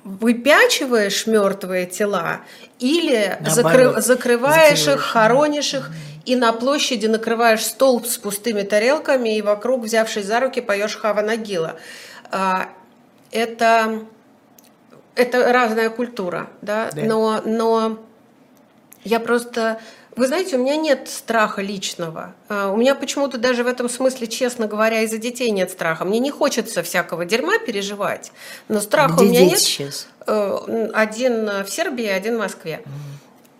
выпячиваешь 0.04 1.26
мертвые 1.26 1.86
тела 1.86 2.42
или 2.78 3.38
закры, 3.44 4.00
закрываешь 4.00 4.86
их, 4.86 5.00
хоронишь 5.00 5.74
их, 5.74 5.90
и 6.24 6.36
на 6.36 6.52
площади 6.52 7.06
накрываешь 7.06 7.64
столб 7.64 8.06
с 8.06 8.18
пустыми 8.18 8.62
тарелками, 8.62 9.36
и 9.36 9.42
вокруг, 9.42 9.82
взявшись 9.82 10.26
за 10.26 10.40
руки, 10.40 10.60
поешь 10.60 10.96
Хава 10.96 11.22
Нагила. 11.22 11.76
А, 12.30 12.68
это, 13.32 14.04
это 15.16 15.52
разная 15.52 15.90
культура, 15.90 16.48
да? 16.62 16.90
да. 16.92 17.02
Но, 17.02 17.42
но 17.44 17.98
я 19.02 19.18
просто 19.18 19.80
вы 20.18 20.26
знаете, 20.26 20.56
у 20.56 20.58
меня 20.58 20.76
нет 20.76 21.08
страха 21.08 21.62
личного. 21.62 22.34
А, 22.48 22.70
у 22.72 22.76
меня 22.76 22.94
почему-то 22.94 23.38
даже 23.38 23.62
в 23.62 23.68
этом 23.68 23.88
смысле, 23.88 24.26
честно 24.26 24.66
говоря, 24.66 25.02
из-за 25.02 25.18
детей 25.18 25.50
нет 25.50 25.70
страха. 25.70 26.04
Мне 26.04 26.18
не 26.18 26.32
хочется 26.32 26.82
всякого 26.82 27.24
дерьма 27.24 27.58
переживать, 27.58 28.32
но 28.66 28.80
страха 28.80 29.14
Где 29.14 29.24
у 29.24 29.28
меня 29.28 29.44
нет. 29.46 29.60
Сейчас? 29.60 30.08
Э, 30.26 30.90
один 30.92 31.62
в 31.64 31.68
Сербии, 31.68 32.06
один 32.06 32.36
в 32.36 32.40
Москве. 32.40 32.82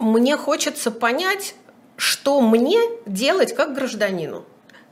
Мне 0.01 0.37
хочется 0.37 0.91
понять, 0.91 1.55
что 1.97 2.41
мне 2.41 2.79
делать 3.07 3.55
как 3.55 3.75
гражданину, 3.75 4.45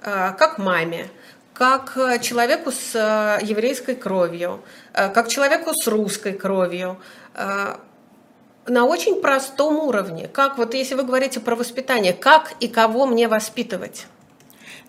а, 0.03 0.33
как 0.33 0.59
маме, 0.59 1.11
как 1.53 1.99
человеку 2.21 2.71
с 2.71 2.95
э, 2.95 3.45
еврейской 3.45 3.97
кровью, 3.97 4.61
э, 4.93 5.09
как 5.09 5.29
человеку 5.29 5.73
с 5.75 5.87
русской 5.89 6.33
кровью 6.33 7.01
на 8.69 8.85
очень 8.85 9.21
простом 9.21 9.79
уровне. 9.79 10.29
Как 10.29 10.59
вот 10.59 10.75
если 10.75 10.95
вы 10.95 11.05
говорите 11.05 11.41
про 11.41 11.57
воспитание, 11.57 12.13
как 12.13 12.55
и 12.61 12.69
кого 12.69 13.07
мне 13.07 13.29
воспитывать? 13.29 14.07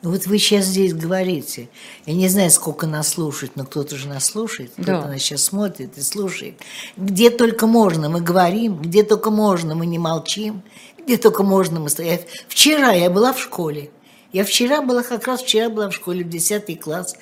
Ну 0.03 0.11
вот 0.11 0.28
вы 0.28 0.38
сейчас 0.38 0.65
здесь 0.65 0.93
говорите. 0.93 1.69
Я 2.05 2.13
не 2.13 2.28
знаю, 2.28 2.51
сколько 2.51 2.86
нас 2.86 3.09
слушает, 3.09 3.53
но 3.55 3.65
кто-то 3.65 3.95
же 3.95 4.07
нас 4.07 4.25
слушает, 4.25 4.71
кто-то 4.73 5.01
да. 5.01 5.07
нас 5.07 5.21
сейчас 5.21 5.43
смотрит 5.43 5.97
и 5.97 6.01
слушает. 6.01 6.61
Где 6.97 7.32
только 7.32 7.65
можно, 7.65 8.07
мы 8.07 8.21
говорим, 8.21 8.80
где 8.80 9.03
только 9.03 9.32
можно, 9.32 9.73
мы 9.73 9.88
не 9.88 9.97
молчим, 9.97 10.61
где 11.03 11.17
только 11.17 11.41
можно, 11.43 11.80
мы 11.80 11.89
стоим. 11.89 12.19
Вчера 12.47 12.91
я 12.91 13.09
была 13.09 13.34
в 13.34 13.39
школе. 13.39 13.89
Я 14.32 14.43
вчера 14.43 14.82
была, 14.82 15.01
как 15.01 15.25
раз 15.25 15.41
вчера 15.41 15.69
была 15.69 15.89
в 15.89 15.93
школе, 15.93 16.23
в 16.23 16.30
10 16.30 16.80
класс. 16.80 17.15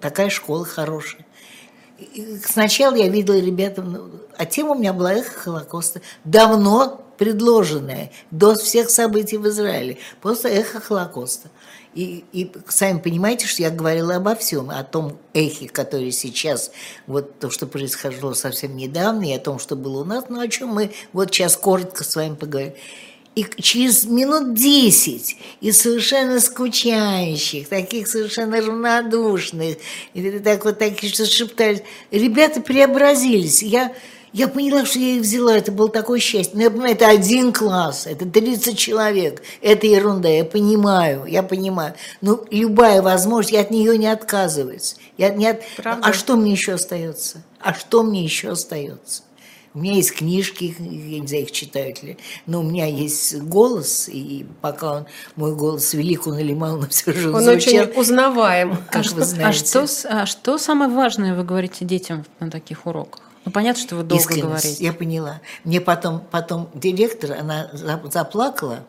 Такая 0.00 0.28
школа 0.28 0.66
хорошая 0.66 1.24
сначала 2.46 2.94
я 2.94 3.08
видела 3.08 3.38
ребята, 3.38 3.82
ну, 3.82 4.10
а 4.36 4.46
тема 4.46 4.72
у 4.72 4.78
меня 4.78 4.92
была 4.92 5.14
эхо 5.14 5.38
Холокоста, 5.38 6.00
давно 6.24 7.04
предложенная, 7.18 8.10
до 8.30 8.54
всех 8.54 8.90
событий 8.90 9.36
в 9.36 9.46
Израиле, 9.48 9.98
просто 10.20 10.48
эхо 10.48 10.80
Холокоста. 10.80 11.50
И, 11.94 12.24
и 12.32 12.50
сами 12.68 12.98
понимаете, 12.98 13.46
что 13.46 13.62
я 13.62 13.70
говорила 13.70 14.16
обо 14.16 14.34
всем, 14.34 14.70
о 14.70 14.82
том 14.82 15.18
эхе, 15.34 15.68
который 15.68 16.10
сейчас, 16.10 16.72
вот 17.06 17.38
то, 17.38 17.50
что 17.50 17.66
происходило 17.66 18.32
совсем 18.32 18.76
недавно, 18.76 19.30
и 19.30 19.34
о 19.34 19.38
том, 19.38 19.58
что 19.58 19.76
было 19.76 20.00
у 20.00 20.04
нас, 20.04 20.24
но 20.30 20.40
о 20.40 20.48
чем 20.48 20.70
мы 20.70 20.92
вот 21.12 21.32
сейчас 21.32 21.56
коротко 21.56 22.02
с 22.02 22.16
вами 22.16 22.34
поговорим. 22.34 22.72
И 23.34 23.46
через 23.60 24.04
минут 24.04 24.54
десять 24.54 25.36
и 25.60 25.72
совершенно 25.72 26.38
скучающих, 26.38 27.68
таких 27.68 28.08
совершенно 28.08 28.60
равнодушных, 28.60 29.78
и 30.12 30.38
так 30.38 30.64
вот 30.64 30.78
такие, 30.78 31.12
что 31.12 31.24
шептались, 31.24 31.82
ребята 32.10 32.60
преобразились. 32.60 33.62
Я, 33.62 33.94
я 34.34 34.48
поняла, 34.48 34.84
что 34.84 34.98
я 34.98 35.16
их 35.16 35.22
взяла, 35.22 35.56
это 35.56 35.72
было 35.72 35.88
такое 35.88 36.20
счастье. 36.20 36.52
Но 36.54 36.58
ну, 36.58 36.64
я 36.64 36.70
понимаю, 36.70 36.94
это 36.94 37.08
один 37.08 37.52
класс, 37.52 38.06
это 38.06 38.26
30 38.26 38.76
человек, 38.76 39.42
это 39.62 39.86
ерунда, 39.86 40.28
я 40.28 40.44
понимаю, 40.44 41.24
я 41.26 41.42
понимаю. 41.42 41.94
Но 42.20 42.44
любая 42.50 43.00
возможность, 43.00 43.52
я 43.52 43.60
от 43.60 43.70
нее 43.70 43.96
не 43.96 44.08
отказываюсь. 44.08 44.96
Я 45.16 45.30
не 45.30 45.46
от... 45.46 45.62
А 45.82 46.12
что 46.12 46.36
мне 46.36 46.52
еще 46.52 46.72
остается? 46.74 47.42
А 47.60 47.72
что 47.72 48.02
мне 48.02 48.22
еще 48.22 48.50
остается? 48.50 49.22
У 49.74 49.78
меня 49.78 49.94
есть 49.94 50.12
книжки, 50.12 50.74
я 50.78 51.20
не 51.20 51.26
знаю, 51.26 51.44
их 51.44 51.52
читают 51.52 52.02
ли, 52.02 52.18
но 52.46 52.60
у 52.60 52.62
меня 52.62 52.86
есть 52.86 53.40
голос, 53.40 54.06
и 54.08 54.44
пока 54.60 54.98
он, 54.98 55.06
мой 55.36 55.56
голос 55.56 55.94
велик, 55.94 56.26
он 56.26 56.38
или 56.38 56.52
мал, 56.52 56.76
но 56.76 56.88
все 56.88 57.12
же 57.12 57.32
он 57.32 57.40
звучал, 57.40 57.84
очень 57.84 57.98
узнаваем. 57.98 58.76
Как 58.90 59.06
а 59.06 59.14
вы 59.14 59.24
знаете. 59.24 59.48
А 59.48 59.86
что, 59.86 60.08
а 60.08 60.26
что 60.26 60.58
самое 60.58 60.90
важное 60.90 61.34
вы 61.34 61.42
говорите 61.42 61.86
детям 61.86 62.26
на 62.38 62.50
таких 62.50 62.86
уроках? 62.86 63.22
Ну, 63.46 63.50
понятно, 63.50 63.82
что 63.82 63.96
вы 63.96 64.02
долго 64.02 64.22
Искренность, 64.22 64.44
говорите. 64.44 64.84
Я 64.84 64.92
поняла. 64.92 65.40
Мне 65.64 65.80
потом, 65.80 66.22
потом 66.30 66.70
директор, 66.74 67.32
она 67.32 67.70
заплакала, 67.72 68.84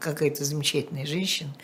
какая-то 0.00 0.44
замечательная 0.44 1.06
женщина, 1.06 1.54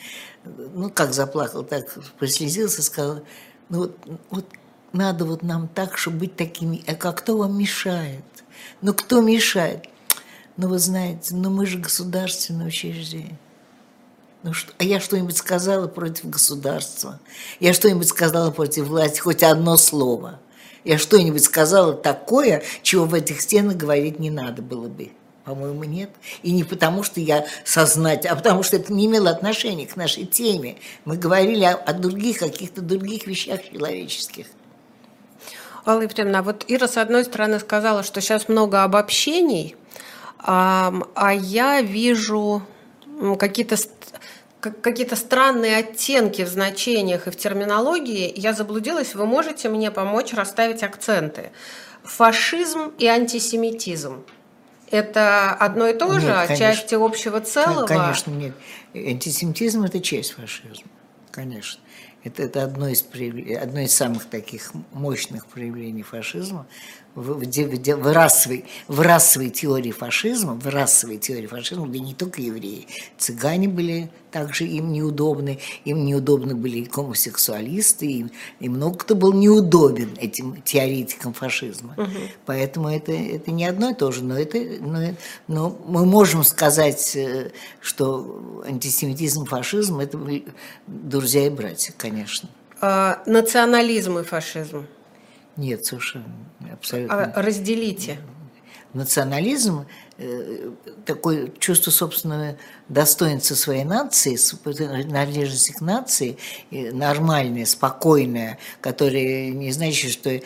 ну, 0.45 0.91
как 0.91 1.13
заплакала, 1.13 1.65
так 1.65 1.97
прослезился, 2.19 2.83
сказала, 2.83 3.23
ну, 3.69 3.79
вот, 3.79 3.99
вот 4.31 4.47
надо 4.93 5.25
вот 5.25 5.43
нам 5.43 5.69
так, 5.69 5.97
чтобы 5.97 6.19
быть 6.19 6.37
такими, 6.37 6.83
а 6.87 6.95
как 6.95 7.19
кто 7.19 7.37
вам 7.37 7.59
мешает? 7.59 8.25
Ну 8.83 8.95
кто 8.95 9.21
мешает? 9.21 9.87
Ну 10.57 10.69
вы 10.69 10.79
знаете, 10.79 11.35
ну 11.35 11.51
мы 11.51 11.67
же 11.67 11.79
государственное 11.79 12.67
учреждение. 12.67 13.39
Ну 14.43 14.55
что, 14.55 14.73
а 14.79 14.85
я 14.85 15.01
что-нибудь 15.01 15.37
сказала 15.37 15.87
против 15.87 16.31
государства? 16.31 17.21
Я 17.61 17.75
что-нибудь 17.75 18.09
сказала 18.09 18.51
против 18.51 18.87
власти? 18.87 19.21
Хоть 19.21 19.43
одно 19.43 19.77
слово. 19.77 20.41
Я 20.85 20.97
что-нибудь 20.97 21.45
сказала 21.45 21.93
такое, 21.93 22.63
чего 22.83 23.05
в 23.05 23.13
этих 23.13 23.43
стенах 23.43 23.77
говорить 23.77 24.19
не 24.19 24.31
надо 24.31 24.63
было 24.63 24.89
бы. 24.89 25.11
По-моему, 25.45 25.85
нет. 25.85 26.11
И 26.43 26.53
не 26.53 26.65
потому, 26.65 27.03
что 27.03 27.21
я 27.21 27.45
сознательно, 27.65 28.33
а 28.33 28.37
потому 28.37 28.63
что 28.63 28.77
это 28.77 28.93
не 28.93 29.07
имело 29.07 29.31
отношения 29.31 29.87
к 29.87 29.97
нашей 29.97 30.25
теме. 30.25 30.77
Мы 31.05 31.17
говорили 31.17 31.65
о, 31.65 31.75
о 31.75 31.93
других, 31.93 32.39
каких-то 32.39 32.81
других 32.81 33.27
вещах 33.27 33.61
человеческих. 33.71 34.47
Алла 35.91 36.03
Ефремовна, 36.03 36.43
вот 36.43 36.65
Ира, 36.69 36.87
с 36.87 36.97
одной 36.97 37.25
стороны, 37.25 37.59
сказала, 37.59 38.03
что 38.03 38.21
сейчас 38.21 38.49
много 38.49 38.85
обобщений, 38.85 39.77
а, 40.39 40.93
а 41.15 41.35
я 41.35 41.83
вижу 41.83 42.63
какие-то 43.39 43.77
какие-то 44.61 45.17
странные 45.17 45.79
оттенки 45.79 46.43
в 46.43 46.49
значениях 46.49 47.27
и 47.27 47.31
в 47.31 47.37
терминологии. 47.37 48.33
Я 48.37 48.53
заблудилась, 48.53 49.15
вы 49.15 49.27
можете 49.27 49.71
мне 49.71 49.91
помочь 49.91 50.35
расставить 50.35 50.83
акценты. 50.83 51.51
Фашизм 52.05 52.93
и 52.99 53.07
антисемитизм. 53.07 54.23
Это 54.91 55.53
одно 55.53 55.89
и 55.89 55.95
то 55.95 56.13
нет, 56.13 56.23
же, 56.23 56.33
конечно. 56.33 56.57
части 56.57 56.95
общего 56.95 57.41
целого? 57.41 57.87
Конечно, 57.87 58.33
нет. 58.33 58.53
Антисемитизм– 58.95 59.83
это 59.85 60.01
часть 60.01 60.33
фашизма, 60.33 60.89
конечно. 61.31 61.81
Это, 62.23 62.43
это 62.43 62.65
одно, 62.65 62.89
из, 62.89 63.03
одно 63.03 63.81
из 63.81 63.95
самых 63.95 64.27
таких 64.27 64.73
мощных 64.93 65.47
проявлений 65.47 66.03
фашизма 66.03 66.67
в, 67.15 67.45
в, 67.45 67.45
в, 67.45 68.13
расовой, 68.13 68.65
в 68.89 69.01
расовой 69.01 69.51
теории 69.51 69.91
фашизма, 69.91 70.55
в 70.55 70.67
расовой 70.67 71.19
теории 71.19 71.47
фашизма 71.47 71.87
были 71.87 71.99
не 71.99 72.15
только 72.15 72.41
евреи, 72.41 72.87
цыгане 73.19 73.69
были 73.69 74.11
также 74.31 74.65
им 74.65 74.93
неудобны, 74.93 75.59
им 75.85 76.05
неудобны 76.05 76.55
были 76.55 76.83
гомосексуалисты, 76.85 78.07
им, 78.07 78.31
и 78.61 78.69
много 78.69 78.99
кто 78.99 79.15
был 79.15 79.33
неудобен 79.33 80.11
этим 80.19 80.63
теоретикам 80.63 81.33
фашизма. 81.33 81.95
Угу. 81.97 82.19
Поэтому 82.47 82.89
это, 82.89 83.13
это 83.13 83.51
не 83.51 83.65
одно 83.65 83.91
и 83.91 83.95
то 83.95 84.13
же, 84.13 84.23
но, 84.23 84.39
это, 84.39 84.59
но, 84.81 85.15
но 85.49 85.77
мы 85.87 86.07
можем 86.07 86.45
сказать, 86.45 87.17
э, 87.17 87.51
что 87.81 88.63
антисемитизм, 88.65 89.47
фашизм– 89.47 89.99
это 90.01 90.19
друзья 90.87 91.47
и 91.47 91.51
братья, 91.51 91.93
конечно. 91.97 92.49
А, 92.81 93.23
национализм 93.27 94.19
и 94.19 94.23
фашизм– 94.23 94.87
нет, 95.61 95.85
совершенно, 95.85 96.25
абсолютно. 96.73 97.25
А 97.25 97.43
разделите. 97.43 98.19
Национализм, 98.95 99.87
э, 100.19 100.71
такое 101.07 101.53
чувство 101.61 101.93
собственного 101.93 102.57
достоинства 102.89 103.55
своей 103.55 103.85
нации, 103.85 104.37
принадлежности 104.65 105.71
к 105.71 105.81
нации, 105.81 106.39
нормальное, 106.73 107.67
спокойное, 107.67 108.59
которое 108.81 109.51
не 109.51 109.71
значит, 109.71 110.11
что 110.11 110.41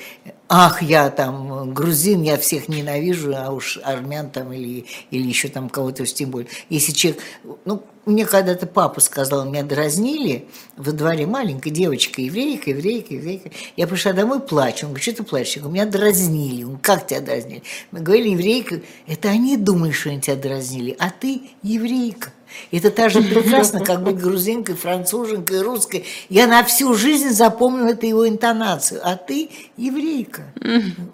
ах, 0.56 0.82
я 0.82 1.10
там 1.10 1.74
грузин, 1.74 2.22
я 2.22 2.36
всех 2.38 2.68
ненавижу, 2.68 3.34
а 3.36 3.50
уж 3.50 3.80
армян 3.82 4.30
там 4.30 4.52
или, 4.52 4.86
или 5.10 5.26
еще 5.26 5.48
там 5.48 5.68
кого-то 5.68 6.06
тем 6.06 6.30
более. 6.30 6.48
Если 6.68 6.92
человек, 6.92 7.20
ну, 7.64 7.82
мне 8.06 8.24
когда-то 8.24 8.66
папа 8.66 9.00
сказал, 9.00 9.46
меня 9.46 9.64
дразнили 9.64 10.46
во 10.76 10.92
дворе 10.92 11.26
маленькая 11.26 11.70
девочка, 11.70 12.22
еврейка, 12.22 12.70
еврейка, 12.70 13.14
еврейка. 13.14 13.50
Я 13.76 13.88
пришла 13.88 14.12
домой, 14.12 14.38
плачу. 14.38 14.86
Он 14.86 14.92
говорит, 14.92 15.02
что 15.02 15.16
ты 15.16 15.22
плачешь? 15.24 15.56
Я 15.56 15.62
говорю, 15.62 15.74
меня 15.74 15.86
дразнили. 15.86 16.62
Он, 16.62 16.78
как 16.78 17.08
тебя 17.08 17.20
дразнили? 17.20 17.64
Мы 17.90 18.00
говорили, 18.00 18.28
еврейка, 18.30 18.80
это 19.08 19.30
они 19.30 19.56
думают, 19.56 19.96
что 19.96 20.10
они 20.10 20.20
тебя 20.20 20.36
дразнили, 20.36 20.94
а 21.00 21.10
ты 21.10 21.42
еврейка. 21.62 22.32
Это 22.70 22.90
так 22.90 23.10
же 23.10 23.22
прекрасно, 23.22 23.80
как 23.80 24.02
быть 24.04 24.16
грузинкой, 24.16 24.74
француженкой, 24.74 25.62
русской. 25.62 26.04
Я 26.28 26.46
на 26.46 26.64
всю 26.64 26.94
жизнь 26.94 27.30
запомнила 27.30 27.88
эту 27.88 28.06
его 28.06 28.28
интонацию. 28.28 29.00
А 29.02 29.16
ты 29.16 29.50
еврейка. 29.76 30.52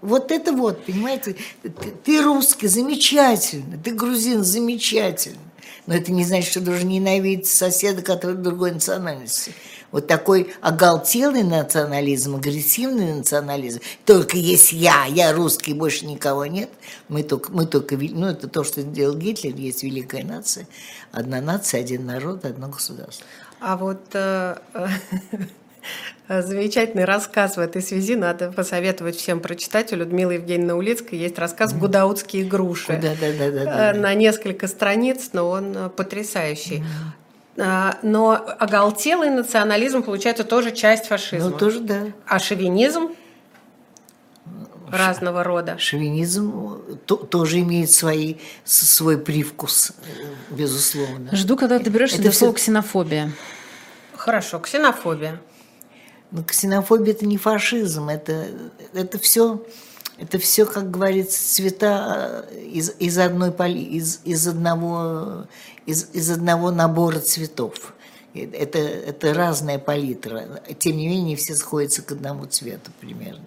Вот 0.01 0.30
это 0.30 0.53
вот, 0.53 0.84
понимаете, 0.84 1.36
ты 2.05 2.22
русский, 2.22 2.66
замечательно. 2.66 3.78
Ты 3.82 3.93
грузин, 3.93 4.45
замечательно. 4.45 5.38
Но 5.86 5.95
это 5.95 6.12
не 6.12 6.24
значит, 6.24 6.51
что 6.51 6.61
должен 6.61 6.88
ненавидеть 6.88 7.47
соседа, 7.47 8.03
который 8.03 8.36
другой 8.36 8.72
национальности. 8.72 9.53
Вот 9.93 10.07
такой 10.07 10.53
оголтелый 10.61 11.43
национализм, 11.43 12.36
агрессивный 12.36 13.14
национализм. 13.14 13.80
Только 14.05 14.36
есть 14.36 14.72
я, 14.72 15.07
я 15.07 15.32
русский, 15.32 15.74
больше 15.74 16.07
никого 16.07 16.47
нет. 16.47 16.70
Мы 17.09 17.22
только, 17.22 17.51
мы 17.53 17.66
только, 17.66 17.97
ну 17.97 18.26
это 18.26 18.49
то, 18.49 18.64
что 18.64 18.82
сделал 18.82 19.16
Гитлер, 19.16 19.55
есть 19.55 19.82
великая 19.82 20.24
нация. 20.24 20.66
Одна 21.12 21.41
нация, 21.41 21.80
один 21.80 22.07
народ, 22.07 22.45
одно 22.45 22.68
государство. 22.68 23.26
А 23.61 23.76
вот 23.76 24.01
э, 24.14 24.57
Замечательный 26.28 27.05
рассказ 27.05 27.57
в 27.57 27.61
этой 27.61 27.82
связи. 27.82 28.14
Надо 28.14 28.53
посоветовать 28.53 29.16
всем 29.16 29.41
прочитать. 29.41 29.93
У 29.93 29.97
Людмилы 29.97 30.34
Евгеньевны 30.34 30.74
Улицкой 30.74 31.18
есть 31.18 31.38
рассказ 31.38 31.72
«Гудаутские 31.74 32.45
груши». 32.45 32.99
Да, 33.03 33.14
да, 33.20 33.32
да, 33.36 33.51
да, 33.51 33.64
да. 33.64 33.99
На 33.99 34.14
несколько 34.14 34.68
страниц, 34.68 35.30
но 35.32 35.49
он 35.49 35.76
э, 35.76 35.88
потрясающий. 35.88 36.84
А, 37.59 37.98
но 38.03 38.32
оголтелый 38.59 39.30
национализм, 39.30 40.03
получается, 40.03 40.44
тоже 40.44 40.72
часть 40.72 41.07
фашизма. 41.07 41.51
Ну, 41.51 41.59
тоже, 41.59 41.80
да. 41.80 42.07
А 42.26 42.38
шовинизм? 42.38 43.11
разного 44.90 45.44
рода. 45.44 45.78
Шовинизм 45.78 46.82
то, 47.07 47.16
тоже 47.16 47.61
имеет 47.61 47.90
свои, 47.90 48.36
свой 48.64 49.18
привкус, 49.18 49.92
безусловно. 50.51 51.30
Жду, 51.32 51.57
когда 51.57 51.78
ты 51.78 51.90
берешь 51.90 52.12
это 52.12 52.24
до 52.24 52.30
все... 52.30 52.38
слова 52.40 52.55
ксенофобия. 52.55 53.32
Хорошо, 54.16 54.59
ксенофобия. 54.59 55.40
Но 56.30 56.42
ксенофобия 56.44 57.12
это 57.12 57.26
не 57.26 57.38
фашизм, 57.38 58.09
это, 58.09 58.48
это 58.92 59.18
все, 59.18 59.64
это 60.20 60.38
все, 60.38 60.66
как 60.66 60.90
говорится, 60.90 61.54
цвета 61.54 62.46
э, 62.50 62.60
из, 62.60 62.94
из 62.98 63.18
одной 63.18 63.50
из, 63.50 64.20
из 64.24 64.46
одного, 64.46 65.46
из, 65.86 66.10
из 66.12 66.30
одного 66.30 66.70
набора 66.70 67.20
цветов. 67.20 67.94
Это, 68.34 68.78
это 68.78 69.34
разная 69.34 69.78
палитра. 69.78 70.62
Тем 70.78 70.98
не 70.98 71.08
менее, 71.08 71.36
все 71.36 71.56
сходятся 71.56 72.02
к 72.02 72.12
одному 72.12 72.46
цвету 72.46 72.92
примерно 73.00 73.42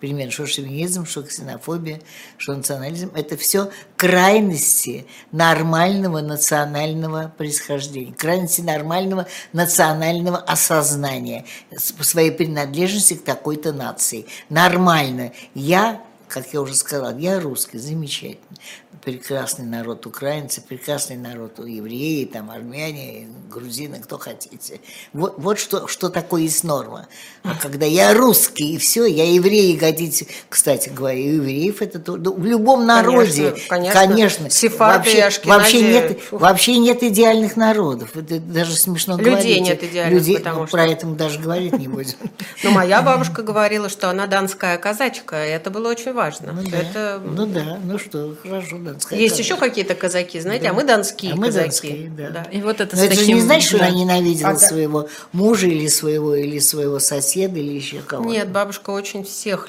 примерно, 0.00 0.30
что 0.30 0.46
шовинизм, 0.46 1.06
что 1.06 1.22
ксенофобия, 1.22 2.00
что 2.36 2.54
национализм. 2.54 3.10
Это 3.14 3.36
все 3.36 3.70
крайности 3.96 5.06
нормального 5.32 6.20
национального 6.20 7.32
происхождения, 7.36 8.12
крайности 8.12 8.60
нормального 8.60 9.26
национального 9.52 10.38
осознания 10.38 11.44
своей 11.76 12.30
принадлежности 12.30 13.14
к 13.14 13.24
такой-то 13.24 13.72
нации. 13.72 14.26
Нормально. 14.48 15.32
Я 15.54 16.02
как 16.36 16.52
я 16.52 16.60
уже 16.60 16.74
сказала, 16.74 17.16
я 17.16 17.40
русский, 17.40 17.78
замечательно. 17.78 18.58
Прекрасный 19.06 19.64
народ 19.64 20.04
украинцы, 20.04 20.60
прекрасный 20.60 21.16
народ 21.16 21.60
евреи, 21.60 22.24
там 22.24 22.50
армяне, 22.50 23.28
грузины, 23.48 24.00
кто 24.00 24.18
хотите. 24.18 24.80
Вот, 25.12 25.34
вот 25.38 25.60
что, 25.60 25.86
что 25.86 26.08
такое 26.08 26.42
есть 26.42 26.64
норма. 26.64 27.06
А 27.44 27.54
когда 27.54 27.86
я 27.86 28.12
русский 28.14 28.74
и 28.74 28.78
все, 28.78 29.04
я 29.06 29.32
еврей, 29.32 29.74
и 29.74 29.78
хотите, 29.78 30.26
кстати 30.48 30.88
говоря, 30.88 31.20
евреев 31.20 31.82
это 31.82 32.00
то, 32.00 32.14
в 32.14 32.44
любом 32.44 32.84
народе, 32.84 33.54
конечно, 33.68 34.00
конечно, 34.00 34.48
конечно 34.48 34.76
вообще, 34.76 35.30
вообще 35.44 35.82
нет, 35.82 36.20
вообще 36.32 36.76
нет 36.78 37.04
идеальных 37.04 37.56
народов. 37.56 38.16
Это 38.16 38.40
даже 38.40 38.74
смешно 38.74 39.16
Людей 39.16 39.30
говорить. 39.30 39.60
нет 39.60 39.84
идеальных, 39.84 40.18
Людей, 40.18 40.38
потому 40.38 40.60
ну, 40.62 40.66
что... 40.66 40.76
про 40.76 40.86
это 40.88 41.06
мы 41.06 41.14
даже 41.14 41.38
говорить 41.38 41.78
не 41.78 41.86
будем. 41.86 42.16
Но 42.64 42.72
моя 42.72 43.02
бабушка 43.02 43.42
говорила, 43.42 43.88
что 43.88 44.10
она 44.10 44.26
донская 44.26 44.76
казачка, 44.78 45.46
и 45.46 45.50
это 45.50 45.70
было 45.70 45.90
очень 45.90 46.12
важно. 46.12 46.52
Ну 46.52 46.68
да, 46.68 47.20
ну 47.24 47.46
да, 47.46 47.78
ну 47.84 48.00
что, 48.00 48.34
хорошо, 48.42 48.78
донская 48.96 49.18
Есть 49.18 49.36
казачка. 49.36 49.54
еще 49.54 49.60
какие-то 49.60 49.94
казаки, 49.94 50.40
знаете, 50.40 50.64
Да. 50.64 50.70
а 50.70 50.72
мы 50.72 50.84
донские 50.84 51.32
А 51.32 51.36
мы 51.36 51.46
казаки. 51.46 51.64
донские, 51.66 52.12
да. 52.30 52.42
И 52.50 52.60
вот 52.62 52.80
это 52.80 52.96
Но 52.96 53.02
с 53.02 53.04
это 53.06 53.14
же 53.14 53.26
не 53.26 53.40
значит, 53.40 53.68
что 53.68 53.78
да. 53.78 53.86
она 53.86 53.94
ненавидела 53.94 54.50
А 54.50 54.52
да- 54.54 54.58
своего 54.58 55.08
мужа 55.32 55.66
или 55.66 55.86
своего, 55.88 56.34
или 56.34 56.58
своего 56.58 56.98
соседа, 56.98 57.58
или 57.58 57.72
еще 57.72 57.98
кого-то. 58.00 58.28
Нет, 58.30 58.48
бабушка 58.50 58.90
очень 58.90 59.24
всех 59.24 59.68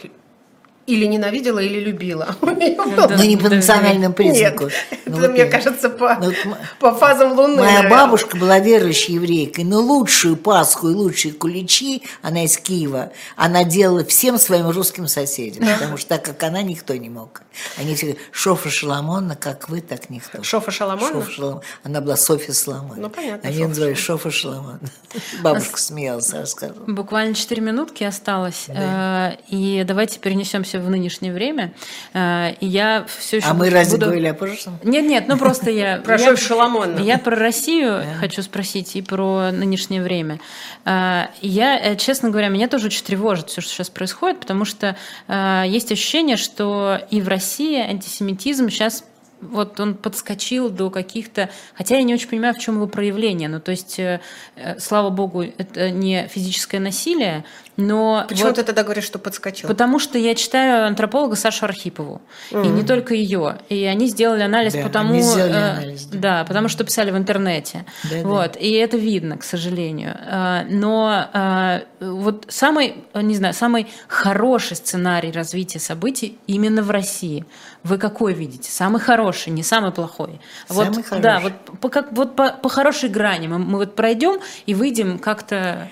или 0.87 1.05
ненавидела, 1.05 1.59
или 1.59 1.79
любила. 1.79 2.35
Но 2.41 3.23
не 3.23 3.37
по 3.37 3.49
национальному 3.49 4.13
признаку. 4.13 4.63
Нет, 4.65 4.73
Ну, 5.05 5.11
это, 5.17 5.21
вот 5.21 5.31
мне 5.31 5.39
я- 5.41 5.51
кажется, 5.51 5.89
по, 5.89 6.15
Ну, 6.15 6.31
по 6.79 6.93
фазам 6.95 7.33
Луны. 7.33 7.57
Моя 7.57 7.73
наверное. 7.83 7.89
бабушка 7.91 8.37
была 8.37 8.59
верующей 8.59 9.15
еврейкой, 9.15 9.63
но 9.65 9.79
лучшую 9.81 10.37
Пасху 10.37 10.89
и 10.89 10.93
лучшие 10.95 11.33
куличи, 11.33 12.03
она 12.21 12.45
из 12.45 12.57
Киева, 12.57 13.11
она 13.35 13.63
делала 13.63 14.03
всем 14.05 14.37
своим 14.39 14.69
русским 14.69 15.07
соседям, 15.07 15.67
потому 15.67 15.97
что 15.97 16.09
так 16.09 16.23
как 16.25 16.41
она, 16.43 16.61
никто 16.61 16.95
не 16.95 17.09
мог. 17.09 17.41
Они 17.77 17.95
все 17.95 18.05
говорили, 18.07 18.25
Шофа 18.31 18.69
Шаламонна, 18.69 19.35
как 19.35 19.67
вы, 19.69 19.81
так 19.81 20.09
никто. 20.09 20.41
Шофа 20.43 20.71
Шаламонна? 20.71 21.25
Шофа. 21.25 21.61
Она 21.83 22.01
была 22.01 22.15
Софья 22.15 22.53
Соломон. 22.53 22.97
Ну, 22.97 23.09
понятно, 23.09 23.49
Они 23.49 23.65
называли 23.65 23.93
Шофа 23.93 24.31
Шаламон. 24.31 24.79
Бабушка 25.41 25.77
смеялась, 25.79 26.31
рассказывала. 26.33 26.85
Буквально 26.85 27.33
4 27.33 27.61
минутки 27.61 28.03
осталось. 28.03 28.65
Э, 28.69 29.33
И 29.49 29.83
давайте 29.85 30.19
перенесемся 30.19 30.76
в 30.79 30.89
нынешнее 30.89 31.33
время. 31.33 31.73
Э, 32.13 32.53
И 32.59 32.65
я 32.65 33.05
все 33.19 33.37
еще 33.37 33.47
А 33.47 33.53
мы 33.53 33.69
разве 33.69 33.93
буду- 33.93 34.05
говорили 34.07 34.27
о 34.27 34.33
прошлом? 34.33 34.79
Нет, 34.83 35.05
нет, 35.05 35.25
ну 35.27 35.37
просто 35.37 35.69
я... 35.71 35.97
Про 36.05 36.17
я- 36.17 36.25
Шофь 36.25 36.41
Шаламонна. 36.45 36.99
Я 36.99 37.17
про 37.17 37.35
Россию 37.35 38.03
хочу 38.19 38.41
спросить 38.41 38.95
и 38.95 39.01
про 39.01 39.51
нынешнее 39.51 40.01
время. 40.01 40.39
А, 40.85 41.29
Я, 41.41 41.77
э, 41.79 41.95
честно 41.97 42.29
говоря, 42.29 42.47
меня 42.49 42.67
тоже 42.67 42.87
очень 42.87 43.03
тревожит 43.03 43.49
все, 43.49 43.61
что 43.61 43.71
сейчас 43.71 43.89
происходит, 43.89 44.39
потому 44.39 44.65
что 44.65 44.95
э, 45.27 45.63
есть 45.67 45.91
ощущение, 45.91 46.37
что 46.37 46.99
и 47.09 47.21
в 47.21 47.27
России 47.27 47.77
антисемитизм 47.79 48.69
сейчас 48.69 49.03
вот 49.41 49.79
он 49.79 49.95
подскочил 49.95 50.69
до 50.69 50.89
каких-то... 50.89 51.49
Хотя 51.75 51.97
я 51.97 52.03
не 52.03 52.13
очень 52.13 52.29
понимаю, 52.29 52.53
в 52.53 52.59
чем 52.59 52.75
его 52.75 52.87
проявление. 52.87 53.49
Ну, 53.49 53.59
то 53.59 53.71
есть, 53.71 53.99
э, 53.99 54.19
э, 54.55 54.79
слава 54.79 55.09
богу, 55.09 55.43
это 55.43 55.91
не 55.91 56.27
физическое 56.27 56.79
насилие, 56.79 57.45
но... 57.77 58.25
Почему 58.27 58.47
вот- 58.47 58.55
ты 58.55 58.63
тогда 58.63 58.83
говоришь, 58.83 59.03
что 59.03 59.19
подскочил? 59.19 59.67
Потому 59.69 59.99
что 59.99 60.17
я 60.17 60.33
читаю 60.33 60.87
антрополога 60.87 61.35
Сашу 61.35 61.65
Архипову, 61.65 62.21
и 62.51 62.55
не 62.55 62.83
только 62.83 63.13
ее. 63.13 63.59
И 63.69 63.83
они 63.85 64.07
сделали 64.07 64.41
анализ 64.41 64.73
Да, 64.73 64.81
по 64.81 64.89
тому, 64.89 65.13
они 65.13 65.21
сделали 65.21 65.53
э, 65.53 65.71
анализ, 65.71 66.05
да. 66.05 66.19
да, 66.19 66.45
потому 66.45 66.67
что 66.67 66.83
писали 66.83 67.11
в 67.11 67.17
интернете. 67.17 67.85
Да, 68.03 68.21
да. 68.23 68.27
вот, 68.27 68.57
и 68.59 68.71
это 68.71 68.97
видно, 68.97 69.37
к 69.37 69.43
сожалению. 69.43 70.15
Э, 70.19 70.63
Но 70.69 71.29
э, 71.33 71.81
вот 71.99 72.45
самый, 72.49 72.95
не 73.13 73.35
знаю, 73.35 73.53
самый 73.53 73.87
хороший 74.07 74.75
сценарий 74.75 75.31
развития 75.31 75.79
событий 75.79 76.37
именно 76.47 76.81
в 76.81 76.89
России. 76.89 77.45
Вы 77.87 77.97
какой 77.97 78.33
видите? 78.33 78.69
Самый 78.69 78.99
хороший, 78.99 79.51
не 79.53 79.63
самый 79.63 79.91
плохой. 79.91 80.41
Вот, 80.67 80.85
Самый 80.85 81.21
Да, 81.21 81.39
хороший. 81.39 81.43
вот 81.69 81.79
по, 81.79 81.89
как, 81.89 82.11
вот 82.11 82.35
по, 82.35 82.51
по 82.51 82.67
хорошей 82.69 83.09
грани 83.09 83.47
мы, 83.47 83.59
мы 83.59 83.77
вот 83.79 83.95
пройдем 83.95 84.41
и 84.65 84.73
выйдем 84.73 85.19
как-то. 85.19 85.89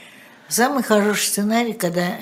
Самый 0.50 0.84
хороший 0.84 1.28
сценарий, 1.28 1.74
когда 1.74 2.18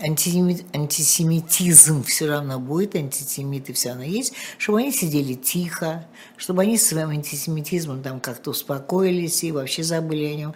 антисеми- 0.00 0.64
антисемитизм 0.72 2.04
все 2.04 2.28
равно 2.28 2.60
будет, 2.60 2.94
антисемиты 2.94 3.72
все 3.72 3.90
равно 3.90 4.04
есть, 4.04 4.32
чтобы 4.58 4.78
они 4.78 4.92
сидели 4.92 5.34
тихо, 5.34 6.06
чтобы 6.36 6.62
они 6.62 6.78
с 6.78 6.86
своим 6.86 7.08
антисемитизмом 7.10 8.02
там 8.02 8.20
как-то 8.20 8.50
успокоились 8.50 9.42
и 9.44 9.52
вообще 9.52 9.82
забыли 9.82 10.24
о 10.26 10.34
нем. 10.36 10.54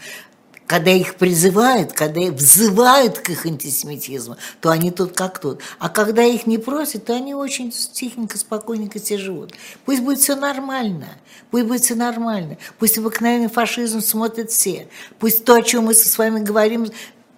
Когда 0.66 0.90
их 0.90 1.14
призывают, 1.14 1.92
когда 1.92 2.20
их 2.20 2.32
взывают 2.32 3.18
к 3.18 3.30
их 3.30 3.46
антисемитизму, 3.46 4.36
то 4.60 4.70
они 4.70 4.90
тут 4.90 5.16
как 5.16 5.38
тут. 5.38 5.60
А 5.78 5.88
когда 5.88 6.24
их 6.24 6.46
не 6.46 6.58
просят, 6.58 7.04
то 7.04 7.14
они 7.14 7.34
очень 7.34 7.70
тихенько, 7.70 8.36
спокойненько 8.36 8.98
себе 8.98 9.18
живут. 9.18 9.52
Пусть 9.84 10.02
будет 10.02 10.18
все 10.18 10.34
нормально. 10.34 11.06
Пусть 11.52 11.66
будет 11.66 11.82
все 11.82 11.94
нормально. 11.94 12.58
Пусть 12.78 12.98
обыкновенный 12.98 13.48
фашизм 13.48 14.00
смотрят 14.00 14.50
все. 14.50 14.88
Пусть 15.20 15.44
то, 15.44 15.54
о 15.54 15.62
чем 15.62 15.84
мы 15.84 15.94
со 15.94 16.18
вами 16.18 16.40
говорим, 16.40 16.88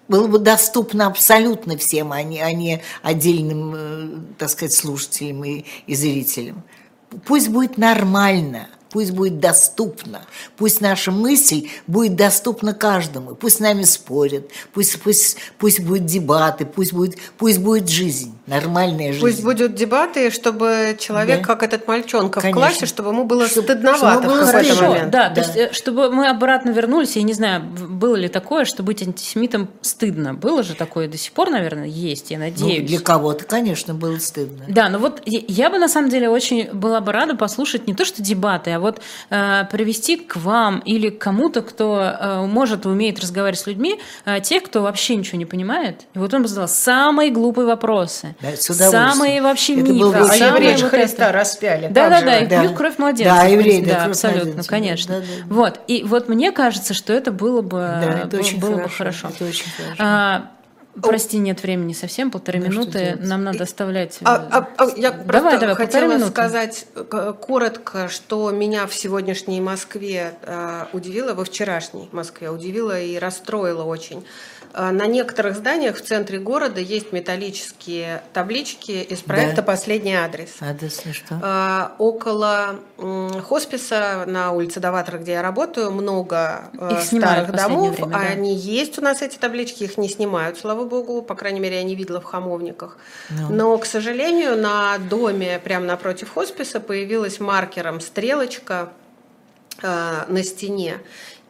было 0.08 0.26
бы 0.26 0.38
доступно 0.38 1.06
абсолютно 1.06 1.76
всем, 1.76 2.12
а 2.12 2.22
не, 2.22 2.40
а 2.40 2.50
не 2.52 2.82
отдельным, 3.02 3.74
э, 3.76 4.08
так 4.38 4.48
сказать, 4.48 4.72
слушателям 4.72 5.44
и, 5.44 5.64
и 5.86 5.94
зрителям. 5.94 6.62
Пусть 7.26 7.48
будет 7.48 7.76
нормально, 7.76 8.68
пусть 8.90 9.10
будет 9.10 9.40
доступно, 9.40 10.26
пусть 10.56 10.80
наша 10.80 11.10
мысль 11.10 11.68
будет 11.86 12.16
доступна 12.16 12.74
каждому, 12.74 13.34
пусть 13.34 13.56
с 13.56 13.60
нами 13.60 13.82
спорят, 13.82 14.48
пусть, 14.72 15.00
пусть, 15.00 15.36
пусть 15.58 15.80
будут 15.80 16.06
дебаты, 16.06 16.64
пусть 16.64 16.92
будет, 16.92 17.18
пусть 17.36 17.58
будет 17.58 17.88
жизнь, 17.88 18.37
нормальная 18.48 19.12
жизнь. 19.12 19.20
Пусть 19.24 19.42
будут 19.44 19.74
дебаты, 19.74 20.30
чтобы 20.30 20.96
человек, 20.98 21.40
Да. 21.40 21.44
как 21.44 21.62
этот 21.62 21.86
мальчонка 21.86 22.40
в 22.40 22.42
Конечно. 22.42 22.60
классе, 22.60 22.86
чтобы 22.86 23.10
ему 23.10 23.24
было 23.24 23.46
Чтоб- 23.48 23.64
стыдновато 23.64 23.98
чтобы 24.22 24.26
было 24.34 24.42
в 24.42 24.46
какой-то 24.46 24.72
стыдно. 24.74 24.88
момент. 24.88 25.10
Да, 25.10 25.28
то 25.28 25.34
Да. 25.36 25.40
есть, 25.42 25.56
э, 25.56 25.70
чтобы 25.72 26.10
мы 26.10 26.28
обратно 26.28 26.70
вернулись, 26.70 27.16
я 27.16 27.22
не 27.22 27.32
знаю, 27.32 27.62
в- 27.62 27.90
было 27.92 28.16
ли 28.16 28.28
такое, 28.28 28.64
что 28.64 28.82
быть 28.82 29.02
антисемитом 29.02 29.68
стыдно. 29.82 30.34
Было 30.34 30.62
же 30.62 30.74
такое 30.74 31.08
до 31.08 31.16
сих 31.18 31.32
пор, 31.32 31.50
наверное, 31.50 31.86
есть, 31.86 32.30
я 32.30 32.38
Ну, 32.38 32.44
надеюсь. 32.44 32.88
для 32.88 33.00
кого-то, 33.00 33.44
конечно, 33.44 33.94
было 33.94 34.18
стыдно. 34.18 34.64
Да, 34.68 34.88
ну 34.88 34.98
вот 34.98 35.22
я- 35.26 35.42
я 35.48 35.70
бы 35.70 35.78
на 35.78 35.88
самом 35.88 36.10
деле 36.10 36.28
очень 36.28 36.68
была 36.72 37.00
бы 37.00 37.12
рада 37.12 37.34
послушать 37.36 37.86
не 37.86 37.94
то 37.94 38.04
что 38.04 38.22
дебаты, 38.22 38.70
а 38.72 38.80
вот 38.80 39.00
э, 39.30 39.64
привести 39.70 40.16
к 40.16 40.36
вам 40.36 40.78
или 40.80 41.10
к 41.10 41.18
кому-то, 41.18 41.62
кто 41.62 42.00
э, 42.00 42.46
может 42.46 42.84
и 42.84 42.88
умеет 42.88 43.20
разговаривать 43.20 43.60
с 43.60 43.66
людьми, 43.66 44.00
э, 44.24 44.40
тех, 44.40 44.62
кто 44.62 44.82
вообще 44.82 45.16
ничего 45.16 45.38
не 45.38 45.44
понимает. 45.46 46.06
И 46.14 46.18
вот 46.18 46.32
он 46.34 46.42
бы 46.42 46.48
задал 46.48 46.68
самые 46.68 47.30
глупые 47.30 47.66
вопросы, 47.66 48.34
Да, 48.40 48.54
с 48.56 48.72
самые 48.72 49.42
вообще 49.42 49.74
Это 49.80 49.92
мифы, 49.92 49.98
было 49.98 50.12
бы 50.12 50.18
А 50.18 50.32
же 50.34 50.84
вот 50.84 50.90
Христа 50.90 51.24
это. 51.24 51.32
распяли. 51.32 51.88
Да, 51.88 52.08
да, 52.08 52.18
же 52.20 52.24
да, 52.24 52.38
и 52.38 52.46
Да. 52.46 52.60
пьют 52.60 52.76
кровь 52.76 52.98
младенца. 52.98 53.34
Да, 53.34 53.42
евреи, 53.44 53.80
да, 53.80 53.86
да, 53.86 53.94
кровь 54.02 54.08
абсолютно, 54.10 54.44
младенца, 54.44 54.68
конечно. 54.70 55.14
да, 55.14 55.20
да, 55.20 55.26
да. 55.48 55.54
Вот, 55.54 55.80
и 55.88 56.04
вот 56.04 56.28
мне 56.28 56.52
кажется, 56.52 56.94
что 56.94 57.12
это 57.12 57.32
было 57.32 57.62
бы, 57.62 57.78
Да, 57.78 58.18
это 58.20 58.28
было, 58.28 58.40
очень 58.40 58.60
было 58.60 58.70
бы 58.76 58.88
хорошо, 58.88 58.96
хорошо. 58.98 59.28
это 59.34 59.44
очень 59.44 59.66
хорошо. 59.76 59.96
А, 59.98 60.50
прости, 61.02 61.38
нет 61.38 61.62
времени 61.64 61.92
совсем, 61.94 62.30
полторы 62.30 62.60
Ну, 62.60 62.66
минуты, 62.66 63.16
нам 63.20 63.42
надо 63.42 63.64
оставлять. 63.64 64.18
А, 64.22 64.36
а, 64.52 64.68
а, 64.84 64.88
я 64.96 65.10
Давай, 65.10 65.58
давай, 65.58 65.74
полторы 65.74 65.76
хотела 65.76 66.12
минуты. 66.14 66.30
сказать 66.30 66.86
э, 66.94 67.34
коротко, 67.40 68.08
что 68.08 68.50
меня 68.52 68.86
в 68.86 68.94
сегодняшней 68.94 69.60
Москве 69.60 70.34
э, 70.42 70.84
удивило, 70.92 71.34
во 71.34 71.44
вчерашней 71.44 72.08
Москве 72.12 72.50
удивило 72.50 73.00
и 73.00 73.18
расстроило 73.18 73.82
очень. 73.82 74.24
Э, 74.74 74.90
на 74.90 75.06
некоторых 75.06 75.56
зданиях 75.56 75.96
в 75.96 76.02
центре 76.02 76.38
города 76.38 76.80
есть 76.80 77.12
металлические 77.12 78.22
таблички 78.32 78.90
из 78.92 79.20
проекта 79.20 79.56
Да. 79.56 79.62
«Последний 79.62 80.14
адрес». 80.14 80.56
Адрес, 80.60 81.02
что? 81.12 81.40
А, 81.42 81.94
Около 81.98 82.76
хосписа 82.96 84.24
на 84.26 84.52
улице 84.52 84.80
Даватора, 84.80 85.18
где 85.18 85.32
я 85.32 85.42
работаю, 85.42 85.90
много 85.90 86.70
э, 86.78 86.92
Их 86.92 87.02
старых 87.02 87.52
домов. 87.52 87.96
время, 87.96 88.12
да. 88.12 88.18
Они 88.18 88.54
есть 88.54 88.98
у 88.98 89.02
нас 89.02 89.22
эти 89.22 89.36
таблички, 89.36 89.84
их 89.84 89.98
не 89.98 90.08
снимают, 90.08 90.58
слава 90.58 90.84
богу. 90.84 91.22
По 91.22 91.34
крайней 91.34 91.60
мере, 91.60 91.76
я 91.76 91.82
не 91.82 91.94
видела 91.94 92.20
в 92.20 92.24
хамовниках. 92.24 92.98
Ну. 93.30 93.48
Но, 93.50 93.78
к 93.78 93.86
сожалению, 93.86 94.56
на 94.56 94.98
доме 94.98 95.60
прямо 95.62 95.86
напротив 95.86 96.30
хосписа 96.32 96.80
появилась 96.80 97.40
маркером 97.40 98.00
стрелочка 98.00 98.90
э, 99.82 100.24
на 100.28 100.42
стене. 100.42 100.98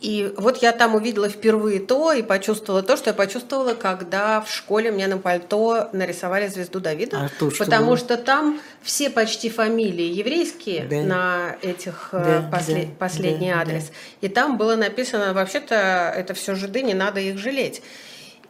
И 0.00 0.32
вот 0.36 0.58
я 0.62 0.70
там 0.72 0.94
увидела 0.94 1.28
впервые 1.28 1.80
то 1.80 2.12
и 2.12 2.22
почувствовала 2.22 2.82
то, 2.84 2.96
что 2.96 3.10
я 3.10 3.14
почувствовала, 3.14 3.74
когда 3.74 4.40
в 4.40 4.48
школе 4.50 4.92
мне 4.92 5.08
на 5.08 5.18
пальто 5.18 5.88
нарисовали 5.92 6.46
звезду 6.46 6.78
Давида. 6.78 7.16
А 7.24 7.28
тут 7.38 7.54
что 7.56 7.64
потому 7.64 7.86
было? 7.88 7.96
что 7.96 8.16
там 8.16 8.60
все 8.82 9.10
почти 9.10 9.50
фамилии 9.50 10.04
еврейские 10.06 10.84
Да. 10.88 10.96
на 11.02 11.56
этих 11.62 12.10
э, 12.12 12.42
Да, 12.50 12.56
после- 12.56 12.84
да, 12.84 12.90
последний 12.98 13.50
да, 13.50 13.60
адрес. 13.62 13.90
И 14.20 14.28
там 14.28 14.56
было 14.56 14.76
написано, 14.76 15.32
вообще-то 15.34 15.74
это 16.16 16.32
все 16.34 16.54
жиды, 16.54 16.82
не 16.82 16.94
надо 16.94 17.18
их 17.18 17.36
жалеть. 17.38 17.82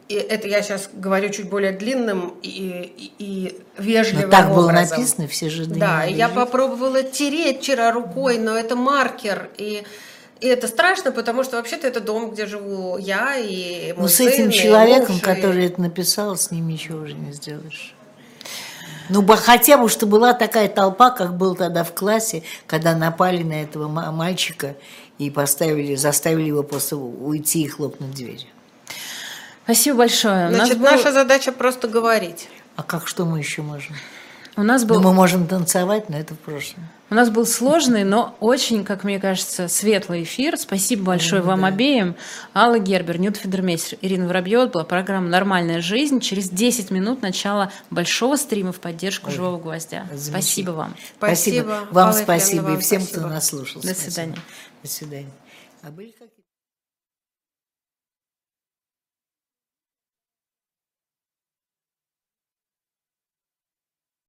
И 0.07 0.13
это 0.15 0.47
я 0.47 0.61
сейчас 0.61 0.89
говорю 0.93 1.29
чуть 1.29 1.49
более 1.49 1.71
длинным 1.71 2.35
и, 2.43 2.49
и, 2.97 3.11
и 3.19 3.61
вежливым 3.77 4.25
Ну, 4.25 4.31
так 4.31 4.49
было 4.53 4.69
образом. 4.69 4.97
написано, 4.99 5.27
все 5.27 5.49
же 5.49 5.65
Да, 5.65 6.03
я 6.03 6.29
попробовала 6.29 7.01
тереть 7.03 7.59
вчера 7.61 7.91
рукой, 7.91 8.37
но 8.39 8.55
это 8.57 8.75
маркер. 8.75 9.49
И, 9.57 9.83
и 10.41 10.47
это 10.47 10.67
страшно, 10.67 11.11
потому 11.11 11.43
что 11.43 11.57
вообще-то 11.57 11.87
это 11.87 11.99
дом, 11.99 12.31
где 12.31 12.45
живу 12.45 12.97
я 12.97 13.35
и 13.37 13.93
мой 13.93 14.03
Ну, 14.03 14.07
с 14.07 14.15
сын, 14.15 14.27
этим 14.27 14.49
и 14.49 14.53
человеком, 14.53 15.15
муж, 15.15 15.21
и- 15.21 15.25
который 15.25 15.65
это 15.65 15.81
написал, 15.81 16.37
с 16.37 16.51
ним 16.51 16.67
ничего 16.67 17.03
уже 17.03 17.13
не 17.13 17.33
сделаешь. 17.33 17.93
Ну, 19.09 19.25
хотя 19.25 19.77
бы, 19.77 19.89
что 19.89 20.05
была 20.05 20.33
такая 20.33 20.67
толпа, 20.67 21.09
как 21.09 21.35
был 21.35 21.55
тогда 21.55 21.83
в 21.83 21.93
классе, 21.93 22.43
когда 22.67 22.95
напали 22.95 23.41
на 23.41 23.63
этого 23.63 23.87
мальчика 23.87 24.75
и 25.17 25.31
поставили, 25.31 25.95
заставили 25.95 26.47
его 26.47 26.63
просто 26.63 26.95
уйти 26.95 27.63
и 27.63 27.67
хлопнуть 27.67 28.11
дверью. 28.11 28.47
Спасибо 29.63 29.99
большое. 29.99 30.49
Значит, 30.49 30.77
был... 30.77 30.85
наша 30.85 31.11
задача 31.11 31.51
просто 31.51 31.87
говорить. 31.87 32.47
А 32.75 32.83
как, 32.83 33.07
что 33.07 33.25
мы 33.25 33.39
еще 33.39 33.61
можем? 33.61 33.95
У 34.59 34.63
нас 34.63 34.83
был... 34.83 34.99
Ну, 34.99 35.07
мы 35.07 35.13
можем 35.13 35.47
танцевать, 35.47 36.09
но 36.09 36.17
это 36.17 36.33
в 36.33 36.39
прошлом. 36.39 36.85
У 37.09 37.15
нас 37.15 37.29
был 37.29 37.45
сложный, 37.45 38.03
но 38.03 38.35
очень, 38.41 38.83
как 38.83 39.05
мне 39.05 39.17
кажется, 39.17 39.69
светлый 39.69 40.23
эфир. 40.23 40.57
Спасибо 40.57 41.05
большое 41.05 41.41
вам 41.41 41.63
обеим. 41.63 42.15
Алла 42.53 42.77
Гербер, 42.77 43.21
Нют 43.21 43.37
Федермейстер, 43.37 43.97
Ирина 44.01 44.27
Воробьева. 44.27 44.65
была 44.65 44.83
программа 44.83 45.29
«Нормальная 45.29 45.81
жизнь». 45.81 46.19
Через 46.19 46.49
10 46.49 46.91
минут 46.91 47.21
начало 47.21 47.71
большого 47.89 48.35
стрима 48.35 48.73
в 48.73 48.81
поддержку 48.81 49.29
Ой, 49.29 49.35
«Живого 49.37 49.59
гвоздя». 49.59 50.05
Спасибо 50.17 50.71
вам. 50.71 50.93
Спасибо. 51.17 51.87
Вам 51.91 52.09
Алла 52.09 52.21
спасибо 52.21 52.73
и 52.73 52.77
всем, 52.79 53.01
спасибо. 53.01 53.21
кто 53.21 53.29
нас 53.29 53.47
слушал. 53.47 53.81
До 53.81 53.95
свидания. 53.95 54.35
До 54.83 54.89
свидания. 54.89 55.31
А 55.83 55.89
были 55.89 56.13